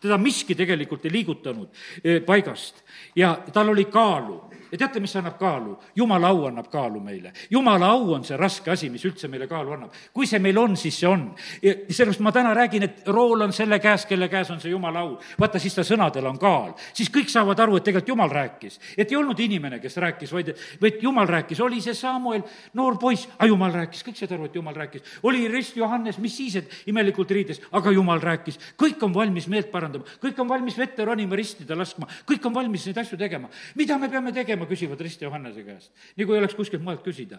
teda 0.00 0.18
miski 0.18 0.54
tegelikult 0.54 1.06
ei 1.06 1.12
liigutanud 1.12 1.68
eh, 2.04 2.20
paigast 2.20 2.84
ja 3.16 3.38
tal 3.52 3.68
oli 3.68 3.86
kaalu 3.86 4.47
ja 4.72 4.78
teate, 4.78 5.00
mis 5.00 5.14
annab 5.16 5.38
kaalu? 5.38 5.76
jumala 5.96 6.28
au 6.28 6.46
annab 6.46 6.68
kaalu 6.70 7.00
meile. 7.00 7.32
jumala 7.50 7.86
au 7.94 8.12
on 8.14 8.24
see 8.24 8.36
raske 8.36 8.70
asi, 8.70 8.90
mis 8.90 9.04
üldse 9.04 9.28
meile 9.28 9.46
kaalu 9.48 9.72
annab. 9.76 9.94
kui 10.12 10.26
see 10.26 10.38
meil 10.38 10.58
on, 10.58 10.76
siis 10.76 10.98
see 11.00 11.08
on. 11.08 11.28
ja 11.62 11.74
sellepärast 11.88 12.20
ma 12.24 12.32
täna 12.32 12.54
räägin, 12.54 12.82
et 12.82 13.08
rool 13.08 13.40
on 13.46 13.52
selle 13.52 13.78
käes, 13.78 14.06
kelle 14.06 14.28
käes 14.28 14.50
on 14.50 14.60
see 14.60 14.70
jumala 14.70 15.04
au. 15.06 15.16
vaata, 15.40 15.58
siis 15.58 15.74
ta 15.74 15.84
sõnadel 15.86 16.26
on 16.28 16.38
kaal. 16.38 16.74
siis 16.92 17.10
kõik 17.14 17.32
saavad 17.32 17.60
aru, 17.64 17.78
et 17.78 17.84
tegelikult 17.88 18.08
jumal 18.14 18.30
rääkis. 18.30 18.80
et 18.96 19.10
ei 19.10 19.16
olnud 19.16 19.40
inimene, 19.40 19.80
kes 19.80 19.96
rääkis, 19.96 20.32
vaid, 20.32 20.52
vaid 20.82 21.02
jumal 21.02 21.26
rääkis. 21.26 21.60
oli 21.60 21.80
see 21.80 21.94
Samuel, 21.94 22.42
noor 22.74 22.98
poiss, 22.98 23.28
aga 23.38 23.48
jumal 23.48 23.72
rääkis, 23.72 24.04
kõik 24.04 24.20
said 24.20 24.32
aru, 24.32 24.50
et 24.50 24.54
jumal 24.54 24.74
rääkis. 24.74 25.02
oli 25.22 25.48
Rist 25.48 25.76
Johannes, 25.76 26.18
mis 26.18 26.36
siis, 26.36 26.56
et 26.56 26.70
imelikult 26.86 27.30
riides, 27.30 27.62
aga 27.72 27.92
jumal 27.92 28.20
rääkis. 28.20 28.58
kõik 28.76 29.02
on 29.02 29.14
valmis 29.14 29.48
meelt 29.48 29.70
parandama, 29.72 30.04
kõik 30.22 30.38
on 30.38 30.48
valmis 30.48 30.78
vette 30.78 31.04
ronima, 31.04 31.36
ristida 31.36 31.76
laskma, 31.76 32.08
kõik 32.28 32.46
on 32.46 32.54
valmis 32.54 32.86
neid 32.86 32.98
asju 32.98 33.18
tegema. 33.18 33.48
mida 33.74 33.98
me 33.98 34.08
peame 34.08 34.32
tegema? 34.32 34.57
Tegema, 34.58 34.70
küsivad 34.70 35.00
Risti 35.00 35.24
Johannese 35.24 35.64
käest. 35.64 35.92
nagu 36.16 36.34
ei 36.34 36.38
oleks 36.38 36.54
kuskilt 36.54 36.82
mujalt 36.82 37.04
küsida. 37.04 37.38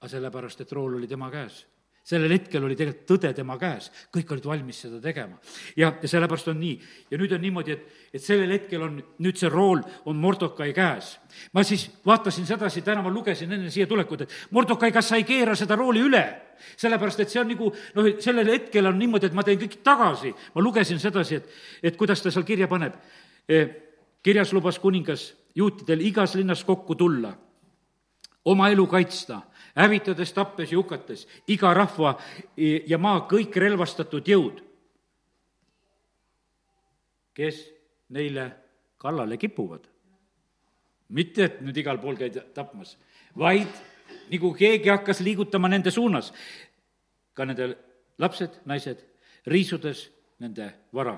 aga 0.00 0.08
sellepärast, 0.08 0.60
et 0.60 0.72
rool 0.72 0.94
oli 0.94 1.06
tema 1.08 1.30
käes 1.30 1.66
sellel 2.08 2.32
hetkel 2.32 2.64
oli 2.64 2.76
tegelikult 2.76 3.08
tõde 3.10 3.34
tema 3.36 3.58
käes, 3.60 3.90
kõik 4.14 4.30
olid 4.32 4.46
valmis 4.48 4.78
seda 4.80 5.00
tegema. 5.02 5.36
ja, 5.76 5.92
ja 6.00 6.08
sellepärast 6.08 6.48
on 6.48 6.60
nii. 6.60 6.80
ja 7.10 7.18
nüüd 7.18 7.32
on 7.36 7.42
niimoodi, 7.42 7.72
et, 7.72 7.82
et 8.14 8.22
sellel 8.22 8.50
hetkel 8.54 8.82
on, 8.82 9.02
nüüd 9.18 9.36
see 9.36 9.50
rool 9.52 9.82
on 10.08 10.16
Mordokai 10.16 10.72
käes. 10.72 11.18
ma 11.52 11.64
siis 11.64 11.88
vaatasin 12.06 12.46
sedasi, 12.46 12.82
täna 12.82 13.02
ma 13.02 13.12
lugesin 13.12 13.52
enne 13.52 13.70
siia 13.70 13.86
tulekut, 13.86 14.24
et 14.24 14.36
Mordokai, 14.50 14.92
kas 14.92 15.10
sa 15.12 15.20
ei 15.20 15.26
keera 15.28 15.56
seda 15.58 15.76
rooli 15.76 16.00
üle? 16.06 16.24
sellepärast, 16.76 17.20
et 17.20 17.30
see 17.30 17.42
on 17.42 17.52
nagu 17.52 17.68
noh, 17.94 18.08
sellel 18.24 18.48
hetkel 18.54 18.88
on 18.88 18.96
niimoodi, 18.98 19.28
et 19.28 19.36
ma 19.36 19.44
teen 19.44 19.60
kõik 19.60 19.76
tagasi. 19.84 20.32
ma 20.54 20.64
lugesin 20.64 21.02
sedasi, 21.02 21.42
et, 21.42 21.52
et 21.82 21.96
kuidas 21.96 22.22
ta 22.24 22.32
seal 22.32 22.46
kirja 22.48 22.70
paneb. 22.70 22.96
Eh, 23.48 23.68
kirjas 24.24 24.52
lubas 24.52 24.80
kuningas 24.80 25.28
juutidel 25.58 26.00
igas 26.06 26.34
linnas 26.38 26.62
kokku 26.64 26.94
tulla, 26.94 27.32
oma 28.44 28.68
elu 28.70 28.86
kaitsta, 28.86 29.40
hävitades, 29.78 30.32
tappes 30.32 30.72
ja 30.72 30.78
hukates 30.78 31.26
iga 31.48 31.74
rahva 31.74 32.14
ja 32.86 32.98
maa 32.98 33.26
kõik 33.30 33.56
relvastatud 33.58 34.28
jõud, 34.28 34.62
kes 37.34 37.60
neile 38.14 38.50
kallale 38.98 39.36
kipuvad. 39.38 39.86
mitte, 41.08 41.44
et 41.44 41.60
nüüd 41.64 41.76
igal 41.80 41.96
pool 41.98 42.18
käid 42.20 42.34
tapmas, 42.52 42.98
vaid 43.32 43.70
nagu 44.28 44.50
keegi 44.52 44.90
hakkas 44.92 45.22
liigutama 45.24 45.68
nende 45.68 45.90
suunas, 45.90 46.34
ka 47.32 47.46
nende 47.48 47.70
lapsed, 48.18 48.60
naised, 48.68 49.00
riisudes 49.46 50.10
nende 50.38 50.68
vara 50.92 51.16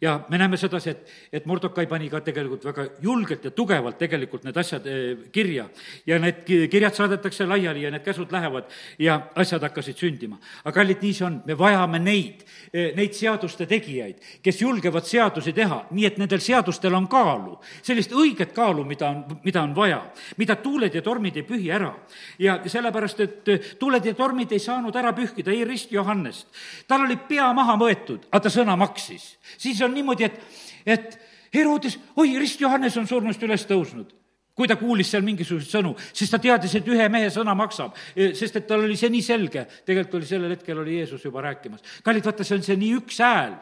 ja 0.00 0.20
me 0.28 0.38
näeme 0.38 0.56
sedasi, 0.56 0.90
et, 0.90 1.10
et 1.32 1.46
Mordokai 1.46 1.86
pani 1.86 2.08
ka 2.10 2.20
tegelikult 2.24 2.64
väga 2.64 2.86
julgelt 3.02 3.44
ja 3.44 3.50
tugevalt 3.50 3.98
tegelikult 3.98 4.44
need 4.44 4.56
asjad 4.56 4.86
eh, 4.86 5.26
kirja. 5.32 5.68
ja 6.06 6.18
need 6.18 6.42
kirjad 6.70 6.94
saadetakse 6.96 7.46
laiali 7.46 7.82
ja 7.82 7.90
need 7.90 8.04
käsud 8.04 8.32
lähevad 8.32 8.70
ja 8.98 9.20
asjad 9.34 9.62
hakkasid 9.62 9.98
sündima. 9.98 10.38
aga 10.64 10.74
kallid, 10.80 11.02
nii 11.02 11.14
see 11.14 11.26
on, 11.26 11.40
me 11.46 11.56
vajame 11.58 11.98
neid, 11.98 12.44
eh, 12.72 12.90
neid 12.96 13.14
seaduste 13.16 13.66
tegijaid, 13.66 14.20
kes 14.42 14.62
julgevad 14.62 15.04
seadusi 15.04 15.52
teha, 15.52 15.84
nii 15.90 16.06
et 16.08 16.18
nendel 16.18 16.40
seadustel 16.40 16.94
on 16.94 17.08
kaalu. 17.08 17.58
sellist 17.82 18.12
õiget 18.12 18.54
kaalu, 18.56 18.84
mida 18.84 19.08
on, 19.10 19.40
mida 19.44 19.62
on 19.62 19.74
vaja, 19.76 20.00
mida 20.36 20.56
tuuled 20.56 20.94
ja 20.94 21.02
tormid 21.02 21.36
ei 21.36 21.46
pühi 21.46 21.70
ära. 21.70 21.92
ja 22.38 22.60
sellepärast, 22.66 23.20
et 23.20 23.48
eh, 23.48 23.70
tuuled 23.78 24.04
ja 24.04 24.14
tormid 24.14 24.52
ei 24.52 24.58
saanud 24.58 24.96
ära 24.96 25.12
pühkida 25.12 25.52
ei 25.52 25.64
Rist 25.64 25.92
Johannest. 25.92 26.48
tal 26.88 27.04
oli 27.04 27.16
pea 27.28 27.52
maha 27.52 27.76
mõetud, 27.76 28.26
aga 28.30 28.40
ta 28.40 28.50
sõna 28.52 28.76
maksis. 28.76 29.36
siis 29.58 29.69
on 29.78 29.90
on 29.90 29.94
niimoodi, 29.94 30.24
et, 30.24 30.40
et 30.86 31.18
Herodes, 31.54 31.98
oi, 32.16 32.38
Rist 32.38 32.60
Johannes 32.62 32.96
on 32.96 33.06
surnust 33.10 33.42
üles 33.42 33.66
tõusnud 33.66 34.16
kui 34.60 34.68
ta 34.68 34.76
kuulis 34.76 35.08
seal 35.08 35.22
mingisuguseid 35.24 35.72
sõnu, 35.72 35.94
siis 36.12 36.28
ta 36.28 36.36
teadis, 36.42 36.74
et 36.76 36.88
ühe 36.92 37.06
mehe 37.08 37.30
sõna 37.32 37.54
maksab, 37.56 37.94
e, 38.12 38.34
sest 38.36 38.58
et 38.60 38.66
tal 38.68 38.82
oli 38.84 38.98
see 38.98 39.08
nii 39.08 39.22
selge. 39.24 39.62
tegelikult 39.86 40.18
oli 40.18 40.28
sellel 40.28 40.52
hetkel 40.52 40.82
oli 40.82 40.98
Jeesus 40.98 41.24
juba 41.24 41.40
rääkimas. 41.46 41.80
kallid, 42.04 42.26
vaata, 42.26 42.44
see 42.44 42.58
on 42.58 42.66
see 42.66 42.76
nii 42.76 42.90
üks 42.98 43.22
hääl 43.24 43.54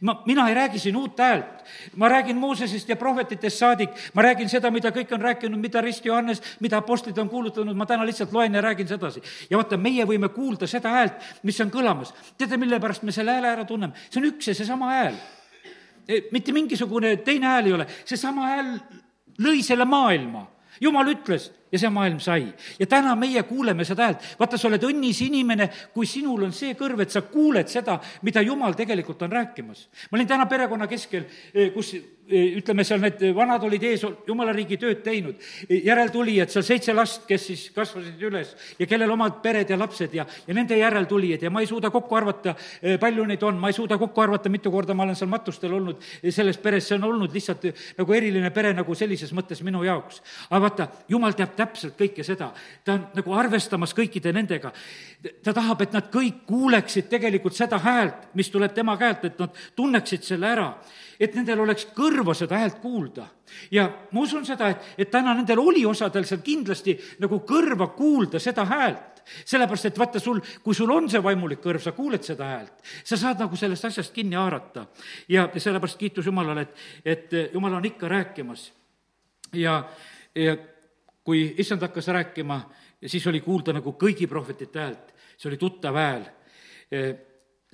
ma, 0.00 0.22
mina 0.26 0.48
ei 0.48 0.54
räägi 0.54 0.78
siin 0.78 0.96
uut 0.96 1.18
häält. 1.18 1.64
ma 1.96 2.08
räägin 2.08 2.36
Moosesest 2.36 2.88
ja 2.88 2.96
prohvetitest 2.96 3.58
saadik, 3.58 3.90
ma 4.14 4.22
räägin 4.22 4.48
seda, 4.48 4.70
mida 4.70 4.90
kõik 4.90 5.12
on 5.14 5.20
rääkinud, 5.20 5.60
mida 5.60 5.80
Rist 5.80 6.04
Johannes, 6.04 6.42
mida 6.60 6.78
apostlid 6.78 7.18
on 7.18 7.28
kuulutanud, 7.28 7.76
ma 7.76 7.86
täna 7.86 8.06
lihtsalt 8.06 8.32
loen 8.32 8.54
ja 8.54 8.60
räägin 8.60 8.88
sedasi. 8.88 9.22
ja 9.50 9.58
vaata, 9.58 9.76
meie 9.76 10.04
võime 10.04 10.28
kuulda 10.28 10.66
seda 10.66 10.88
häält, 10.88 11.14
mis 11.42 11.60
on 11.60 11.70
kõlamas. 11.70 12.14
teate, 12.38 12.56
mille 12.56 12.80
pärast 12.80 13.02
me 13.02 13.12
selle 13.12 13.32
hääle 13.32 13.48
ära 13.48 13.64
tunneme? 13.64 13.94
see 14.10 14.22
on 14.22 14.30
üks 14.32 14.48
ja 14.48 14.54
seesama 14.54 14.92
hääl. 14.92 15.14
E, 16.08 16.20
mitte 16.32 16.52
mingisugune 16.52 17.16
teine 17.24 17.46
hääl 17.46 17.70
ei 17.70 17.76
ole, 17.76 17.86
seesama 18.04 18.48
hääl 18.50 18.72
lõi 19.44 19.62
selle 19.64 19.86
maailma. 19.88 20.46
jumal 20.80 21.08
ütles 21.12 21.50
ja 21.74 21.80
see 21.82 21.90
maailm 21.90 22.20
sai. 22.22 22.46
ja 22.78 22.86
täna 22.86 23.14
meie 23.18 23.42
kuuleme 23.48 23.84
seda 23.84 24.08
häält. 24.08 24.26
vaata, 24.38 24.58
sa 24.58 24.68
oled 24.68 24.86
õnnis 24.86 25.20
inimene, 25.26 25.68
kui 25.94 26.06
sinul 26.06 26.46
on 26.46 26.52
see 26.54 26.74
kõrv, 26.78 27.02
et 27.02 27.14
sa 27.14 27.24
kuuled 27.26 27.70
seda, 27.70 27.98
mida 28.22 28.42
Jumal 28.44 28.76
tegelikult 28.78 29.22
on 29.26 29.32
rääkimas. 29.32 29.88
ma 30.10 30.18
olin 30.18 30.28
täna 30.30 30.46
perekonna 30.46 30.86
keskel, 30.86 31.26
eh, 31.54 31.72
kus 31.74 31.94
eh, 31.94 32.54
ütleme, 32.60 32.84
seal 32.86 33.02
need 33.02 33.24
vanad 33.34 33.64
olid 33.66 33.82
ees, 33.90 34.04
jumala 34.26 34.52
riigi 34.54 34.78
tööd 34.80 35.02
teinud, 35.04 35.40
järeltulijad, 35.68 36.52
seal 36.52 36.64
seitse 36.64 36.94
last, 36.94 37.26
kes 37.28 37.46
siis 37.50 37.66
kasvasid 37.74 38.22
üles 38.22 38.54
ja 38.78 38.86
kellel 38.86 39.10
omad 39.16 39.42
pered 39.42 39.70
ja 39.70 39.78
lapsed 39.80 40.14
ja, 40.14 40.26
ja 40.46 40.56
nende 40.56 40.78
järeltulijad 40.78 41.42
ja 41.42 41.50
ma 41.50 41.64
ei 41.64 41.70
suuda 41.70 41.90
kokku 41.90 42.20
arvata, 42.20 42.54
eh, 42.82 42.98
palju 43.02 43.26
neid 43.26 43.42
on, 43.42 43.58
ma 43.58 43.72
ei 43.72 43.76
suuda 43.76 43.98
kokku 43.98 44.22
arvata, 44.22 44.52
mitu 44.52 44.70
korda 44.70 44.94
ma 44.94 45.08
olen 45.08 45.18
seal 45.18 45.32
matustel 45.32 45.74
olnud 45.74 45.98
selles 46.30 46.60
peres, 46.62 46.86
see 46.88 47.00
on 47.00 47.10
olnud 47.10 47.34
lihtsalt 47.34 47.66
nagu 47.98 48.14
eriline 48.14 48.54
pere 48.54 48.72
nagu 48.76 48.94
sellises 48.94 49.34
mõttes 49.34 49.64
minu 49.66 49.82
jaoks. 49.84 50.22
aga 50.50 50.62
vaata, 50.68 50.88
jumal 51.10 51.34
teab 51.34 51.56
täpselt, 51.56 51.63
täpselt 51.64 51.96
kõike 51.98 52.24
seda. 52.24 52.52
ta 52.84 52.94
on 52.94 53.06
nagu 53.16 53.34
arvestamas 53.34 53.94
kõikide 53.96 54.32
nendega. 54.32 54.72
ta 55.42 55.52
tahab, 55.52 55.82
et 55.82 55.92
nad 55.92 56.10
kõik 56.12 56.44
kuuleksid 56.46 57.08
tegelikult 57.08 57.56
seda 57.56 57.78
häält, 57.78 58.28
mis 58.34 58.50
tuleb 58.50 58.74
tema 58.74 58.96
käelt, 59.00 59.24
et 59.24 59.38
nad 59.38 59.64
tunneksid 59.76 60.22
selle 60.22 60.46
ära. 60.46 60.74
et 61.20 61.34
nendel 61.34 61.60
oleks 61.60 61.88
kõrva 61.96 62.34
seda 62.34 62.58
häält 62.58 62.80
kuulda. 62.82 63.26
ja 63.70 63.88
ma 64.12 64.20
usun 64.20 64.46
seda, 64.46 64.68
et, 64.68 64.94
et 64.98 65.10
täna 65.10 65.34
nendel 65.34 65.58
oli 65.58 65.86
osadel 65.86 66.24
seal 66.24 66.40
kindlasti 66.44 66.98
nagu 67.20 67.40
kõrva 67.48 67.88
kuulda 67.96 68.38
seda 68.38 68.64
häält 68.64 69.14
sellepärast, 69.44 69.88
et 69.88 69.98
vaata 69.98 70.20
sul, 70.20 70.40
kui 70.62 70.74
sul 70.76 70.90
on 70.92 71.08
see 71.10 71.22
vaimulik 71.22 71.62
kõrv, 71.64 71.80
sa 71.80 71.94
kuuled 71.96 72.24
seda 72.26 72.50
häält, 72.50 72.74
sa 73.04 73.16
saad 73.16 73.40
nagu 73.40 73.56
sellest 73.56 73.88
asjast 73.88 74.12
kinni 74.12 74.36
haarata. 74.36 74.86
ja 75.28 75.48
sellepärast 75.56 75.98
kiitus 75.98 76.26
Jumalale, 76.26 76.60
et, 76.60 76.76
et 77.04 77.54
Jumal 77.54 77.74
on 77.74 77.84
ikka 77.84 78.08
rääkimas. 78.08 78.72
ja, 79.52 79.82
ja 80.34 80.56
kui 81.24 81.54
issand 81.58 81.82
hakkas 81.82 82.08
rääkima, 82.12 82.58
siis 83.06 83.26
oli 83.26 83.40
kuulda 83.40 83.72
nagu 83.72 83.94
kõigi 84.00 84.28
prohvetite 84.28 84.80
häält, 84.80 85.14
see 85.36 85.48
oli 85.50 85.58
tuttav 85.60 85.96
hääl. 85.96 86.26
E, 86.92 87.00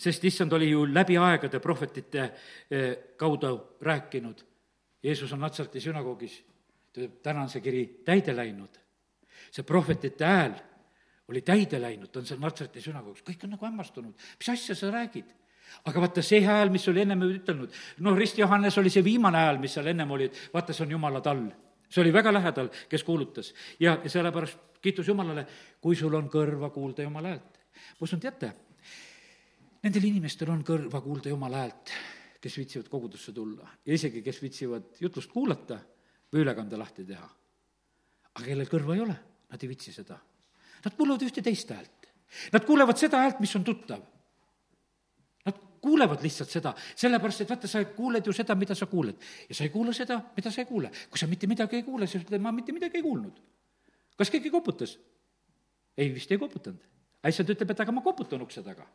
sest 0.00 0.24
issand 0.24 0.52
oli 0.56 0.70
ju 0.70 0.84
läbi 0.88 1.18
aegade 1.18 1.60
prohvetite 1.60 2.22
e, 2.70 2.84
kaudu 3.18 3.52
rääkinud. 3.82 4.44
Jeesus 5.02 5.32
on 5.32 5.42
Natsarti 5.42 5.80
sünagoogis, 5.80 6.38
ta 6.92 7.00
ütleb, 7.00 7.18
täna 7.24 7.42
on 7.42 7.50
see 7.50 7.62
kiri 7.64 7.84
täide 8.06 8.36
läinud. 8.36 8.78
see 9.50 9.64
prohvetite 9.66 10.24
hääl 10.24 10.52
oli 11.28 11.40
täide 11.42 11.80
läinud, 11.80 12.10
ta 12.12 12.20
on 12.20 12.26
seal 12.26 12.40
Natsarti 12.40 12.82
sünagoogis, 12.84 13.24
kõik 13.26 13.44
on 13.44 13.54
nagu 13.56 13.66
hämmastunud, 13.66 14.14
mis 14.38 14.48
asja 14.52 14.74
sa 14.74 14.90
räägid? 14.90 15.30
Aga 15.86 16.00
vaata, 16.02 16.22
see 16.22 16.42
hääl, 16.42 16.70
mis 16.70 16.86
oli 16.90 17.02
ennem 17.02 17.22
ütelnud, 17.24 17.74
noh, 18.02 18.16
Rist 18.18 18.38
Johannes 18.38 18.78
oli 18.78 18.90
see 18.90 19.04
viimane 19.06 19.38
hääl, 19.38 19.58
mis 19.62 19.74
seal 19.74 19.86
ennem 19.86 20.10
oli, 20.10 20.26
et 20.30 20.54
vaata, 20.54 20.74
see 20.74 20.84
on 20.84 20.96
jumala 20.98 21.22
tall 21.24 21.46
see 21.90 22.02
oli 22.02 22.12
väga 22.14 22.32
lähedal, 22.32 22.70
kes 22.88 23.04
kuulutas. 23.04 23.54
ja, 23.80 23.98
sellepärast 24.06 24.58
kiitus 24.82 25.08
Jumalale, 25.08 25.46
kui 25.80 25.96
sul 25.96 26.14
on 26.14 26.30
kõrva 26.30 26.70
kuulda 26.70 27.02
Jumala 27.02 27.34
häält. 27.34 27.58
ma 28.00 28.06
usun, 28.06 28.20
teate, 28.20 28.52
nendel 29.82 30.06
inimestel 30.08 30.50
on 30.50 30.64
kõrva 30.64 31.02
kuulda 31.04 31.32
Jumala 31.32 31.64
häält, 31.64 31.94
kes 32.40 32.56
viitsivad 32.56 32.88
kogudusse 32.88 33.32
tulla 33.32 33.68
ja 33.86 33.94
isegi, 33.94 34.22
kes 34.22 34.42
viitsivad 34.42 35.00
jutlust 35.00 35.32
kuulata 35.32 35.80
või 36.32 36.44
ülekande 36.44 36.78
lahti 36.78 37.04
teha. 37.04 37.28
aga 38.34 38.46
kellel 38.46 38.70
kõrva 38.70 38.94
ei 38.94 39.04
ole, 39.04 39.16
nad 39.50 39.62
ei 39.62 39.68
viitsi 39.68 39.92
seda. 39.92 40.18
Nad 40.84 40.94
kuulevad 40.96 41.26
ühte 41.26 41.42
teist 41.42 41.68
häält. 41.68 42.06
Nad 42.54 42.64
kuulevad 42.64 42.96
seda 42.96 43.18
häält, 43.20 43.40
mis 43.42 43.52
on 43.58 43.64
tuttav 43.66 44.00
kuulevad 45.80 46.22
lihtsalt 46.22 46.50
seda, 46.52 46.72
sellepärast 46.96 47.44
et 47.44 47.50
vaata, 47.50 47.68
sa 47.68 47.82
kuuled 47.96 48.26
ju 48.26 48.34
seda, 48.36 48.54
mida 48.58 48.74
sa 48.74 48.86
kuuled. 48.86 49.16
ja 49.48 49.54
sa 49.54 49.64
ei 49.64 49.72
kuula 49.72 49.92
seda, 49.96 50.20
mida 50.36 50.50
sa 50.50 50.60
ei 50.60 50.68
kuule. 50.68 50.90
kui 51.10 51.18
sa 51.18 51.26
mitte 51.26 51.46
midagi 51.46 51.76
ei 51.76 51.82
kuule, 51.82 52.06
siis 52.06 52.24
ütled, 52.24 52.40
ma 52.40 52.52
mitte 52.52 52.72
midagi 52.72 53.00
ei 53.00 53.02
kuulnud. 53.02 53.40
kas 54.16 54.30
keegi 54.30 54.50
koputas? 54.50 54.98
ei, 55.96 56.14
vist 56.14 56.32
ei 56.32 56.38
koputanud. 56.38 56.80
issand 57.28 57.54
ütleb, 57.54 57.70
et 57.70 57.80
aga 57.80 57.92
ma 57.92 58.02
koputan 58.04 58.42
ukse 58.42 58.62
taga. 58.62 58.86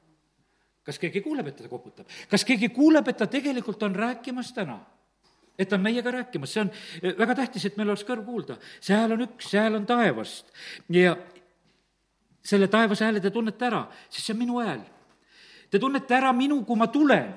kas 0.84 1.00
keegi 1.00 1.22
kuuleb, 1.22 1.48
et 1.48 1.58
ta 1.58 1.70
koputab? 1.70 2.10
kas 2.30 2.46
keegi 2.46 2.70
kuuleb, 2.70 3.08
et 3.08 3.18
ta 3.18 3.28
tegelikult 3.28 3.84
on 3.84 3.96
rääkimas 3.96 4.54
täna? 4.54 4.80
et 5.58 5.70
ta 5.70 5.78
on 5.78 5.82
meiega 5.82 6.12
rääkimas, 6.12 6.54
see 6.54 6.66
on 6.66 6.72
eh, 7.02 7.14
väga 7.18 7.36
tähtis, 7.36 7.66
et 7.66 7.78
meil 7.78 7.90
oleks 7.90 8.06
kõrv 8.06 8.26
kuulda. 8.26 8.60
see 8.80 8.96
hääl 8.96 9.18
on 9.18 9.26
üks, 9.26 9.50
see 9.50 9.62
hääl 9.62 9.80
on 9.82 9.86
taevast 9.90 10.52
ja 10.90 11.16
selle 12.46 12.68
taevase 12.68 13.08
hääle 13.08 13.20
te 13.20 13.32
tunnete 13.34 13.66
ära, 13.66 13.88
sest 14.10 14.28
see 14.28 14.36
on 14.36 14.44
minu 14.44 14.60
hääl 14.62 14.84
Te 15.76 15.80
tunnete 15.80 16.16
ära 16.16 16.30
minu, 16.32 16.62
kui 16.64 16.78
ma 16.80 16.88
tulen. 16.88 17.34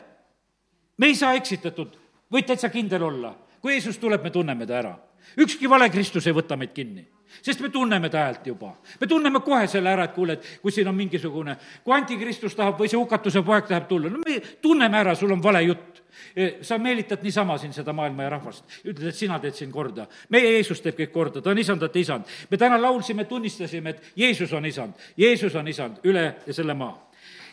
me 0.98 1.06
ei 1.10 1.14
saa 1.18 1.34
eksitatud, 1.34 1.96
võid 2.30 2.46
täitsa 2.46 2.68
kindel 2.70 3.02
olla. 3.02 3.34
kui 3.60 3.72
Jeesus 3.72 3.98
tuleb, 3.98 4.22
me 4.22 4.30
tunneme 4.30 4.66
ta 4.66 4.76
ära. 4.78 4.94
ükski 5.36 5.66
vale 5.66 5.88
Kristus 5.90 6.26
ei 6.26 6.32
võta 6.32 6.56
meid 6.56 6.70
kinni, 6.70 7.02
sest 7.42 7.60
me 7.60 7.68
tunneme 7.68 8.08
ta 8.08 8.18
häält 8.18 8.46
juba. 8.46 8.76
me 9.00 9.06
tunneme 9.06 9.40
kohe 9.40 9.66
selle 9.66 9.90
ära, 9.90 10.04
et 10.04 10.14
kuule, 10.14 10.32
et 10.38 10.60
kui 10.62 10.70
siin 10.70 10.86
on 10.86 10.94
mingisugune, 10.94 11.56
kui 11.82 11.94
antikristus 11.94 12.54
tahab 12.54 12.78
või 12.78 12.86
see 12.86 13.00
hukatuse 13.00 13.42
poeg 13.42 13.66
tahab 13.66 13.88
tulla, 13.88 14.08
no 14.08 14.22
me 14.22 14.38
tunneme 14.62 14.98
ära, 14.98 15.16
sul 15.16 15.34
on 15.34 15.42
vale 15.42 15.64
jutt 15.66 15.98
e, 16.36 16.62
sa 16.62 16.78
meelitad 16.78 17.26
niisama 17.26 17.58
siin 17.58 17.74
seda 17.74 17.92
maailma 17.92 18.22
ja 18.22 18.30
rahvast, 18.36 18.78
ütled, 18.84 19.08
et 19.08 19.18
sina 19.18 19.40
teed 19.42 19.58
siin 19.58 19.74
korda. 19.74 20.06
meie 20.28 20.52
Jeesus 20.52 20.78
teeb 20.80 20.94
kõik 20.94 21.10
korda, 21.10 21.42
ta 21.42 21.50
on 21.50 21.58
isandate 21.58 21.98
isand. 21.98 22.24
me 22.50 22.56
täna 22.56 22.78
laulsime, 22.78 23.24
tunnistasime, 23.24 23.90
et 23.90 24.12
Jeesus 24.16 24.52
on 24.52 24.66
isand, 24.66 24.94
Jeesus 25.16 25.58
on 25.58 25.68
isand 25.68 25.98
üle 26.06 26.36
ja 26.46 26.54
selle 26.54 26.78
maa 26.78 27.07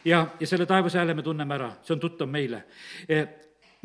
ja, 0.05 0.25
ja 0.39 0.47
selle 0.47 0.65
taevase 0.65 1.01
hääle 1.01 1.13
me 1.13 1.23
tunneme 1.23 1.55
ära, 1.55 1.71
see 1.83 1.95
on 1.95 2.03
tuttav 2.03 2.29
meile 2.29 2.63
e, 3.09 3.25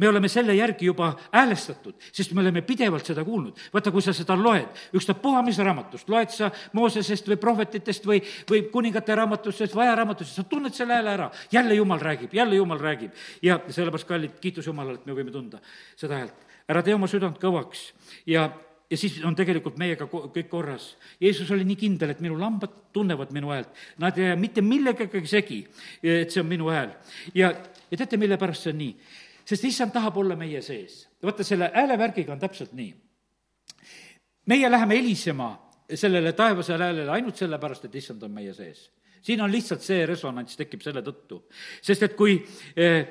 me 0.00 0.08
oleme 0.08 0.28
selle 0.32 0.54
järgi 0.56 0.86
juba 0.88 1.10
häälestatud, 1.32 1.94
sest 2.12 2.32
me 2.32 2.40
oleme 2.40 2.62
pidevalt 2.64 3.06
seda 3.06 3.24
kuulnud. 3.24 3.58
vaata, 3.74 3.92
kui 3.92 4.02
sa 4.02 4.14
seda 4.16 4.36
loed, 4.38 4.78
ükstapuha 4.96 5.42
mis 5.44 5.58
raamatust, 5.60 6.08
loed 6.08 6.32
sa 6.32 6.48
Moosesest 6.72 7.28
või 7.28 7.36
prohvetitest 7.42 8.08
või, 8.08 8.22
või 8.50 8.62
kuningate 8.72 9.14
raamatustest 9.20 9.76
või 9.76 9.84
ajaraamatustest, 9.88 10.40
sa 10.40 10.48
tunned 10.48 10.76
selle 10.76 10.96
hääle 10.96 11.12
ära. 11.18 11.28
jälle 11.52 11.76
Jumal 11.76 12.00
räägib, 12.00 12.32
jälle 12.34 12.56
Jumal 12.56 12.80
räägib. 12.80 13.12
ja 13.42 13.60
sellepärast, 13.68 14.08
kallid, 14.08 14.40
kiitus 14.40 14.66
Jumalale, 14.66 15.02
et 15.02 15.06
me 15.06 15.12
võime 15.12 15.32
tunda 15.32 15.60
seda 15.96 16.16
häält. 16.16 16.48
ära 16.68 16.82
tee 16.82 16.94
oma 16.94 17.06
südant 17.06 17.36
kõvaks 17.38 17.90
ja 18.26 18.48
ja 18.90 18.98
siis 18.98 19.20
on 19.24 19.36
tegelikult 19.38 19.78
meiega 19.78 20.08
kõik 20.10 20.48
korras. 20.50 20.94
Jeesus 21.20 21.50
oli 21.54 21.64
nii 21.68 21.78
kindel, 21.78 22.12
et 22.14 22.22
minu 22.24 22.38
lambad 22.38 22.72
tunnevad 22.92 23.32
minu 23.34 23.52
häält. 23.54 23.70
Nad 24.02 24.18
ei 24.18 24.30
jää 24.30 24.36
mitte 24.36 24.64
millegagi 24.66 25.22
segi, 25.30 25.60
et 26.02 26.30
see 26.30 26.42
on 26.42 26.50
minu 26.50 26.70
hääl. 26.70 26.92
ja, 27.34 27.52
ja 27.90 27.96
teate, 27.96 28.16
mille 28.16 28.38
pärast 28.38 28.66
see 28.66 28.74
on 28.74 28.80
nii? 28.84 28.94
sest 29.50 29.64
issand 29.66 29.90
tahab 29.92 30.16
olla 30.16 30.36
meie 30.36 30.62
sees. 30.62 31.08
vaata, 31.22 31.44
selle 31.44 31.70
häälevärgiga 31.74 32.32
on 32.32 32.40
täpselt 32.40 32.72
nii. 32.72 32.94
meie 34.46 34.70
läheme 34.70 34.96
helisema 34.98 35.50
sellele 35.94 36.32
taevasele 36.32 36.84
häälele 36.84 37.10
ainult 37.10 37.36
sellepärast, 37.36 37.84
et 37.84 37.94
issand 37.94 38.22
on 38.22 38.30
meie 38.30 38.54
sees 38.54 38.90
siin 39.22 39.40
on 39.40 39.52
lihtsalt 39.52 39.84
see 39.84 40.06
resonants 40.06 40.56
tekib 40.56 40.82
selle 40.82 41.02
tõttu. 41.04 41.42
sest 41.82 42.02
et 42.02 42.14
kui 42.16 42.38
eh, 42.76 43.06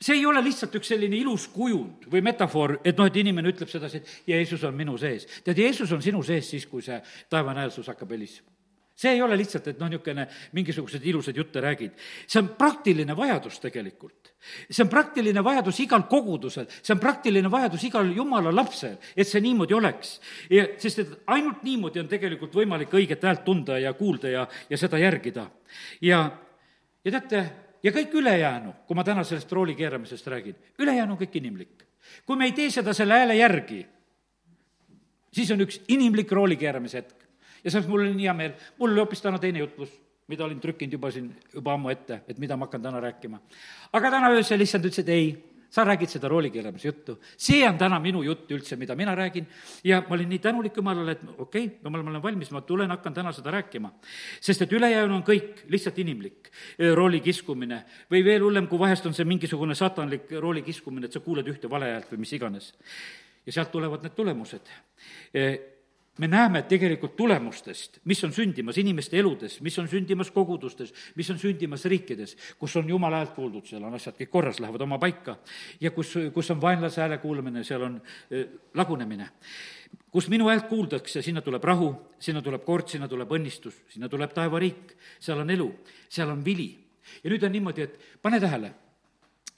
see 0.00 0.18
ei 0.18 0.26
ole 0.26 0.42
lihtsalt 0.44 0.74
üks 0.76 0.90
selline 0.92 1.16
ilus 1.16 1.46
kujund 1.52 2.04
või 2.12 2.22
metafoor, 2.24 2.78
et 2.84 2.98
noh, 2.98 3.08
et 3.08 3.16
inimene 3.16 3.52
ütleb 3.52 3.70
sedasi, 3.70 4.02
et 4.02 4.34
Jeesus 4.34 4.64
on 4.68 4.76
minu 4.76 4.96
sees. 5.00 5.26
tead, 5.44 5.56
Jeesus 5.58 5.92
on 5.92 6.04
sinu 6.04 6.22
sees 6.26 6.50
siis, 6.52 6.66
kui 6.68 6.84
see 6.84 6.98
taevane 7.32 7.64
häälsus 7.64 7.88
hakkab 7.88 8.12
helisema. 8.12 8.52
see 8.96 9.12
ei 9.12 9.22
ole 9.22 9.36
lihtsalt, 9.36 9.66
et 9.68 9.80
noh, 9.80 9.90
niisugune 9.92 10.24
mingisuguseid 10.56 11.04
ilusaid 11.04 11.36
jutte 11.36 11.60
räägid. 11.60 11.92
see 12.26 12.40
on 12.42 12.48
praktiline 12.58 13.16
vajadus 13.16 13.58
tegelikult. 13.60 14.32
see 14.70 14.84
on 14.84 14.92
praktiline 14.92 15.44
vajadus 15.44 15.80
igal 15.80 16.02
kogudusel, 16.02 16.66
see 16.82 16.92
on 16.92 17.00
praktiline 17.00 17.50
vajadus 17.50 17.84
igal 17.84 18.12
jumala 18.12 18.52
lapsel, 18.54 18.98
et 19.16 19.28
see 19.28 19.40
niimoodi 19.40 19.74
oleks. 19.74 20.20
sest 20.78 20.98
et 20.98 21.20
ainult 21.26 21.62
niimoodi 21.62 22.00
on 22.00 22.08
tegelikult 22.08 22.52
võimalik 22.54 22.92
õiget 22.92 23.22
häält 23.24 23.44
tunda 23.44 23.78
ja 23.78 23.94
kuulda 23.94 24.28
ja, 24.28 24.48
ja 24.68 24.76
seda 24.76 24.98
järgida. 24.98 25.50
ja, 26.00 26.26
ja 27.04 27.10
teate, 27.10 27.65
ja 27.82 27.92
kõik 27.92 28.14
ülejäänu, 28.14 28.72
kui 28.86 28.96
ma 28.96 29.04
täna 29.04 29.24
sellest 29.24 29.52
rooli 29.52 29.74
keeramisest 29.74 30.26
räägin, 30.26 30.56
ülejäänu 30.78 31.12
on 31.12 31.18
kõik 31.20 31.36
inimlik. 31.40 31.84
kui 32.26 32.36
me 32.36 32.44
ei 32.44 32.52
tee 32.52 32.70
seda 32.70 32.94
selle 32.94 33.14
hääle 33.14 33.34
järgi, 33.34 33.86
siis 35.32 35.50
on 35.50 35.60
üks 35.60 35.80
inimlik 35.88 36.32
rooli 36.32 36.56
keeramise 36.56 36.98
hetk. 36.98 37.26
ja 37.64 37.70
sellepärast 37.70 37.88
mul 37.88 38.00
oli 38.00 38.14
nii 38.14 38.28
hea 38.28 38.34
meel, 38.34 38.52
mul 38.78 38.90
oli 38.90 39.00
hoopis 39.00 39.22
täna 39.22 39.38
teine 39.38 39.58
jutlus, 39.58 39.90
mida 40.28 40.44
olin 40.44 40.60
trükkinud 40.60 40.92
juba 40.92 41.10
siin, 41.10 41.30
juba 41.54 41.74
ammu 41.74 41.90
ette, 41.90 42.22
et 42.28 42.38
mida 42.38 42.56
ma 42.56 42.66
hakkan 42.66 42.82
täna 42.82 43.00
rääkima. 43.00 43.40
aga 43.92 44.10
täna 44.10 44.30
öösel 44.30 44.60
issand 44.60 44.84
ütles, 44.84 45.02
et 45.04 45.08
ei, 45.08 45.55
sa 45.70 45.84
räägid 45.84 46.10
seda 46.10 46.28
roolikeeramise 46.28 46.88
juttu. 46.88 47.18
see 47.36 47.68
on 47.68 47.78
täna 47.78 47.98
minu 48.00 48.22
jutt 48.22 48.50
üldse, 48.50 48.76
mida 48.76 48.94
mina 48.94 49.14
räägin 49.14 49.46
ja 49.84 50.00
ma 50.08 50.14
olin 50.14 50.28
nii 50.28 50.38
tänulik 50.38 50.76
Jumalale, 50.76 51.12
et 51.12 51.22
okei 51.38 51.64
okay,, 51.64 51.78
jumal, 51.84 52.02
ma 52.02 52.10
olen 52.10 52.22
valmis, 52.22 52.50
ma 52.50 52.60
tulen, 52.60 52.90
hakkan 52.90 53.14
täna 53.14 53.32
seda 53.32 53.50
rääkima. 53.50 53.92
sest 54.40 54.62
et 54.62 54.72
ülejäänu 54.72 55.14
on 55.14 55.22
kõik 55.22 55.66
lihtsalt 55.68 55.98
inimlik 55.98 56.50
rooli 56.94 57.20
kiskumine 57.20 57.84
või 58.10 58.24
veel 58.24 58.42
hullem, 58.42 58.66
kui 58.66 58.78
vahest 58.78 59.06
on 59.06 59.14
see 59.14 59.24
mingisugune 59.24 59.74
satanlik 59.74 60.30
rooli 60.40 60.62
kiskumine, 60.62 61.06
et 61.06 61.12
sa 61.12 61.20
kuuled 61.20 61.46
ühte 61.46 61.70
vale 61.70 61.92
häält 61.92 62.12
või 62.12 62.24
mis 62.24 62.32
iganes. 62.32 62.74
ja 63.46 63.52
sealt 63.52 63.70
tulevad 63.70 64.02
need 64.02 64.14
tulemused 64.14 64.68
me 66.18 66.28
näeme 66.28 66.62
tegelikult 66.62 67.16
tulemustest, 67.16 67.98
mis 68.04 68.22
on 68.24 68.32
sündimas 68.32 68.78
inimeste 68.80 69.18
eludes, 69.18 69.58
mis 69.60 69.76
on 69.78 69.88
sündimas 69.88 70.30
kogudustes, 70.32 70.92
mis 71.16 71.30
on 71.30 71.38
sündimas 71.38 71.84
riikides, 71.84 72.36
kus 72.58 72.76
on 72.76 72.88
jumala 72.88 73.20
häält 73.20 73.34
kuuldud, 73.36 73.66
seal 73.68 73.84
on 73.84 73.96
asjad 73.98 74.16
kõik 74.20 74.32
korras, 74.32 74.60
lähevad 74.60 74.86
oma 74.86 74.98
paika. 75.02 75.36
ja 75.80 75.90
kus, 75.90 76.14
kus 76.34 76.50
on 76.50 76.60
vaenlase 76.60 77.00
hääle 77.00 77.18
kuulamine, 77.18 77.64
seal 77.64 77.82
on 77.82 78.00
äh, 78.00 78.46
lagunemine. 78.74 79.28
kus 80.10 80.28
minu 80.28 80.48
häält 80.48 80.68
kuuldakse, 80.68 81.22
sinna 81.22 81.42
tuleb 81.42 81.64
rahu, 81.64 81.92
sinna 82.18 82.42
tuleb 82.42 82.64
kord, 82.64 82.88
sinna 82.88 83.08
tuleb 83.08 83.30
õnnistus, 83.30 83.84
sinna 83.88 84.08
tuleb 84.08 84.32
taevariik, 84.32 84.96
seal 85.20 85.44
on 85.44 85.50
elu, 85.50 85.70
seal 86.08 86.30
on 86.30 86.44
vili. 86.44 86.72
ja 87.24 87.30
nüüd 87.30 87.44
on 87.44 87.52
niimoodi, 87.52 87.82
et 87.82 88.00
pane 88.22 88.40
tähele, 88.40 88.72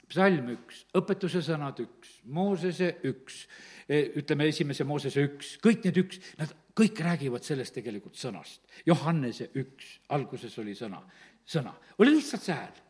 psalm 0.09 0.53
üks, 0.57 0.87
õpetuse 0.97 1.43
sõnad 1.45 1.79
üks, 1.85 2.19
Moosese 2.25 2.97
üks 3.05 3.45
ütleme, 3.89 4.49
esimese 4.53 4.85
Moosese 4.85 5.25
üks, 5.25 5.55
kõik 5.65 5.87
need 5.87 6.01
üks, 6.03 6.21
nad 6.39 6.53
kõik 6.77 7.01
räägivad 7.05 7.47
sellest 7.47 7.75
tegelikult 7.79 8.19
sõnast. 8.21 8.61
Johannese 8.87 9.49
üks, 9.59 9.95
alguses 10.15 10.55
oli 10.61 10.77
sõna, 10.79 11.01
sõna, 11.49 11.73
oli 11.99 12.17
lihtsalt 12.19 12.45
see 12.45 12.57
hääl. 12.57 12.85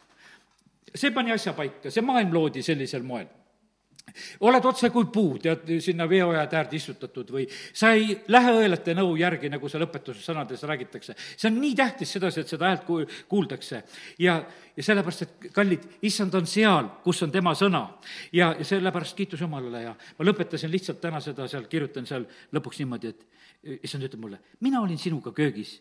see 0.95 1.11
pani 1.15 1.33
asja 1.33 1.53
paika, 1.53 1.91
see 1.91 2.03
maailm 2.03 2.33
loodi 2.35 2.63
sellisel 2.65 3.05
moel 3.07 3.29
oled 4.41 4.69
otse 4.71 4.91
kui 4.95 5.09
puu, 5.13 5.37
tead, 5.43 5.67
sinna 5.85 6.09
veoajade 6.09 6.59
äärde 6.59 6.77
istutatud 6.79 7.33
või 7.35 7.47
sa 7.49 7.93
ei 7.97 8.17
lähe 8.33 8.55
õelate 8.63 8.95
nõu 8.99 9.17
järgi, 9.21 9.51
nagu 9.53 9.71
seal 9.71 9.87
õpetuse 9.87 10.23
sõnades 10.25 10.63
räägitakse. 10.69 11.17
see 11.37 11.51
on 11.51 11.61
nii 11.61 11.75
tähtis 11.79 12.13
sedasi, 12.17 12.41
et 12.41 12.53
seda 12.55 12.69
häält 12.69 12.85
ku-, 12.87 13.07
kuuldakse. 13.29 13.83
ja, 14.19 14.39
ja 14.77 14.83
sellepärast, 14.83 15.23
et 15.23 15.51
kallid, 15.53 15.85
issand 16.03 16.35
on 16.35 16.47
seal, 16.47 16.89
kus 17.05 17.23
on 17.23 17.33
tema 17.35 17.55
sõna. 17.55 17.85
ja, 18.33 18.55
ja 18.59 18.65
sellepärast 18.65 19.17
kiitus 19.17 19.41
Jumalale 19.41 19.83
ja 19.83 19.95
ma 20.19 20.31
lõpetasin 20.31 20.71
lihtsalt 20.71 21.01
täna 21.01 21.21
seda 21.21 21.49
seal, 21.49 21.67
kirjutan 21.71 22.07
seal 22.07 22.27
lõpuks 22.53 22.83
niimoodi, 22.85 23.15
et 23.15 23.83
issand 23.83 24.07
ütleb 24.07 24.21
mulle, 24.21 24.41
mina 24.61 24.81
olin 24.81 24.99
sinuga 24.99 25.33
köögis 25.33 25.79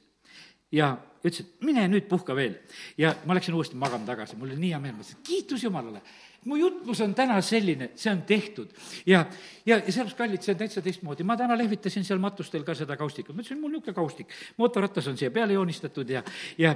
ja 0.72 0.95
ütles, 1.24 1.43
et 1.43 1.65
mine 1.65 1.88
nüüd 1.91 2.07
puhka 2.09 2.36
veel. 2.36 2.59
ja 2.97 3.15
ma 3.26 3.36
läksin 3.38 3.55
uuesti 3.57 3.76
magama 3.76 4.05
tagasi, 4.05 4.36
mul 4.36 4.51
oli 4.51 4.61
nii 4.61 4.74
hea 4.76 4.82
meel, 4.84 4.95
ma 4.97 5.05
ütlesin, 5.05 5.24
kiitus 5.24 5.63
Jumalale 5.63 6.01
mu 6.47 6.57
jutlus 6.57 7.01
on 7.03 7.13
täna 7.15 7.38
selline, 7.43 7.91
see 7.99 8.11
on 8.11 8.22
tehtud. 8.28 8.72
ja, 9.05 9.26
ja, 9.65 9.78
ja 9.78 9.91
sellepärast, 9.91 10.18
kallid, 10.18 10.43
see 10.43 10.53
on 10.53 10.59
täitsa 10.61 10.82
teistmoodi. 10.82 11.26
ma 11.28 11.38
täna 11.38 11.57
lehvitasin 11.57 12.05
seal 12.07 12.22
matustel 12.24 12.63
ka 12.68 12.76
seda 12.78 12.97
kaustikut, 12.99 13.36
ma 13.36 13.43
ütlesin, 13.43 13.59
mul 13.61 13.74
niisugune 13.74 13.95
kaustik, 13.95 14.32
mootorratas 14.57 15.09
on 15.11 15.18
siia 15.20 15.32
peale 15.34 15.57
joonistatud 15.57 16.09
ja, 16.09 16.24
ja 16.57 16.76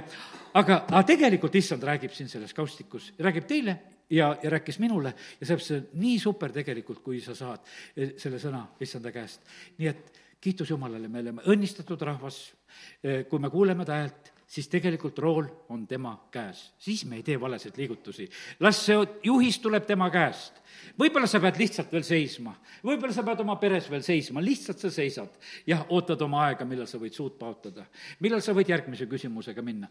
aga, 0.54 0.82
aga 0.90 1.02
tegelikult 1.08 1.56
issand 1.56 1.84
räägib 1.88 2.12
siin 2.16 2.28
selles 2.32 2.52
kaustikus, 2.56 3.12
räägib 3.22 3.48
teile 3.48 3.78
ja, 4.10 4.34
ja 4.42 4.52
rääkis 4.52 4.80
minule 4.82 5.14
ja 5.14 5.46
sellepärast 5.46 5.72
see 5.72 5.80
on 5.80 6.02
nii 6.04 6.18
super 6.20 6.52
tegelikult, 6.52 7.00
kui 7.04 7.22
sa 7.24 7.36
saad 7.38 7.64
eh, 7.96 8.16
selle 8.20 8.42
sõna 8.42 8.66
issanda 8.84 9.14
käest. 9.14 9.46
nii 9.78 9.92
et 9.92 10.20
kiitus 10.42 10.70
Jumalale, 10.70 11.08
me 11.08 11.22
oleme 11.22 11.44
õnnistatud 11.52 12.00
rahvas, 12.02 12.44
kui 13.30 13.38
me 13.38 13.50
kuuleme 13.50 13.86
ta 13.86 14.00
häält 14.00 14.32
siis 14.52 14.68
tegelikult 14.68 15.18
rool 15.18 15.46
on 15.72 15.86
tema 15.88 16.12
käes. 16.30 16.72
siis 16.78 17.04
me 17.04 17.16
ei 17.16 17.22
tee 17.22 17.40
valesid 17.40 17.76
liigutusi. 17.76 18.28
las 18.60 18.84
see 18.86 18.96
juhis 19.24 19.58
tuleb 19.58 19.86
tema 19.86 20.10
käest. 20.10 20.60
võib-olla 20.98 21.26
sa 21.26 21.40
pead 21.40 21.56
lihtsalt 21.58 21.92
veel 21.92 22.04
seisma, 22.04 22.54
võib-olla 22.84 23.14
sa 23.16 23.22
pead 23.22 23.40
oma 23.40 23.56
peres 23.56 23.88
veel 23.90 24.02
seisma, 24.02 24.44
lihtsalt 24.44 24.78
sa 24.78 24.90
seisad 24.90 25.38
ja 25.66 25.86
ootad 25.88 26.20
oma 26.22 26.44
aega, 26.46 26.64
millal 26.68 26.86
sa 26.86 27.00
võid 27.00 27.16
suud 27.16 27.38
paotada. 27.38 27.86
millal 28.20 28.44
sa 28.44 28.52
võid 28.52 28.68
järgmise 28.68 29.06
küsimusega 29.06 29.62
minna. 29.62 29.88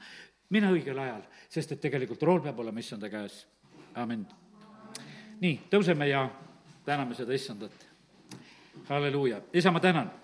mine 0.49 0.71
õigel 0.71 0.99
ajal, 0.99 1.25
sest 1.49 1.71
et 1.71 1.81
tegelikult 1.81 2.23
rool 2.23 2.41
peab 2.41 2.59
olema 2.59 2.79
issanda 2.79 3.09
käes. 3.09 3.47
amin. 3.95 4.27
nii, 5.41 5.59
tõuseme 5.71 6.05
ja 6.05 6.29
täname 6.85 7.15
seda 7.15 7.33
issandat. 7.33 7.87
halleluuja, 8.89 9.41
isa, 9.53 9.71
ma 9.71 9.79
tänan 9.79 10.21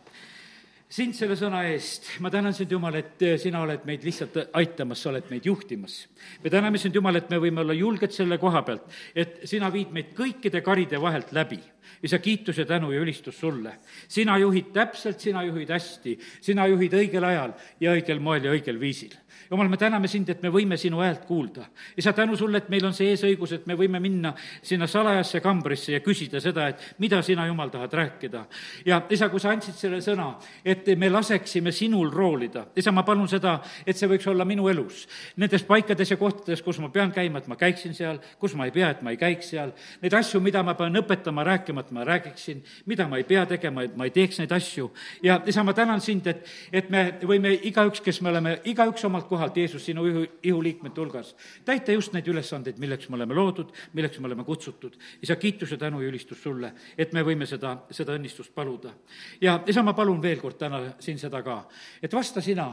sind 0.88 1.16
selle 1.18 1.36
sõna 1.36 1.66
eest, 1.68 2.06
ma 2.24 2.32
tänan 2.32 2.56
sind, 2.56 2.72
Jumal, 2.72 2.96
et 3.02 3.24
eh, 3.26 3.36
sina 3.42 3.60
oled 3.66 3.84
meid 3.88 4.06
lihtsalt 4.08 4.38
aitamas, 4.56 5.02
sa 5.04 5.12
oled 5.12 5.28
meid 5.32 5.48
juhtimas. 5.48 5.98
me 6.44 6.50
täname 6.50 6.80
sind, 6.80 6.96
Jumal, 6.96 7.20
et 7.20 7.30
me 7.30 7.40
võime 7.44 7.64
olla 7.64 7.76
julged 7.76 8.16
selle 8.16 8.38
koha 8.40 8.64
pealt, 8.64 8.88
et 9.16 9.42
sina 9.50 9.70
viid 9.74 9.92
meid 9.92 10.14
kõikide 10.16 10.64
karide 10.64 11.02
vahelt 11.02 11.34
läbi. 11.36 11.60
Isa, 12.04 12.20
kiitus 12.20 12.58
ja 12.58 12.66
tänu 12.66 12.92
ja 12.92 13.02
ülistus 13.02 13.40
sulle. 13.40 13.78
sina 14.08 14.38
juhid 14.38 14.74
täpselt, 14.74 15.20
sina 15.20 15.44
juhid 15.44 15.70
hästi, 15.70 16.18
sina 16.42 16.68
juhid 16.68 16.94
õigel 16.94 17.24
ajal 17.24 17.54
ja 17.80 17.96
õigel 17.96 18.20
moel 18.20 18.44
ja 18.46 18.52
õigel 18.52 18.80
viisil 18.80 19.16
jumal, 19.52 19.70
me 19.70 19.78
täname 19.78 20.08
sind, 20.08 20.30
et 20.30 20.42
me 20.44 20.50
võime 20.52 20.78
sinu 20.80 21.00
häält 21.02 21.26
kuulda. 21.28 21.66
isa, 21.98 22.14
tänu 22.14 22.36
sulle, 22.38 22.58
et 22.58 22.70
meil 22.70 22.86
on 22.86 22.94
see 22.94 23.12
eesõigus, 23.14 23.54
et 23.54 23.68
me 23.68 23.76
võime 23.76 24.00
minna 24.04 24.34
sinna 24.62 24.88
salajasse 24.88 25.40
kambrisse 25.42 25.94
ja 25.94 26.00
küsida 26.04 26.42
seda, 26.44 26.68
et 26.68 26.84
mida 27.00 27.22
sina, 27.22 27.48
Jumal, 27.48 27.70
tahad 27.70 27.94
rääkida. 27.94 28.46
ja 28.86 29.02
isa, 29.10 29.30
kui 29.30 29.40
sa 29.40 29.52
andsid 29.52 29.76
selle 29.76 30.02
sõna, 30.02 30.34
et 30.66 30.88
me 30.98 31.10
laseksime 31.10 31.72
sinul 31.72 32.12
roolida, 32.12 32.68
isa, 32.76 32.92
ma 32.92 33.04
palun 33.04 33.28
seda, 33.28 33.62
et 33.86 33.98
see 33.98 34.10
võiks 34.10 34.28
olla 34.28 34.46
minu 34.46 34.68
elus. 34.68 35.08
Nendes 35.38 35.64
paikades 35.64 36.12
ja 36.12 36.18
kohtades, 36.18 36.62
kus 36.62 36.80
ma 36.80 36.90
pean 36.90 37.12
käima, 37.12 37.40
et 37.40 37.48
ma 37.48 37.56
käiksin 37.56 37.94
seal, 37.94 38.20
kus 38.40 38.56
ma 38.56 38.66
ei 38.66 38.72
pea, 38.72 38.92
et 38.92 39.02
ma 39.02 39.12
ei 39.12 39.18
käiks 39.18 39.54
seal. 39.54 39.72
Neid 40.02 40.14
asju, 40.14 40.42
mida 40.42 40.64
ma 40.64 40.76
pean 40.76 40.96
õpetama, 40.96 41.46
rääkima, 41.48 41.77
et 41.80 41.92
ma 41.92 42.04
räägiksin, 42.08 42.64
mida 42.86 43.08
ma 43.08 43.18
ei 43.18 43.24
pea 43.28 43.46
tegema, 43.46 43.84
et 43.84 43.96
ma 43.98 44.08
ei 44.08 44.14
teeks 44.16 44.40
neid 44.42 44.52
asju. 44.52 44.90
ja 45.24 45.42
isa, 45.46 45.64
ma 45.64 45.74
tänan 45.74 46.02
sind, 46.02 46.28
et, 46.28 46.46
et 46.72 46.90
me 46.90 47.04
võime 47.22 47.54
igaüks, 47.70 48.02
kes 48.02 48.22
me 48.22 48.30
oleme, 48.30 48.58
igaüks 48.66 49.06
omalt 49.06 49.28
kohalt, 49.28 49.58
Jeesus, 49.58 49.86
sinu 49.86 50.06
ihu, 50.08 50.26
ihuliikmete 50.44 51.02
hulgas. 51.02 51.36
täita 51.66 51.92
just 51.92 52.14
neid 52.14 52.28
ülesandeid, 52.28 52.80
milleks 52.80 53.10
me 53.10 53.16
oleme 53.16 53.38
loodud, 53.38 53.72
milleks 53.94 54.20
me 54.20 54.28
oleme 54.32 54.44
kutsutud. 54.44 54.98
isa, 55.22 55.36
kiitus 55.36 55.72
ja 55.72 55.78
tänu 55.78 56.02
ja 56.02 56.10
ülistus 56.10 56.44
sulle, 56.44 56.74
et 56.98 57.14
me 57.14 57.24
võime 57.24 57.46
seda, 57.46 57.78
seda 57.92 58.18
õnnistust 58.18 58.54
paluda. 58.56 58.94
ja 59.42 59.62
isa, 59.68 59.84
ma 59.84 59.94
palun 59.94 60.22
veel 60.22 60.40
kord 60.42 60.58
täna 60.58 60.84
siin 61.00 61.20
seda 61.20 61.42
ka, 61.44 61.64
et 62.02 62.14
vasta 62.14 62.42
sina 62.42 62.72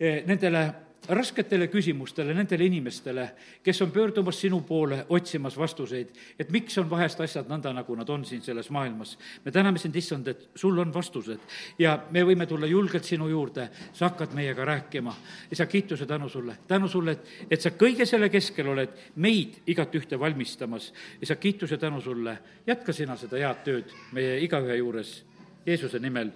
eh, 0.00 0.24
nendele 0.26 0.87
rasketele 1.08 1.68
küsimustele 1.72 2.34
nendele 2.34 2.66
inimestele, 2.68 3.24
kes 3.64 3.82
on 3.82 3.90
pöördumas 3.90 4.40
sinu 4.40 4.60
poole 4.60 5.06
otsimas 5.08 5.56
vastuseid, 5.58 6.08
et 6.38 6.50
miks 6.50 6.78
on 6.78 6.88
vahest 6.90 7.20
asjad 7.20 7.48
nõnda, 7.48 7.72
nagu 7.72 7.96
nad 7.96 8.08
on 8.12 8.24
siin 8.28 8.42
selles 8.42 8.70
maailmas. 8.70 9.18
me 9.44 9.52
täname 9.52 9.78
sind, 9.78 9.96
issand, 9.96 10.28
et 10.28 10.48
sul 10.54 10.78
on 10.78 10.94
vastused 10.94 11.40
ja 11.78 11.98
me 12.10 12.24
võime 12.24 12.46
tulla 12.46 12.66
julgelt 12.66 13.04
sinu 13.04 13.28
juurde, 13.28 13.68
sa 13.92 14.08
hakkad 14.08 14.34
meiega 14.34 14.64
rääkima. 14.64 15.14
isa, 15.50 15.66
kiituse 15.66 16.06
tänu 16.06 16.28
sulle, 16.28 16.58
tänu 16.68 16.88
sulle, 16.88 17.12
et, 17.12 17.28
et 17.50 17.60
sa 17.60 17.70
kõige 17.70 18.06
selle 18.06 18.28
keskel 18.28 18.68
oled 18.68 18.90
meid 19.16 19.62
igatühte 19.66 20.18
valmistamas. 20.20 20.92
isa, 21.22 21.36
kiituse 21.36 21.78
tänu 21.78 22.00
sulle, 22.00 22.38
jätka 22.66 22.92
sina 22.92 23.16
seda 23.16 23.36
head 23.36 23.64
tööd 23.64 23.94
meie 24.12 24.38
igaühe 24.44 24.76
juures 24.76 25.24
Jeesuse 25.66 25.98
nimel, 25.98 26.30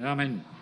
amin 0.00 0.61